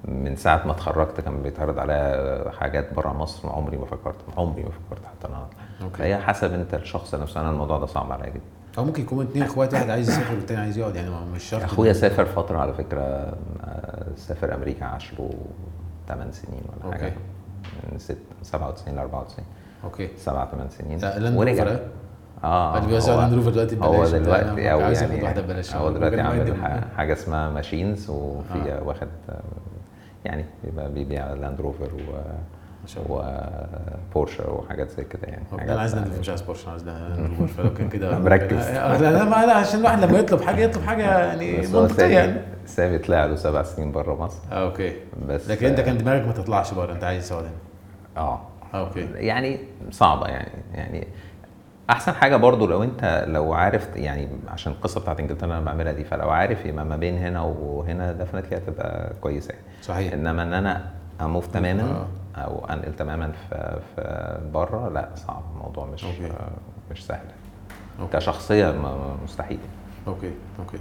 من 0.04 0.36
ساعة 0.36 0.66
ما 0.66 0.72
اتخرجت 0.72 1.20
كان 1.20 1.42
بيتعرض 1.42 1.78
عليا 1.78 2.50
حاجات 2.50 2.94
بره 2.94 3.12
مصر 3.12 3.48
عمري 3.48 3.76
ما 3.76 3.86
فكرت 3.86 4.16
عمري 4.36 4.62
ما 4.62 4.70
فكرت 4.70 5.06
حتى 5.06 5.28
أنا 5.28 5.46
okay. 5.82 5.98
فهي 5.98 6.18
حسب 6.18 6.54
انت 6.54 6.74
الشخص 6.74 7.14
نفسه. 7.14 7.40
أنا 7.40 7.50
الموضوع 7.50 7.78
ده 7.78 7.86
صعب 7.86 8.12
عليا 8.12 8.28
جدا. 8.30 8.40
أو 8.78 8.84
ممكن 8.84 9.02
يكون 9.02 9.26
اتنين 9.26 9.44
اخوات 9.44 9.74
واحد 9.74 9.90
عايز 9.90 10.08
يسافر 10.10 10.34
والتاني 10.34 10.60
عايز 10.60 10.78
يقعد. 10.78 10.96
يعني 10.96 11.10
مش 11.34 11.42
شرط 11.42 11.62
أخويا 11.62 11.92
سافر 11.92 12.24
فترة 12.24 12.58
على 12.58 12.74
فكرة 12.74 13.00
آه، 13.00 14.06
سافر 14.16 14.54
أمريكا 14.54 14.84
عاش 14.84 15.12
له 15.18 15.30
8 16.08 16.32
سنين 16.32 16.62
ولا 16.84 16.94
حاجة. 16.94 17.04
okay. 17.04 17.16
من 17.92 17.98
ست 17.98 18.18
97 18.42 18.94
ل 18.94 18.98
94 18.98 19.44
okay. 19.84 20.08
سبع 20.16 20.46
ثمان 20.46 20.68
سنين. 20.70 20.98
لا، 20.98 21.18
لاند 21.18 21.36
ورجع. 21.36 21.76
آه. 22.44 22.76
اللي 22.76 22.88
بيوزع 22.88 23.14
لاند 23.14 23.34
روفر 23.34 23.50
دلوقتي 23.50 23.76
ببلاش. 23.76 24.14
هو 24.14 24.18
دلوقتي 24.18 24.72
أو 24.72 24.80
عايز 24.80 25.02
يعني 25.02 25.14
آخد 25.14 25.22
واحدة 25.22 25.42
ببلاش. 25.42 25.76
هو 25.76 25.90
دلوقتي 25.90 26.20
عامل 26.20 26.54
حاجة 26.96 27.12
اسمها 27.12 27.50
machines 27.50 28.10
وفي 28.10 28.80
واخد 28.82 29.08
آه، 29.30 29.40
يعني 30.28 30.44
بيبقى 30.64 30.92
بيبيع 30.92 31.32
لاند 31.32 31.60
روفر 31.60 31.90
و 31.94 32.20
وبورشه 33.08 34.50
وحاجات 34.50 34.90
زي 34.90 35.04
كده 35.04 35.22
يعني. 35.28 35.44
حاجات 35.50 35.68
أنا 35.68 35.80
عايز 35.80 35.94
لاند 35.94 36.18
مش 36.20 36.28
عايز 36.28 36.42
بورش 36.42 36.64
أنا 36.64 36.72
عايز 36.72 36.84
لاند 36.84 37.40
روفر 37.40 37.68
كان 37.68 37.88
كده 37.88 38.18
مركز. 38.28 38.56
آه، 38.66 38.98
لا 38.98 39.10
لا 39.10 39.44
أنا 39.44 39.52
عشان 39.52 39.80
الواحد 39.80 40.04
لما 40.04 40.18
يطلب 40.18 40.40
حاجة 40.40 40.60
يطلب 40.62 40.82
حاجة 40.82 41.02
يعني 41.18 41.66
منطقية 41.66 42.18
يعني. 42.18 42.40
سامي 42.66 42.98
طلع 42.98 43.24
له 43.24 43.36
سبع 43.36 43.62
سنين 43.62 43.92
بره 43.92 44.14
مصر. 44.24 44.38
آه، 44.52 44.54
okay. 44.64 44.92
بس 45.28 45.50
لكن 45.50 45.66
انت 45.66 45.80
كان 45.80 45.98
دماغك 45.98 46.26
ما 46.26 46.32
تطلعش 46.32 46.74
بره 46.74 46.92
انت 46.92 47.04
عايز 47.04 47.28
تقعد 47.28 47.44
هنا. 47.44 47.52
آه. 48.16 48.40
آه، 48.74 48.86
okay. 48.86 49.08
يعني 49.14 49.58
صعبة 49.90 50.26
يعني 50.26 50.50
يعني 50.74 51.06
أحسن 51.90 52.12
حاجة 52.12 52.36
برضو 52.36 52.66
لو 52.66 52.82
أنت 52.82 53.24
لو 53.28 53.52
عارف 53.52 53.96
يعني 53.96 54.28
عشان 54.48 54.72
القصة 54.72 55.00
بتاعت 55.00 55.20
إنجلترا 55.20 55.44
اللي 55.44 55.56
أنا 55.56 55.64
بعملها 55.64 55.92
دي 55.92 56.04
فلو 56.04 56.30
عارف 56.30 56.66
يبقى 56.66 56.84
ما 56.84 56.96
بين 56.96 57.18
هنا 57.18 57.42
وهنا 57.42 58.12
definitely 58.12 58.56
هتبقى 58.56 59.12
كويسة 59.20 59.54
يعني. 59.54 59.64
صحيح. 59.82 60.12
إنما 60.12 60.42
إن 60.42 60.54
أنا 60.54 60.90
أ 61.20 61.25
move 61.25 61.46
تماما 61.46 61.82
آه. 62.36 62.40
أو 62.40 62.64
أنقل 62.70 62.92
تماما 62.96 63.32
في 63.32 63.78
في 63.96 64.38
بره 64.54 64.88
لا 64.88 65.08
صعب. 65.14 65.42
الموضوع 65.54 65.86
مش 65.86 66.04
okay. 66.04 66.32
مش 66.90 67.06
سهل. 67.06 67.26
okay. 68.00 68.16
كشخصية 68.16 68.74
مستحيل. 69.24 69.58
okay. 70.08 70.32
okay. 70.58 70.78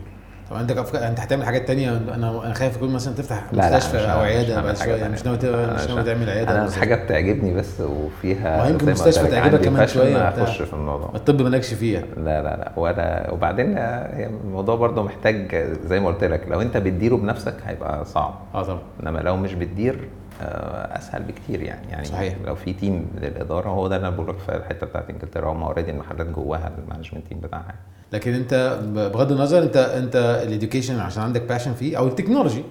طب 0.49 0.55
عندك 0.57 0.77
افكار 0.77 1.07
انت 1.07 1.19
هتعمل 1.19 1.45
حاجات 1.45 1.67
تانية؟ 1.67 1.97
أنا 1.97 2.45
أنا 2.45 2.53
خايف 2.53 2.75
يكون 2.75 2.93
مثلا 2.93 3.13
تفتح 3.13 3.43
مستشفى 3.53 3.97
أو 3.97 4.19
عيادة 4.19 4.62
بعد 4.62 4.77
شوية. 4.77 5.07
مش 5.07 5.25
ناوي 5.25 5.38
مش 5.73 5.88
ناوي 5.88 6.03
تعمل 6.03 6.29
عيادة 6.29 6.62
أنا 6.62 6.71
حاجة 6.71 6.95
بتعجبني 6.95 7.53
بس 7.53 7.81
وفيها 7.81 8.63
ما 8.63 8.69
يمكن 8.69 8.91
مستشفى 8.91 9.27
تعجبك 9.27 9.62
كمان 9.62 9.86
بتاع. 9.86 10.29
أخش 10.29 10.62
في 10.62 10.73
الموضوع. 10.73 11.12
الطب 11.15 11.41
مالكش 11.41 11.73
فيها؟ 11.73 12.01
لا 12.17 12.43
لا 12.43 12.57
لا. 12.57 12.71
ولا 12.75 13.29
وبعدين 13.31 13.77
هي 13.77 14.29
الموضوع 14.45 14.75
برضه 14.75 15.03
محتاج 15.03 15.55
زي 15.86 15.99
ما 15.99 16.07
قلت 16.07 16.23
لك 16.23 16.41
لو 16.47 16.62
أنت 16.62 16.77
بتديره 16.77 17.15
بنفسك 17.15 17.55
هيبقى 17.65 18.05
صعب. 18.05 18.33
آه 18.55 18.63
طبعا. 18.63 18.79
إنما 19.03 19.19
لو 19.19 19.38
مش 19.38 19.53
بتدير 19.53 19.93
آه، 19.93 20.26
أسهل 20.41 21.23
بكتير 21.23 21.62
يعني. 21.62 21.91
يعني 21.91 22.06
صحيح. 22.06 22.36
لو 22.45 22.56
في 22.56 22.73
team 22.73 23.08
للإدارة 23.21 23.69
هو 23.69 23.88
ده 23.88 23.95
اللي 23.95 24.08
أنا 24.08 24.15
بقول 24.15 24.30
لك 24.30 24.39
في 24.39 24.56
الحتة 24.56 24.88
بتاعت 24.88 25.10
إنجلترا. 25.10 25.52
هم 25.52 25.63
already 25.63 25.91
المحلات 25.91 26.28
جواها 26.28 26.71
ال 26.77 26.82
management 26.82 27.27
team 27.27 27.39
بتاعها. 27.39 27.76
لكن 28.13 28.34
أنت 28.34 28.80
بغض 29.13 29.32
النظر 29.32 29.63
أنت 29.63 29.78
أنت 29.78 30.15
ال 30.47 30.53
education 30.53 30.99
عشان 31.00 31.23
عندك 31.23 31.41
passion 31.41 31.73
فيه 31.73 31.97
أو 31.97 32.08
ال 32.08 32.13
technology 32.13 32.63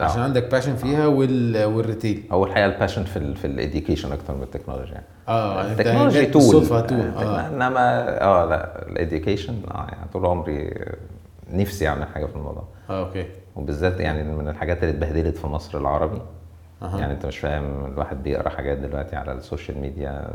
آه. 0.00 0.04
عشان 0.04 0.22
عندك 0.22 0.50
passion 0.50 0.76
فيها 0.76 1.06
وال 1.06 1.64
وال 1.64 1.79
retail 1.79 2.22
هو 2.32 2.44
الحقيقة 2.44 2.66
ال 2.66 2.71
passion 2.71 3.04
في 3.04 3.16
ال 3.16 3.36
في 3.36 3.46
ال 3.46 3.53
education 3.53 4.12
أكتر 4.12 4.34
من 4.34 4.42
ال 4.42 4.46
technology 4.46 4.92
يعني. 4.92 5.04
آه 5.28 5.70
أنت 5.70 5.80
ال 5.80 5.84
technology 5.84 6.26
tool 6.26 6.66
آه. 6.72 6.84
آه. 7.22 7.48
إنما 7.48 8.08
آه 8.22 8.44
لا 8.44 8.88
ال 8.88 8.95
education 8.95 9.54
آه 9.70 9.86
يعني 9.88 10.08
طول 10.12 10.26
عمري 10.26 10.74
نفسي 11.50 11.88
أعمل 11.88 12.06
حاجة 12.14 12.26
في 12.26 12.36
الموضوع. 12.36 12.64
آه 12.90 13.06
okay. 13.06 13.26
وبالذات 13.56 14.00
يعني 14.00 14.22
من 14.22 14.48
الحاجات 14.48 14.82
اللي 14.82 14.90
اتبهدلت 14.90 15.36
في 15.36 15.46
مصر 15.46 15.78
العربي. 15.78 16.22
أها. 16.82 17.00
يعني 17.00 17.12
أنت 17.12 17.26
مش 17.26 17.38
فاهم 17.38 17.86
الواحد 17.92 18.22
بيقرأ 18.22 18.48
حاجات 18.48 18.78
دلوقتي 18.78 19.16
على 19.16 19.32
ال 19.32 19.39
social 19.39 19.78
media 19.78 20.30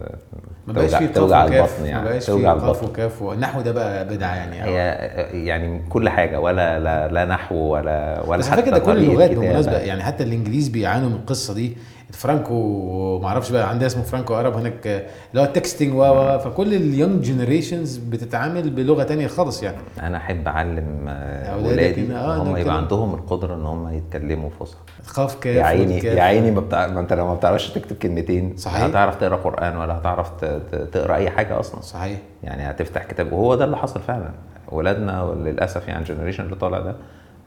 ما 0.68 0.74
بقاش 0.74 0.96
فيه 0.96 1.08
توجع 1.08 1.46
البطن 1.46 1.82
ما 1.82 1.88
يعني 1.88 2.04
بقاش 2.10 2.30
فيه 2.30 2.48
قاف 2.50 2.84
وكاف 2.84 3.24
النحو 3.24 3.62
ده 3.62 3.72
بقى 3.72 4.06
بدعة 4.06 4.36
يعني 4.36 4.64
هي 4.64 4.78
يعني 5.46 5.82
كل 5.90 6.10
حاجة 6.10 6.40
ولا 6.40 6.80
لا, 6.80 7.08
لا 7.08 7.26
نحو 7.26 7.56
ولا 7.56 8.24
ولا 8.28 8.38
بس 8.38 8.50
على 8.52 8.62
فكرة 8.62 8.72
ده 8.72 8.80
كل 8.80 8.98
اللغات. 8.98 9.30
بالمناسبة 9.30 9.78
يعني 9.78 10.04
حتى 10.04 10.24
الإنجليز 10.24 10.68
بيعانوا 10.68 11.10
من 11.10 11.16
القصة 11.16 11.54
دي 11.54 11.78
فرانكو 12.12 13.20
ما 13.20 13.28
أعرفش 13.28 13.52
بقى 13.52 13.70
عندها 13.70 13.88
اسمه 13.88 14.04
Franco 14.04 14.36
Arab 14.36 14.54
هناك 14.58 14.88
آه، 14.88 15.04
اللي 15.32 15.42
هو 15.42 15.46
ال 15.46 15.52
texting 15.52 15.94
و 15.94 16.40
فكل 16.40 16.74
ال 16.74 16.82
young 16.82 17.24
generations 17.24 17.98
بتتعامل 17.98 18.70
بلغة 18.70 19.04
تانية 19.04 19.28
خالص 19.28 19.64
يعني 19.64 19.78
أنا 20.02 20.18
أحب 20.18 20.48
أعلم 20.48 21.06
آه، 21.08 21.54
أولادك 21.54 21.72
ولادي 21.72 22.08
إن- 22.08 22.12
آه، 22.12 22.36
إن 22.42 22.48
هم 22.48 22.58
يبقى. 22.58 22.78
عندهم 22.78 23.14
القدرة 23.14 23.56
إن 23.56 23.66
هم 23.66 23.88
يتكلموا 23.94 24.50
فصحى 24.60 24.78
قاف 25.16 25.36
كاف 25.36 25.56
يا 25.56 25.64
عيني. 25.64 25.98
يا 25.98 26.24
عيني 26.24 26.52
ما. 26.52 26.62
ما 26.88 27.00
انت 27.00 27.14
لو 27.14 27.28
ما 27.28 27.34
بتعرفش 27.34 27.70
تكتب 27.70 27.96
كلمتين 27.98 28.54
صحيح. 28.58 28.84
هتعرف 28.84 29.16
تقرأ 29.16 29.36
قرآن 29.36 29.78
ولا 29.78 29.98
هتعرف 29.98 30.32
تقرأ 30.92 31.16
أي 31.16 31.30
حاجة 31.30 31.60
أصلا 31.60 31.82
صحيح 31.82 32.20
يعني 32.44 32.70
هتفتح 32.70 33.04
كتاب 33.04 33.32
وهو 33.34 33.56
ده 33.56 33.66
اللي 33.66 33.78
حصل 33.78 34.00
فعلا 34.00 34.30
ولادنا 34.72 35.36
للاسف 35.46 35.88
يعني 35.88 36.00
الجنريشن 36.02 36.44
اللي 36.44 36.56
طالع 36.56 36.80
ده 36.80 36.96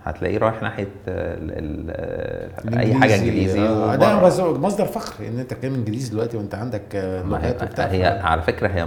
هتلاقيه 0.05 0.39
رايح 0.39 0.63
ناحية 0.63 0.89
ال 1.09 1.91
ال 2.69 2.79
أي 2.79 2.95
حاجة 2.95 3.17
إنجليزي 3.17 3.61
آه 3.61 3.97
ده. 3.97 4.23
بس 4.23 4.41
مصدر 4.41 4.85
فخر 4.87 5.27
إن 5.29 5.39
أنت 5.39 5.51
تتكلم 5.51 5.75
إنجليزي 5.75 6.11
دلوقتي 6.11 6.37
وأنت 6.37 6.55
عندك 6.55 6.83
لغات 7.27 7.45
هي, 7.63 7.69
وبتاع 7.69 7.87
هي 7.87 8.05
على 8.23 8.43
فكرة 8.43 8.69
هي 8.69 8.87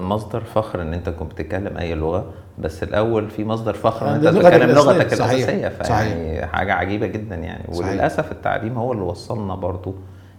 مصدر 0.00 0.40
فخر 0.40 0.82
إن 0.82 0.94
أنت 0.94 1.08
تكون 1.08 1.28
بتتكلم 1.28 1.76
أي 1.76 1.94
لغة 1.94 2.26
بس 2.58 2.82
الأول 2.82 3.30
في 3.30 3.44
مصدر 3.44 3.74
فخر 3.74 4.08
إن 4.08 4.14
أنت 4.14 4.24
لغتك 4.24 4.42
تتكلم 4.50 4.70
الأصلية. 4.70 4.94
لغتك 4.98 5.14
صحيح. 5.14 5.32
الأساسية 5.48 5.68
فيعني 5.68 6.46
حاجة 6.46 6.74
عجيبة 6.74 7.06
جدا 7.06 7.34
يعني 7.36 7.74
صحيح. 7.74 7.88
وللأسف 7.88 8.32
التعليم 8.32 8.78
هو 8.78 8.92
اللي 8.92 9.02
وصلنا 9.04 9.54
برضو 9.54 9.94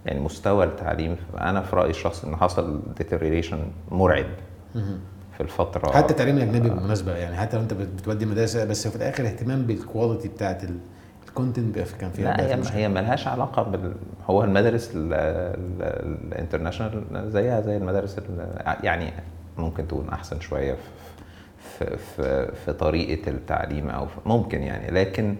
يعني 0.06 0.20
مستوى 0.20 0.64
التعليم 0.64 1.16
أنا 1.40 1.60
في 1.60 1.76
رأيي 1.76 1.90
الشخصي 1.90 2.26
إن 2.26 2.36
حصل 2.36 2.80
deterioration 3.00 3.56
مرعب 3.94 4.26
في 5.40 5.44
الفترة 5.46 5.92
حتى 5.92 6.10
التعليم 6.12 6.36
الأجنبي 6.36 6.70
بالمناسبة 6.70 7.16
يعني 7.16 7.36
حتى 7.36 7.56
لو 7.56 7.62
أنت 7.62 7.74
بت- 7.74 7.88
بتودي 7.98 8.26
مدرسة 8.26 8.64
بس 8.64 8.88
في 8.88 8.96
الآخر 8.96 9.26
اهتمام 9.26 9.62
بال 9.62 9.77
quality 9.77 10.28
بتاعت 10.28 10.62
ال 11.28 11.34
content 11.34 11.78
كان 11.78 12.10
فيها 12.10 12.36
لا 12.36 12.46
هي 12.46 12.56
مشكلة. 12.56 12.76
هي 12.76 12.88
ملهاش 12.88 13.26
علاقة 13.26 13.62
بال 13.62 13.92
هو 14.30 14.44
المدارس 14.44 14.90
ال 14.94 15.11
international 15.11 17.30
زيها 17.30 17.60
زي 17.60 17.76
المدارس 17.76 18.18
ال- 18.18 18.74
يعني 18.84 19.12
ممكن 19.58 19.88
تكون 19.88 20.08
أحسن 20.08 20.40
شوية 20.40 20.72
في 21.58 21.78
في 21.78 21.96
في, 21.96 22.52
في 22.64 22.72
طريقة 22.72 23.30
التعليم 23.30 23.90
أو 23.90 24.06
ممكن 24.26 24.62
يعني 24.62 24.90
لكن 24.90 25.36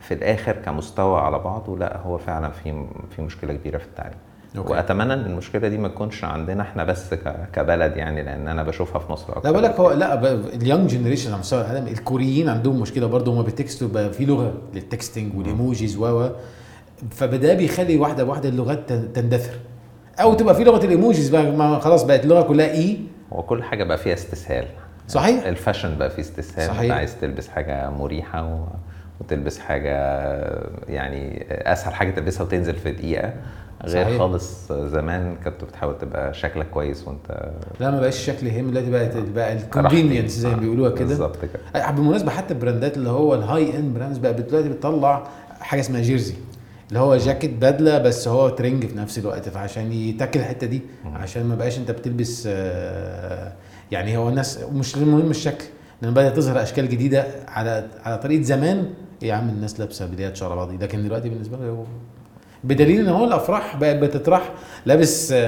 في 0.00 0.14
الآخر 0.14 0.52
كمستوى 0.52 1.20
على 1.20 1.38
بعضه 1.38 1.78
لا 1.78 1.96
هو 2.00 2.18
فعلا 2.18 2.50
في 2.50 2.84
في 3.16 3.22
مشكلة 3.22 3.52
كبيرة 3.54 3.78
في 3.78 3.84
التعليم 3.86 4.18
okay. 4.58 4.72
وأتمنى 4.72 5.12
إن 5.14 5.20
المشكلة 5.26 5.68
دي 5.68 5.78
ما 5.78 5.88
تكونش 5.88 6.24
عندنا 6.24 6.62
إحنا 6.62 6.84
بس 6.84 7.14
كبلد 7.52 7.96
يعني 7.96 8.22
لأن 8.22 8.48
أنا 8.48 8.62
بشوفها 8.62 8.98
في 8.98 9.12
مصر 9.12 9.30
لا 9.32 9.36
أكتر. 9.38 9.50
بقول 9.52 9.62
لك 9.64 9.80
هو 9.80 9.92
لا 9.92 10.32
ال 10.54 10.60
young 10.60 10.90
generation 10.90 11.30
على 11.30 11.38
مستوى 11.40 11.60
العالم 11.60 11.86
الكوريين 11.86 12.48
عندهم 12.48 12.80
مشكلة 12.80 13.06
برضه 13.06 13.32
هم 13.32 13.42
بي 13.42 13.61
text 13.61 13.99
وا 13.99 14.08
في 14.08 14.24
لغة 14.24 14.52
لل 14.74 14.88
texting 14.88 15.36
وال 15.38 15.53
emojis 15.53 15.96
و 15.96 16.04
و 16.06 16.30
فبدا 17.10 17.54
بيخلي 17.54 17.96
واحدة 17.96 18.24
واحدة 18.24 18.48
اللغات 18.48 18.88
تن- 18.88 19.12
تندثر. 19.12 19.54
أو 20.20 20.34
تبقى 20.34 20.54
في 20.54 20.64
لغة 20.64 20.84
ال 20.84 20.90
emojis 20.90 21.28
بقى 21.28 21.42
ما 21.52 21.78
خلاص 21.78 22.02
بقت 22.02 22.24
اللغة 22.24 22.42
كلها 22.42 22.70
اي 22.72 22.98
هو 23.32 23.42
كل 23.42 23.62
حاجة 23.62 23.84
بقى 23.84 23.98
فيها 23.98 24.14
استسهال. 24.14 24.66
صحيح. 25.08 25.44
ال 25.46 25.53
fashion 25.53 25.98
بقى 25.98 26.10
فيه 26.10 26.22
استسهال. 26.22 26.66
صحيح. 26.68 26.80
أنت 26.82 26.90
عايز 26.92 27.20
تلبس 27.20 27.48
حاجة 27.48 27.90
مريحة 27.90 28.44
و... 28.54 28.64
وتلبس 29.20 29.58
حاجة 29.58 29.92
يعني 30.88 31.46
أسهل 31.50 31.94
حاجة 31.94 32.10
تلبسها 32.10 32.42
وتنزل 32.46 32.74
في 32.76 32.92
دقيقة. 32.92 33.32
غير 33.84 34.04
صحيح. 34.04 34.18
خالص 34.18 34.72
زمان 34.72 35.36
كنت 35.44 35.64
بتحاول 35.64 35.98
تبقى 35.98 36.34
شكلك 36.34 36.70
كويس 36.70 37.08
وانت 37.08 37.50
لا 37.80 37.90
ما 37.90 38.00
بقاش 38.00 38.14
الشكل 38.16 38.46
يهم 38.46 38.70
دلوقتي 38.70 38.90
بقت 38.90 39.16
بقى 39.34 39.52
ال 39.52 39.59
convenience 39.59 40.30
زي 40.32 40.48
ما 40.50 40.56
بيقولوها 40.56 40.90
كده. 40.90 41.08
بالظبط 41.08 41.36
كده. 41.36 41.90
بالمناسبة 41.90 42.30
حتى 42.30 42.54
ال 42.54 42.60
brand 42.60 42.90
ات 42.90 42.96
اللي 42.96 43.08
هو 43.10 43.34
ال 43.34 43.78
high 43.78 43.87
end 43.87 43.94
brands 43.94 44.18
بقى 44.18 44.34
دلوقتي 44.34 44.68
بتطلع 44.68 45.28
حاجة 45.60 45.80
اسمها 45.80 46.00
jersey 46.02 46.34
اللي 46.88 46.98
هو 47.00 47.16
جاكيت 47.16 47.50
بدلة 47.54 47.98
بس 47.98 48.28
هو 48.28 48.48
training 48.48 48.86
في 48.86 48.96
نفس 48.96 49.18
الوقت 49.18 49.48
فعشان 49.48 49.92
يتاكل 49.92 50.40
الحتة 50.40 50.66
دي 50.66 50.80
عشان 51.14 51.44
ما 51.44 51.54
بقاش 51.54 51.78
انت 51.78 51.90
بتلبس 51.90 52.44
آه، 52.50 53.52
يعني 53.90 54.16
هو 54.16 54.28
الناس 54.28 54.58
مش 54.72 54.96
المهم 54.96 55.30
الشكل 55.30 55.64
لأن 56.02 56.14
بدأت 56.14 56.36
تظهر 56.36 56.62
أشكال 56.62 56.88
جديدة 56.88 57.26
على 57.48 57.86
على 58.04 58.18
طريقة 58.18 58.42
زمان 58.42 58.90
يا 59.22 59.34
عم 59.34 59.48
الناس 59.48 59.80
لابسة 59.80 60.06
بدايات 60.06 60.36
شعر 60.36 60.56
بعض 60.56 60.82
لكن 60.82 61.02
دلوقتي 61.02 61.28
بالنسبة 61.28 61.56
له 61.56 61.68
هو- 61.68 61.84
بدليل 62.64 63.00
إن 63.00 63.08
هو 63.08 63.24
الأفراح 63.24 63.76
بقت 63.76 63.96
بتطرح 63.96 64.42
لابس 64.86 65.32
آه، 65.36 65.38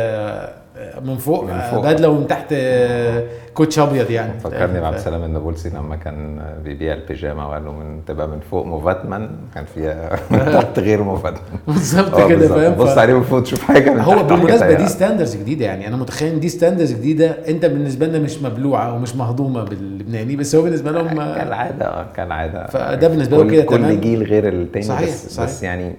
آه، 0.77 1.01
من 1.01 1.17
فوق, 1.17 1.45
من 1.45 1.61
فوق. 1.61 1.85
بدلة 1.93 2.09
ومن 2.09 2.27
تحت 2.27 2.47
آه، 2.53 3.25
كوتش 3.55 3.79
أبيض 3.79 4.11
يعني 4.11 4.41
فكرني 4.41 4.81
بعبد 4.81 4.97
السلام 4.97 5.25
النابلسي 5.25 5.69
لما 5.71 5.97
كان 5.97 6.41
بيبيع 6.65 6.95
البيجامة 6.95 7.49
وقال 7.49 7.65
له 7.65 7.73
من 7.73 8.05
تبقى 8.05 8.29
من 8.29 8.41
فوق 8.51 8.67
مفاتمن 8.67 9.29
كان 9.55 9.65
فيها 9.75 10.11
من 10.31 10.39
تحت 10.53 10.79
غير 10.79 11.03
مفاتمن 11.03 11.59
بالظبط 11.67 12.29
كده. 12.29 12.49
فاهم 12.49 12.75
بص 12.75 12.99
عليه 12.99 13.15
من 13.15 13.23
فوق 13.23 13.43
تشوف 13.43 13.63
حاجة 13.63 13.91
من 13.91 14.01
هو 14.01 14.23
بالمناسبة 14.23 14.73
دي. 14.73 14.87
standards 14.89 15.37
جديدة 15.37 15.65
يعني 15.67 15.89
أنا 15.89 15.97
متخيل 15.97 16.41
دي 16.41 16.49
standards 16.49 16.93
جديدة 16.93 17.37
أنت 17.49 17.67
بالنسبة 17.67 18.07
لنا 18.07 18.19
مش 18.19 18.43
مبلوعة 18.43 18.95
ومش 18.95 19.17
مهضومة 19.17 19.65
باللبناني 19.65 20.37
بس 20.37 20.55
هو 20.55 20.63
بالنسبة 20.63 20.91
لهم 20.93 21.09
كالعادة 21.35 22.07
كالعادة 22.17 22.67
فده 22.67 23.09
بالنسبة 23.09 23.37
له 23.45 23.51
كده. 23.51 23.63
كل 23.63 24.01
جيل 24.01 24.23
غير 24.23 24.49
التاني 24.49 24.85
صحيح، 24.87 25.09
بس 25.09 25.35
صحيح. 25.35 25.49
بس 25.49 25.63
يعني 25.63 25.95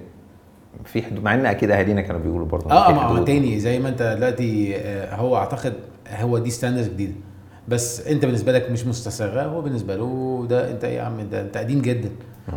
في 0.84 1.02
حدود 1.02 1.24
مع 1.24 1.34
إن 1.34 1.46
أكيد 1.46 1.70
أهالينا 1.70 2.00
كانوا 2.00 2.20
بيقولوا 2.20 2.46
برضه 2.46 2.70
آه 2.72 3.12
ما. 3.12 3.24
تاني 3.24 3.60
زي 3.60 3.78
ما 3.78 3.88
أنت 3.88 4.02
دلوقتي 4.02 4.76
آه، 4.76 5.14
هو 5.16 5.36
أعتقد 5.36 5.74
هو 6.10 6.38
دي 6.38 6.50
standards 6.50 6.88
جديدة 6.88 7.12
بس 7.68 8.06
انت 8.06 8.24
بالنسبة 8.24 8.52
لك 8.52 8.70
مش 8.70 8.86
مستساغة 8.86 9.42
هو 9.42 9.60
بالنسبة 9.60 9.96
له 9.96 10.46
ده 10.50 10.70
انت 10.70 10.84
إيه 10.84 10.96
يا 10.96 11.02
عم 11.02 11.16
ده 11.32 11.40
انت 11.40 11.56
قديم 11.56 11.80
جدا. 11.80 12.10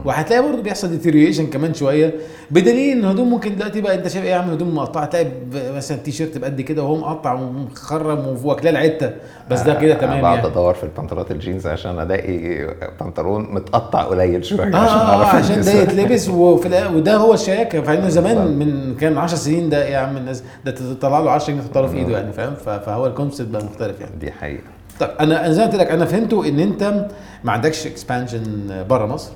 وهتلاقي 0.05 0.43
برضه 0.43 0.61
بيحصل 0.61 0.87
deterioration 0.89 1.47
كمان 1.47 1.73
شوية. 1.73 2.13
بدليل 2.51 2.97
إن 2.97 3.05
هدوم 3.05 3.29
ممكن 3.29 3.55
دلوقتي 3.55 3.81
بقى 3.81 3.95
انت 3.95 4.07
شايف 4.07 4.25
إيه 4.25 4.31
يا 4.31 4.35
عم 4.35 4.49
هدوم 4.49 4.75
مقطعة 4.75 5.05
تلاقي 5.05 5.27
مثلا 5.53 5.97
تي 5.97 6.11
شيرت 6.11 6.37
بقد 6.37 6.61
كده 6.61 6.83
وهو 6.83 6.95
مقطع 6.95 7.33
ومخرم 7.33 8.37
واكلاه 8.43 8.71
العتة. 8.71 9.11
بس 9.51 9.61
ده 9.61 9.73
كده 9.73 9.93
تمام 9.93 10.21
بقعد 10.21 10.35
يعني. 10.37 10.47
أدور 10.47 10.73
في 10.73 10.83
البنطلونات 10.83 11.31
الجينز 11.31 11.67
عشان 11.67 11.99
ألاقي 12.01 12.67
بنطلون 13.01 13.53
متقطع 13.53 14.03
قليل 14.03 14.45
شوية 14.45 14.73
آه 14.73 14.77
آه 14.77 15.15
أعرف 15.25 15.35
عشان 15.35 15.61
ده. 15.61 15.71
يتلبس 15.71 16.29
وفي 16.29 16.87
وده 16.95 17.15
هو 17.17 17.33
الشياكة. 17.33 17.81
فانه 17.81 18.09
زمان. 18.09 18.59
من 18.59 18.95
كان 18.95 19.17
10 19.17 19.37
سنين 19.37 19.69
ده 19.69 19.85
يا 19.87 19.97
عم 19.97 20.17
الناس 20.17 20.43
ده 20.65 20.71
تطلع 20.71 21.19
له 21.19 21.31
10 21.31 21.53
جنيه 21.53 21.61
تحطها 21.63 21.87
في 21.87 21.97
إيده 21.97 22.17
يعني 22.17 22.33
فاهم؟ 22.33 22.55
فهو 22.55 23.07
ال 23.07 23.12
concept 23.12 23.49
بقى 23.49 23.63
مختلف 23.65 23.99
يعني. 24.01 24.15
دي 24.19 24.31
حقيقة. 24.31 24.63
طيب 24.99 25.09
أنا 25.19 25.45
أنا 25.45 25.53
زي 25.53 25.61
ما 25.61 25.67
قلت 25.67 25.75
لك 25.75 25.91
أنا 25.91 26.05
فهمته 26.05 26.47
إن 26.47 26.59
أنت 26.59 27.07
ما 27.43 27.51
عندكش 27.51 27.87
expansion 27.87 28.85
بره 28.89 29.05
مصر 29.05 29.31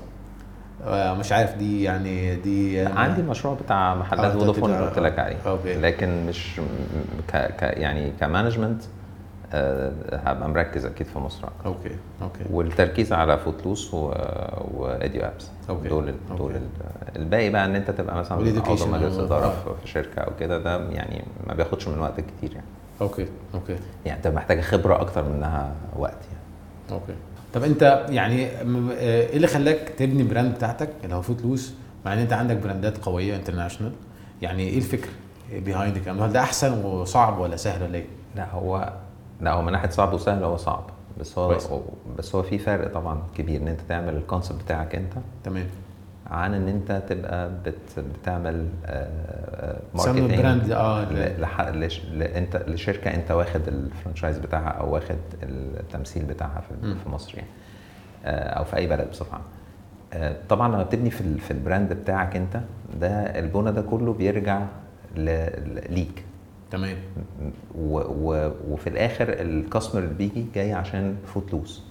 آه، 0.85 1.13
مش 1.13 1.31
عارف 1.31 1.55
دي 1.55 1.83
يعني 1.83 2.35
دي 2.35 2.79
عندي 2.79 3.21
مشروع 3.21 3.53
بتاع 3.65 3.91
آه، 3.91 3.95
محلات 3.95 4.31
ده 4.33 4.39
فودافون 4.39 4.73
اللي 4.73 4.85
قلت 4.87 4.99
لك 4.99 5.19
عليه 5.19 5.37
okay. 5.45 5.73
لكن 5.73 6.25
مش 6.25 6.61
ك 7.27 7.35
ك 7.35 7.61
يعني 7.61 8.11
ك 8.19 8.25
management 8.25 8.81
آه، 9.53 9.91
هبقى 10.13 10.49
مركز 10.49 10.85
أكيد 10.85 11.07
في 11.07 11.19
مصر 11.19 11.43
أكتر. 11.47 11.65
okay 11.65 11.95
okay 12.21 12.39
والتركيز 12.51 13.13
على 13.13 13.37
Footloose 13.37 13.93
و... 13.93 13.97
واديو 14.73 15.21
أبس 15.21 15.47
okay. 15.69 15.87
دول 15.89 16.09
ال- 16.09 16.37
دول. 16.37 16.51
ال- 16.55 16.61
الباقي 17.15 17.49
بقى 17.49 17.65
إن 17.65 17.75
أنت 17.75 17.91
تبقى 17.91 18.15
مثلا 18.15 18.37
عضو 18.37 18.85
مجلس 18.85 19.17
اداره 19.17 19.45
آه. 19.45 19.49
في- 19.49 19.81
في 19.81 19.87
شركة 19.91 20.19
أو 20.21 20.31
كده 20.39 20.57
ده 20.59 20.89
يعني 20.89 21.23
ما 21.47 21.53
بياخدش 21.53 21.87
من 21.87 21.99
وقتك 21.99 22.23
كتير 22.37 22.51
يعني 22.53 22.65
okay 23.01 23.27
okay. 23.53 23.75
يعني 24.05 24.17
أنت 24.17 24.27
محتاجه 24.27 24.61
خبرة 24.61 25.01
أكتر 25.01 25.29
منها 25.29 25.71
وقت 25.97 26.17
يعني. 26.31 26.43
okay. 27.01 27.13
طب 27.53 27.63
أنت 27.63 28.05
يعني 28.09 28.47
آه، 28.47 28.91
إيه 28.99 29.35
اللي 29.35 29.47
خلاك 29.47 29.93
تبني 29.97 30.23
brand 30.23 30.55
بتاعتك؟ 30.55 30.89
اللي 31.03 31.15
هو 31.15 31.21
Footloose 31.21 31.73
مع 32.05 32.13
إن 32.13 32.17
أنت 32.19 32.33
عندك 32.33 32.55
brand 32.57 32.91
ات 32.91 32.97
قوية 32.97 33.35
international 33.35 33.91
يعني 34.41 34.63
إيه 34.69 34.77
الفكر 34.77 35.09
behind 35.53 35.95
الكلام 35.97 36.17
ده؟ 36.17 36.25
هل 36.25 36.33
ده 36.33 36.39
أحسن 36.39 36.85
وصعب 36.85 37.39
ولا 37.39 37.55
سهل 37.55 37.83
ولا 37.83 37.95
إيه؟ 37.97 38.05
لا 38.35 38.51
هو 38.51 38.93
لا 39.41 39.51
هو 39.51 39.61
من 39.61 39.71
ناحية 39.71 39.89
صعب 39.89 40.13
وسهل 40.13 40.43
هو 40.43 40.57
صعب. 40.57 40.83
بس 41.19 41.37
هو. 41.37 41.57
بس 42.17 42.35
هو 42.35 42.43
في 42.43 42.57
فرق 42.57 42.93
طبعا 42.93 43.21
كبير 43.37 43.61
إن 43.61 43.67
أنت 43.67 43.81
تعمل 43.89 44.15
ال 44.15 44.21
concept 44.21 44.63
بتاعك 44.63 44.95
أنت. 44.95 45.13
تمام. 45.43 45.67
عن 46.31 46.53
إن 46.53 46.67
أنت 46.67 47.03
تبقى 47.09 47.51
بت 47.65 47.99
بتعمل 48.21 48.67
آه، 48.85 49.79
marketing 49.95 50.31
ال 50.33 50.40
brand 50.40 50.71
آه. 50.71 51.71
لش... 51.71 52.05
ل... 52.05 52.23
أنت 52.23 52.55
لشركة 52.67 53.13
أنت 53.13 53.31
واخد 53.31 53.67
ال 53.67 53.74
franchise 53.74 54.37
بتاعها 54.37 54.69
أو 54.69 54.93
واخد 54.93 55.15
التمثيل 55.43 56.25
بتاعها 56.25 56.61
في. 56.61 56.95
في 57.03 57.09
مصر 57.09 57.35
يعني 57.37 57.49
آه، 58.25 58.49
أو 58.49 58.63
في 58.63 58.75
أي 58.75 58.87
بلد 58.87 59.09
بصفة 59.09 59.33
عامة 59.33 59.45
آه، 60.13 60.35
طبعا 60.49 60.67
لما 60.67 60.83
بتبني 60.83 61.09
في 61.11 61.21
ال- 61.21 61.39
في 61.39 61.51
ال 61.51 61.58
brand 61.58 61.93
بتاعك 61.93 62.35
أنت 62.35 62.59
ده 63.01 63.09
البنى 63.39 63.71
ده 63.71 63.81
كله 63.81 64.13
بيرجع 64.13 64.61
ليك 65.89 66.23
تمام. 66.71 66.95
وفي 68.69 68.87
الآخر 68.87 69.25
ال 69.29 69.38
customer 69.38 70.03
اللي 70.03 70.13
بيجي 70.13 70.45
جاي 70.55 70.73
عشان 70.73 71.15
Footloose 71.25 71.83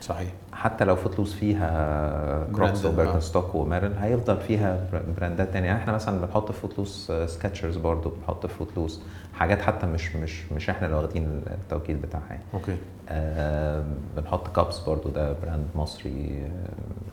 صحيح. 0.00 0.28
حتى 0.52 0.84
لو 0.84 0.96
Footloose 0.96 1.34
فيها 1.34 2.44
Crocs 2.44 2.86
brand، 2.86 3.00
آه. 3.00 3.56
وميرن 3.56 3.92
هيفضل 3.98 4.36
فيها 4.36 4.88
بر- 4.92 5.02
brand 5.16 5.46
ات 5.46 5.52
تانية. 5.52 5.66
يعني 5.66 5.78
إحنا 5.80 5.92
مثلا 5.92 6.20
بنحط 6.26 6.52
في 6.52 6.60
Footloose 6.60 7.12
Skechers 7.26 7.76
برضه 7.76 8.10
بنحط 8.10 8.46
في 8.46 8.54
Footloose 8.54 9.00
حاجات 9.34 9.60
حتى 9.62 9.86
مش 9.86 10.16
مش 10.16 10.52
مش 10.52 10.70
إحنا 10.70 10.86
اللي 10.86 10.96
واخدين 10.98 11.42
التوكيل 11.46 11.96
بتاعها 11.96 12.26
يعني. 12.30 12.42
okay. 12.54 12.76
آه 13.08 13.84
بنحط 14.16 14.56
caps 14.56 14.78
برضه 14.78 15.10
ده 15.10 15.32
brand 15.32 15.66
مصري 15.74 16.42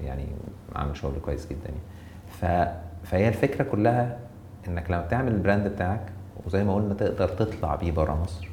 آه، 0.01 0.05
يعني 0.05 0.25
عامل 0.75 0.97
شغل 0.97 1.13
كويس 1.25 1.47
جدا 1.47 1.69
يعني. 1.69 1.81
ف 2.27 2.69
فهي 3.07 3.27
الفكرة 3.27 3.63
كلها 3.63 4.17
إنك 4.67 4.91
لما 4.91 5.01
تعمل 5.01 5.31
ال 5.31 5.37
brand 5.37 5.67
بتاعك 5.67 6.01
وزي 6.45 6.63
ما 6.63 6.75
قلنا 6.75 6.93
تقدر 6.93 7.27
تطلع 7.27 7.75
بيه 7.75 7.91
بره 7.91 8.13
مصر 8.23 8.47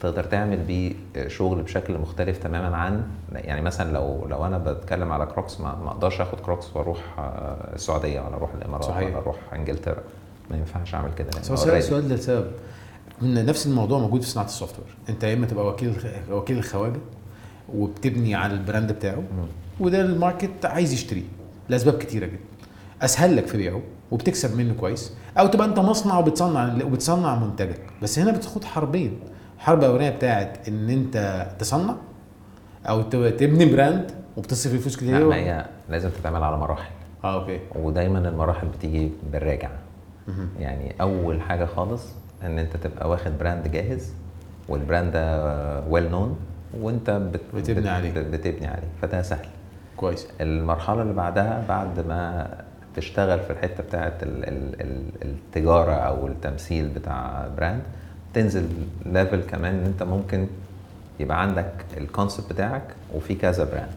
تقدر 0.00 0.24
تعمل 0.24 0.56
بيه 0.56 0.92
شغل 1.28 1.62
بشكل 1.62 1.98
مختلف 1.98 2.38
تماما 2.38 2.76
عن 2.76 3.02
يعني 3.32 3.60
مثلا 3.62 3.92
لو 3.92 4.26
لو 4.30 4.46
أنا 4.46 4.58
بتكلم 4.58 5.12
على 5.12 5.26
Crocs 5.26 5.60
ما 5.60 5.74
ما 5.84 5.90
أقدرش 5.90 6.20
آخد 6.20 6.40
Crocs 6.40 6.76
وأروح 6.76 6.98
آه، 7.18 7.74
السعودية 7.74 8.20
ولا 8.20 8.36
أروح 8.36 8.50
الإمارات 8.54 8.84
صحيح. 8.84 9.08
ولا 9.08 9.18
أروح 9.18 9.36
إنجلترا. 9.54 10.02
ما 10.50 10.56
ينفعش 10.56 10.94
أعمل 10.94 11.10
كده 11.18 11.30
already- 11.30 11.50
السؤال 11.50 12.08
ده 12.08 12.14
لسبب 12.14 12.50
إن 13.22 13.46
نفس 13.46 13.66
الموضوع 13.66 13.98
موجود 13.98 14.22
في 14.22 14.28
صناعة 14.28 14.46
ال 14.46 14.74
software. 14.78 14.96
أنت 15.08 15.24
يا 15.24 15.34
إما 15.34 15.46
تبقى 15.46 15.66
وكيل 15.66 15.94
وكيل 16.30 16.58
الخواجة 16.58 16.98
وبتبني 17.74 18.34
على 18.34 18.52
ال 18.54 18.60
brand 18.60 18.92
بتاعه. 18.92 19.22
وده 19.80 20.00
ال 20.00 20.09
market 20.09 20.64
عايز 20.64 20.92
يشتريه 20.92 21.22
لأسباب 21.68 21.98
كتيرة 21.98 22.26
جدا. 22.26 22.38
أسهل 23.02 23.36
لك 23.36 23.46
في 23.46 23.56
بيعه 23.56 23.80
وبتكسب 24.10 24.56
منه 24.56 24.74
كويس 24.74 25.12
أو 25.38 25.46
تبقى 25.46 25.66
أنت 25.66 25.78
مصنع 25.78 26.18
وبتصنع 26.18 26.74
وبتصنع 26.84 27.34
منتجك. 27.38 27.80
بس 28.02 28.18
هنا 28.18 28.32
بتخوض 28.32 28.64
حربين. 28.64 29.18
الحرب 29.56 29.78
الأولانية 29.78 30.10
بتاعت 30.10 30.68
إن 30.68 30.90
أنت 30.90 31.46
تصنع 31.58 31.94
أو 32.88 33.02
تب- 33.02 33.36
تبني 33.36 33.64
brand 33.66 34.10
وبتصرف 34.36 34.72
فيه 34.72 34.78
فلوس 34.80 34.94
لا 34.94 34.98
كتير 35.16 35.28
ما 35.28 35.34
هي 35.36 35.66
لازم 35.88 36.10
تتعمل 36.10 36.42
على 36.42 36.56
مراحل. 36.56 36.90
آه 37.24 37.40
okay. 37.40 37.60
ودايما 37.74 38.18
المراحل 38.28 38.66
بتيجي 38.66 39.10
بالراجع 39.32 39.70
مهم. 40.28 40.48
يعني 40.58 40.94
أول 41.00 41.40
حاجة 41.40 41.64
خالص 41.64 42.02
إن 42.42 42.58
أنت 42.58 42.76
تبقى 42.76 43.08
واخد 43.10 43.38
brand 43.38 43.68
جاهز 43.68 44.12
وال 44.68 44.81
brand 44.81 45.12
ده 45.12 45.80
well 45.88 46.10
known 46.10 46.36
وأنت 46.80 47.10
بت 47.10 47.40
بتبني 47.54 47.80
بت- 47.80 47.86
عليه. 47.86 48.10
بت- 48.12 48.26
بتبني 48.26 48.66
عليه. 48.66 48.88
فده 49.02 49.22
سهل. 49.22 49.46
كويس. 49.96 50.26
المرحلة 50.40 51.02
اللي 51.02 51.12
بعدها 51.14 51.64
بعد 51.68 52.00
ما 52.00 52.48
تشتغل 52.96 53.40
في 53.40 53.50
الحتة 53.50 53.82
بتاعه 53.82 54.12
ال 54.22 54.44
التجارة 55.22 55.92
أو 55.92 56.26
التمثيل 56.26 56.88
بتاع 56.88 57.48
brand 57.56 57.82
تنزل 58.36 58.68
level 59.06 59.40
كمان 59.40 59.74
إن 59.74 59.84
أنت 59.84 60.02
ممكن 60.02 60.46
يبقى 61.20 61.42
عندك 61.42 61.72
ال 61.96 62.03
concept 62.03 62.52
بتاعك 62.52 62.82
وفي 63.14 63.34
كذا 63.34 63.64
brand 63.64 63.88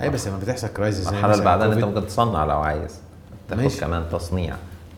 أي 0.00 0.10
بس 0.10 0.28
لما 0.28 0.38
بتحصل 0.38 0.68
crisis 0.68 1.08
المرحله 1.08 1.32
اللي 1.32 1.44
بعدها 1.44 1.66
إن 1.66 1.72
أنت 1.72 1.84
ممكن 1.84 2.06
تصنع 2.06 2.44
لو 2.44 2.58
عايز. 2.60 2.98
تاخد 3.48 3.62
ماشي. 3.62 3.80
كمان 3.80 4.04
تصنيع. 4.12 4.54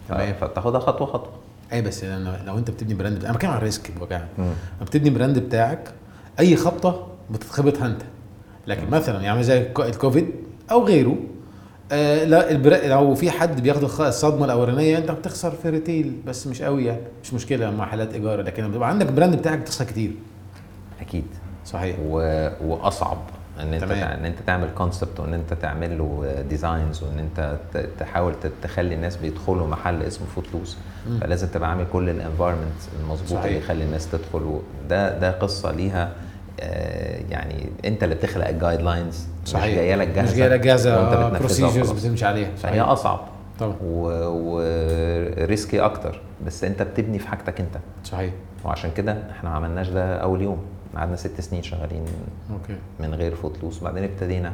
تمام. 0.09 0.35
فتاخدها 0.41 0.81
خطوة 0.81 1.07
خطوة. 1.07 1.33
أي 1.73 1.83
بس 1.83 2.05
لو 2.05 2.33
لو 2.47 2.59
أنت 2.59 2.71
بتبني 2.71 2.95
brand 2.95 3.25
أنا 3.25 3.33
بتكلم 3.35 3.51
عن 3.51 3.57
ال 3.59 3.65
risk 3.65 3.91
بوجع 3.99 4.19
مم. 4.39 4.45
لما 4.45 4.85
بتبني 4.87 5.11
brand 5.11 5.39
بتاعك 5.39 5.93
أي 6.41 6.57
خبطة 6.57 7.07
بتتخبطها 7.31 7.87
انت 7.87 8.03
لكن 8.67 8.91
مثلا 8.91 9.21
يعني 9.23 9.43
زي 9.43 9.63
ال 9.63 9.67
Co- 9.67 9.81
ال 9.81 9.88
Covid 9.88 10.27
أو 10.71 10.85
غيره 10.85 11.17
آه 11.93 12.25
لا 12.25 12.51
البر... 12.51 12.79
لو 12.87 13.15
في 13.15 13.31
حد 13.31 13.61
بياخد 13.63 14.01
الصدمة 14.01 14.45
الأولانية 14.45 14.99
أنت 14.99 15.11
بتخسر 15.11 15.51
في 15.51 15.71
retail 15.71 16.17
بس 16.27 16.47
مش 16.47 16.63
قوي 16.63 16.85
يعني 16.85 17.01
مش 17.23 17.35
مشكلة 17.35 17.71
مع 17.71 17.87
حالات 17.87 18.15
ايجار 18.15 18.41
لكن 18.41 18.63
لما 18.63 18.73
بيبقى 18.73 18.89
عندك 18.89 19.07
brand 19.13 19.37
بتاعك 19.37 19.59
بتخسر 19.59 19.85
كتير 19.85 20.11
أكيد 21.01 21.25
صحيح 21.67 21.97
و... 22.09 22.49
وأصعب 22.67 23.19
إن 23.61 23.75
أنت 23.75 23.85
تمام. 23.85 23.99
إن 24.19 24.25
أنت 24.25 24.39
تعمل 24.47 24.69
concept 24.75 25.21
وإن 25.21 25.35
أنت 25.35 25.53
تعمل 25.55 25.99
له 25.99 26.35
designs 26.49 27.03
وإن 27.03 27.19
أنت 27.19 27.57
تحاول 27.99 28.35
تخلي 28.63 28.95
الناس 28.95 29.17
بيدخلوا 29.17 29.67
محل 29.67 30.03
اسمه 30.03 30.27
Footloose 30.27 30.77
مم. 31.09 31.19
فلازم 31.21 31.47
تبقى 31.49 31.71
عامل 31.71 31.87
كل 31.93 32.09
ال 32.11 32.17
environment 32.17 32.81
المظبوط 33.01 33.29
صحيح. 33.31 33.45
اللي 33.45 33.59
يخلي 33.59 33.85
الناس 33.85 34.11
تدخل 34.11 34.59
ده 34.89 35.19
ده 35.19 35.31
قصة 35.31 35.73
ليها 35.73 36.05
آه، 36.05 36.11
يعني 37.31 37.67
انت 37.85 38.05
اللي 38.05 38.15
بتخلق 38.15 38.49
ال 38.49 38.81
guidelines 38.81 39.27
مش 39.45 39.49
صحيح. 39.49 39.75
جاية 39.75 39.95
لك 39.95 40.09
جاهزة. 40.09 40.31
مش 40.33 40.39
جاية 40.39 40.49
لك 40.49 40.61
جاهزة. 40.61 40.95
آه، 40.95 41.39
procedures. 41.39 41.91
بتمشي 41.91 42.25
عليها. 42.27 42.49
فهي 42.57 42.81
أصعب. 42.81 43.21
طبعا. 43.61 43.77
و 45.41 45.47
risky 45.47 45.81
أكتر. 45.81 46.21
بس 46.47 46.65
انت 46.65 46.83
بتبني 46.83 47.19
في 47.19 47.29
حاجتك 47.29 47.61
انت. 47.61 47.77
صحيح. 48.05 48.33
وعشان 48.65 48.91
كده 48.97 49.17
إحنا 49.31 49.51
ما 49.51 49.57
عملناش 49.57 49.89
ده 49.89 50.17
أول 50.17 50.43
يوم. 50.43 50.65
قعدنا 50.97 51.17
ست 51.17 51.41
سنين 51.41 51.63
شغالين 51.63 52.05
okay. 52.53 52.77
من 53.01 53.15
غير 53.15 53.35
فوت 53.35 53.63
لوس 53.63 53.83
وبعدين 53.83 54.05
ابتدينا 54.05 54.53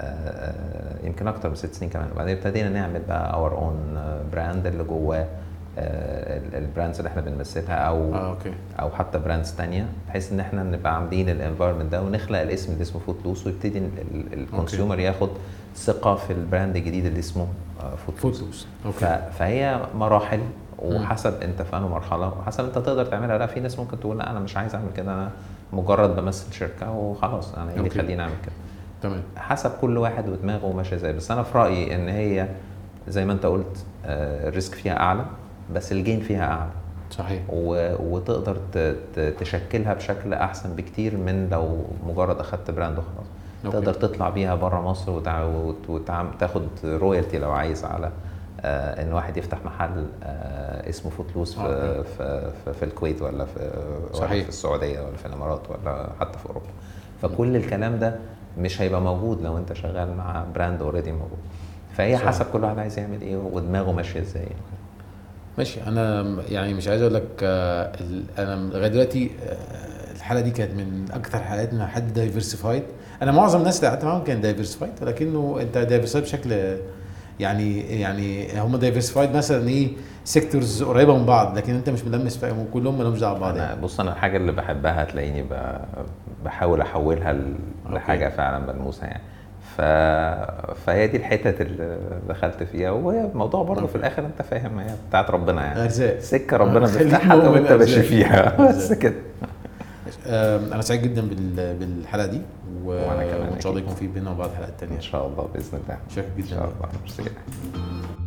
آه، 0.00 0.02
آه، 0.02 1.06
يمكن 1.06 1.28
أكتر 1.28 1.48
من 1.48 1.54
ست 1.54 1.74
سنين 1.74 1.90
كمان. 1.90 2.08
وبعدين 2.12 2.36
ابتدينا 2.36 2.68
نعمل 2.68 3.00
بقى 3.08 3.34
our 3.34 3.52
own 3.58 4.00
brand 4.32 4.66
اللي 4.66 4.84
جواه. 4.84 5.18
آه، 5.18 5.26
ال 5.78 5.95
brands 5.95 6.98
اللي 6.98 7.08
إحنا 7.08 7.20
بنمثلها 7.22 7.74
أو 7.74 8.14
آه 8.14 8.30
okay. 8.30 8.52
أو 8.80 8.90
حتى 8.90 9.18
brands 9.18 9.52
تانية 9.52 9.86
بحيث 10.08 10.32
إن 10.32 10.40
إحنا 10.40 10.62
نبقى 10.62 10.94
عاملين 10.94 11.28
ال 11.28 11.33
environment 11.33 11.92
ده 11.92 12.02
ونخلق 12.02 12.40
الاسم 12.40 12.72
اللي 12.72 12.82
اسمه 12.82 13.00
فوت 13.00 13.16
لوس 13.24 13.46
ويبتدي 13.46 13.82
ال 14.32 14.39
consumer 14.39 14.98
ياخد 14.98 15.28
ثقة 15.76 16.14
في 16.14 16.32
ال 16.32 16.39
brand 16.39 16.76
الجديد 16.76 17.06
اللي 17.06 17.18
اسمه 17.18 17.46
فوت 18.06 18.16
فوت 18.16 18.40
لوس 18.40 18.66
فهي 19.38 19.80
مراحل 19.94 20.40
وحسب 20.78 21.42
أنت 21.42 21.62
في 21.62 21.76
انهي 21.76 21.88
مرحلة 21.88 22.28
وحسب 22.28 22.64
أنت 22.64 22.74
تقدر 22.74 23.06
تعملها. 23.06 23.38
لا 23.38 23.46
في 23.46 23.60
ناس 23.60 23.78
ممكن 23.78 24.00
تقول 24.00 24.18
لا 24.18 24.30
أنا 24.30 24.40
مش 24.40 24.56
عايز 24.56 24.74
أعمل 24.74 24.88
كده 24.96 25.14
أنا 25.14 25.30
مجرد 25.72 26.16
بمثل 26.16 26.52
شركة 26.52 26.90
وخلاص 26.90 27.54
أنا 27.54 27.70
إيه 27.70 27.76
اللي 27.76 27.88
okay. 27.88 27.98
يخليني 27.98 28.22
أعمل 28.22 28.32
كده؟ 28.42 28.52
تمام. 29.02 29.22
حسب 29.36 29.70
كل 29.80 29.98
واحد 29.98 30.28
ودماغه 30.28 30.72
ماشيه 30.72 30.96
إزاي 30.96 31.12
بس 31.12 31.30
أنا 31.30 31.42
في 31.42 31.58
رأيي 31.58 31.94
إن 31.94 32.08
هي 32.08 32.48
زي 33.08 33.24
ما 33.24 33.32
أنت 33.32 33.46
قلت 33.46 33.84
آه، 34.06 34.48
ال 34.48 34.53
risk 34.53 34.74
فيها 34.74 34.96
أعلى. 35.00 35.24
بس 35.74 35.92
ال 35.92 35.98
gain 35.98 36.20
فيها 36.20 36.44
أعلى 36.44 36.70
صحيح 37.10 37.42
و- 37.48 37.94
وتقدر 38.14 38.56
ت- 38.74 39.18
تشكلها 39.38 39.94
بشكل 39.94 40.34
أحسن 40.34 40.76
بكتير 40.76 41.16
من 41.16 41.48
لو 41.50 41.84
مجرد 42.06 42.40
أخدت 42.40 42.70
brand 42.70 42.98
وخلاص 42.98 43.26
okay. 43.64 43.76
تقدر 43.76 43.94
تطلع 43.94 44.30
بيها 44.30 44.54
بره 44.54 44.80
مصر 44.80 45.10
وتع... 45.12 45.42
وت- 45.44 45.90
وتعم... 45.90 46.30
تاخد 46.40 46.62
royalty 46.84 47.38
لو 47.38 47.50
عايز 47.52 47.84
على 47.84 48.10
آه 48.60 49.02
إن 49.02 49.12
واحد 49.12 49.36
يفتح 49.36 49.58
محل 49.64 50.06
آه 50.22 50.88
اسمه 50.88 51.10
فوتلوس 51.10 51.54
في. 51.58 52.04
في, 52.18 52.50
في, 52.64 52.72
في 52.72 52.84
الكويت 52.84 53.22
ولا 53.22 53.44
في 53.44 53.60
ولا 54.06 54.16
صحيح. 54.16 54.42
في 54.42 54.48
السعودية 54.48 55.00
ولا 55.00 55.16
في 55.16 55.26
الإمارات 55.26 55.60
ولا 55.70 56.08
حتى 56.20 56.38
في 56.38 56.46
أوروبا 56.46 56.66
فكل 57.22 57.56
الكلام 57.56 57.98
ده 57.98 58.16
مش 58.58 58.82
هيبقى 58.82 59.00
موجود 59.00 59.42
لو 59.42 59.58
أنت 59.58 59.72
شغال 59.72 60.16
مع 60.16 60.44
brand 60.54 60.82
already 60.82 61.12
موجود 61.12 61.38
فهي 61.92 62.16
صح. 62.16 62.26
حسب 62.26 62.46
كل 62.52 62.64
واحد 62.64 62.78
عايز 62.78 62.98
يعمل 62.98 63.20
إيه 63.22 63.36
ودماغه 63.36 63.92
ماشية 63.92 64.20
إزاي 64.20 64.46
ماشي 65.58 65.82
أنا 65.86 66.36
يعني 66.50 66.74
مش 66.74 66.88
عايز 66.88 67.02
أقول 67.02 67.14
لك 67.14 67.26
آه، 67.42 67.92
أنا 68.38 68.70
لغاية 68.72 68.88
دلوقتي 68.88 69.30
آه، 69.48 70.12
الحلقة 70.16 70.40
دي 70.40 70.50
كانت 70.50 70.70
من 70.74 71.06
أكتر 71.12 71.38
الحلقات 71.38 71.72
إن 71.72 71.86
حد 71.86 72.12
diversified 72.14 72.82
أنا 73.22 73.32
معظم 73.32 73.58
الناس 73.58 73.76
اللي 73.78 73.88
قعدت 73.88 74.04
معاهم 74.04 74.24
كان 74.24 74.40
diversified 74.40 74.92
ولكنه 75.02 75.58
أنت 75.60 75.78
diversified 75.78 76.24
بشكل 76.24 76.76
يعني 77.40 77.80
يعني 78.00 78.60
هم 78.60 78.76
diversified 78.76 79.36
مثلا 79.36 79.68
إيه 79.68 79.88
sectors 80.24 80.82
قريبة 80.82 81.18
من 81.18 81.26
بعض 81.26 81.56
لكن 81.56 81.74
أنت 81.74 81.90
مش 81.90 82.04
ملمس 82.04 82.36
فيهم 82.36 82.58
وكلهم 82.58 82.98
مالهمش 82.98 83.20
دعوة 83.20 83.38
ببعض 83.38 83.56
يعني. 83.56 83.80
بص 83.80 84.00
أنا 84.00 84.12
الحاجة 84.12 84.36
اللي 84.36 84.52
بحبها 84.52 85.02
هتلاقيني 85.02 85.42
ب- 85.42 85.78
بحاول 86.44 86.80
أحولها. 86.80 87.36
لحاجة 87.90 88.28
فعلا 88.28 88.72
ملموسة 88.72 89.06
يعني 89.06 89.22
ف... 89.76 89.80
فهي 90.86 91.06
دي 91.06 91.16
الحتت 91.16 91.60
اللي 91.60 91.98
دخلت 92.28 92.62
فيها. 92.62 92.90
وهي 92.90 93.20
الموضوع 93.24 93.62
برضه 93.62 93.86
في 93.86 93.96
الآخر 93.96 94.26
أنت 94.26 94.42
فاهم 94.42 94.78
هي 94.78 94.86
بتاعت 95.08 95.30
ربنا 95.30 95.64
يعني. 95.66 95.82
أرزاق. 95.82 96.18
سكة 96.18 96.56
ربنا 96.56 96.86
خليك 96.86 97.02
بيفتحها 97.02 97.36
مؤمن 97.36 97.48
وأنت 97.48 97.72
ماشي. 97.72 98.02
فيها. 98.02 98.56
بس. 98.68 98.92
كده. 98.92 99.14
أنا 100.72 100.82
سعيد 100.82 101.02
جدا 101.02 101.20
بال- 101.22 101.74
بالحلقة 101.76 102.26
دي 102.26 102.40
و... 102.84 102.88
وأنا 102.90 103.24
كمان 103.32 103.48
وإن 103.48 103.60
شاء 103.60 103.72
الله. 103.72 103.82
يكون 103.82 103.94
في 103.94 104.06
بينا 104.06 104.30
وبعض 104.30 104.50
حلقات 104.56 104.72
تانية. 104.80 104.96
إن 104.96 105.00
شاء 105.00 105.26
الله 105.26 105.48
بإذن 105.54 105.78
الله. 105.84 105.98
شاكر 106.14 106.28
إن 106.38 106.42
جدا 106.42 106.48
شاء 106.50 106.64
الله. 106.64 108.23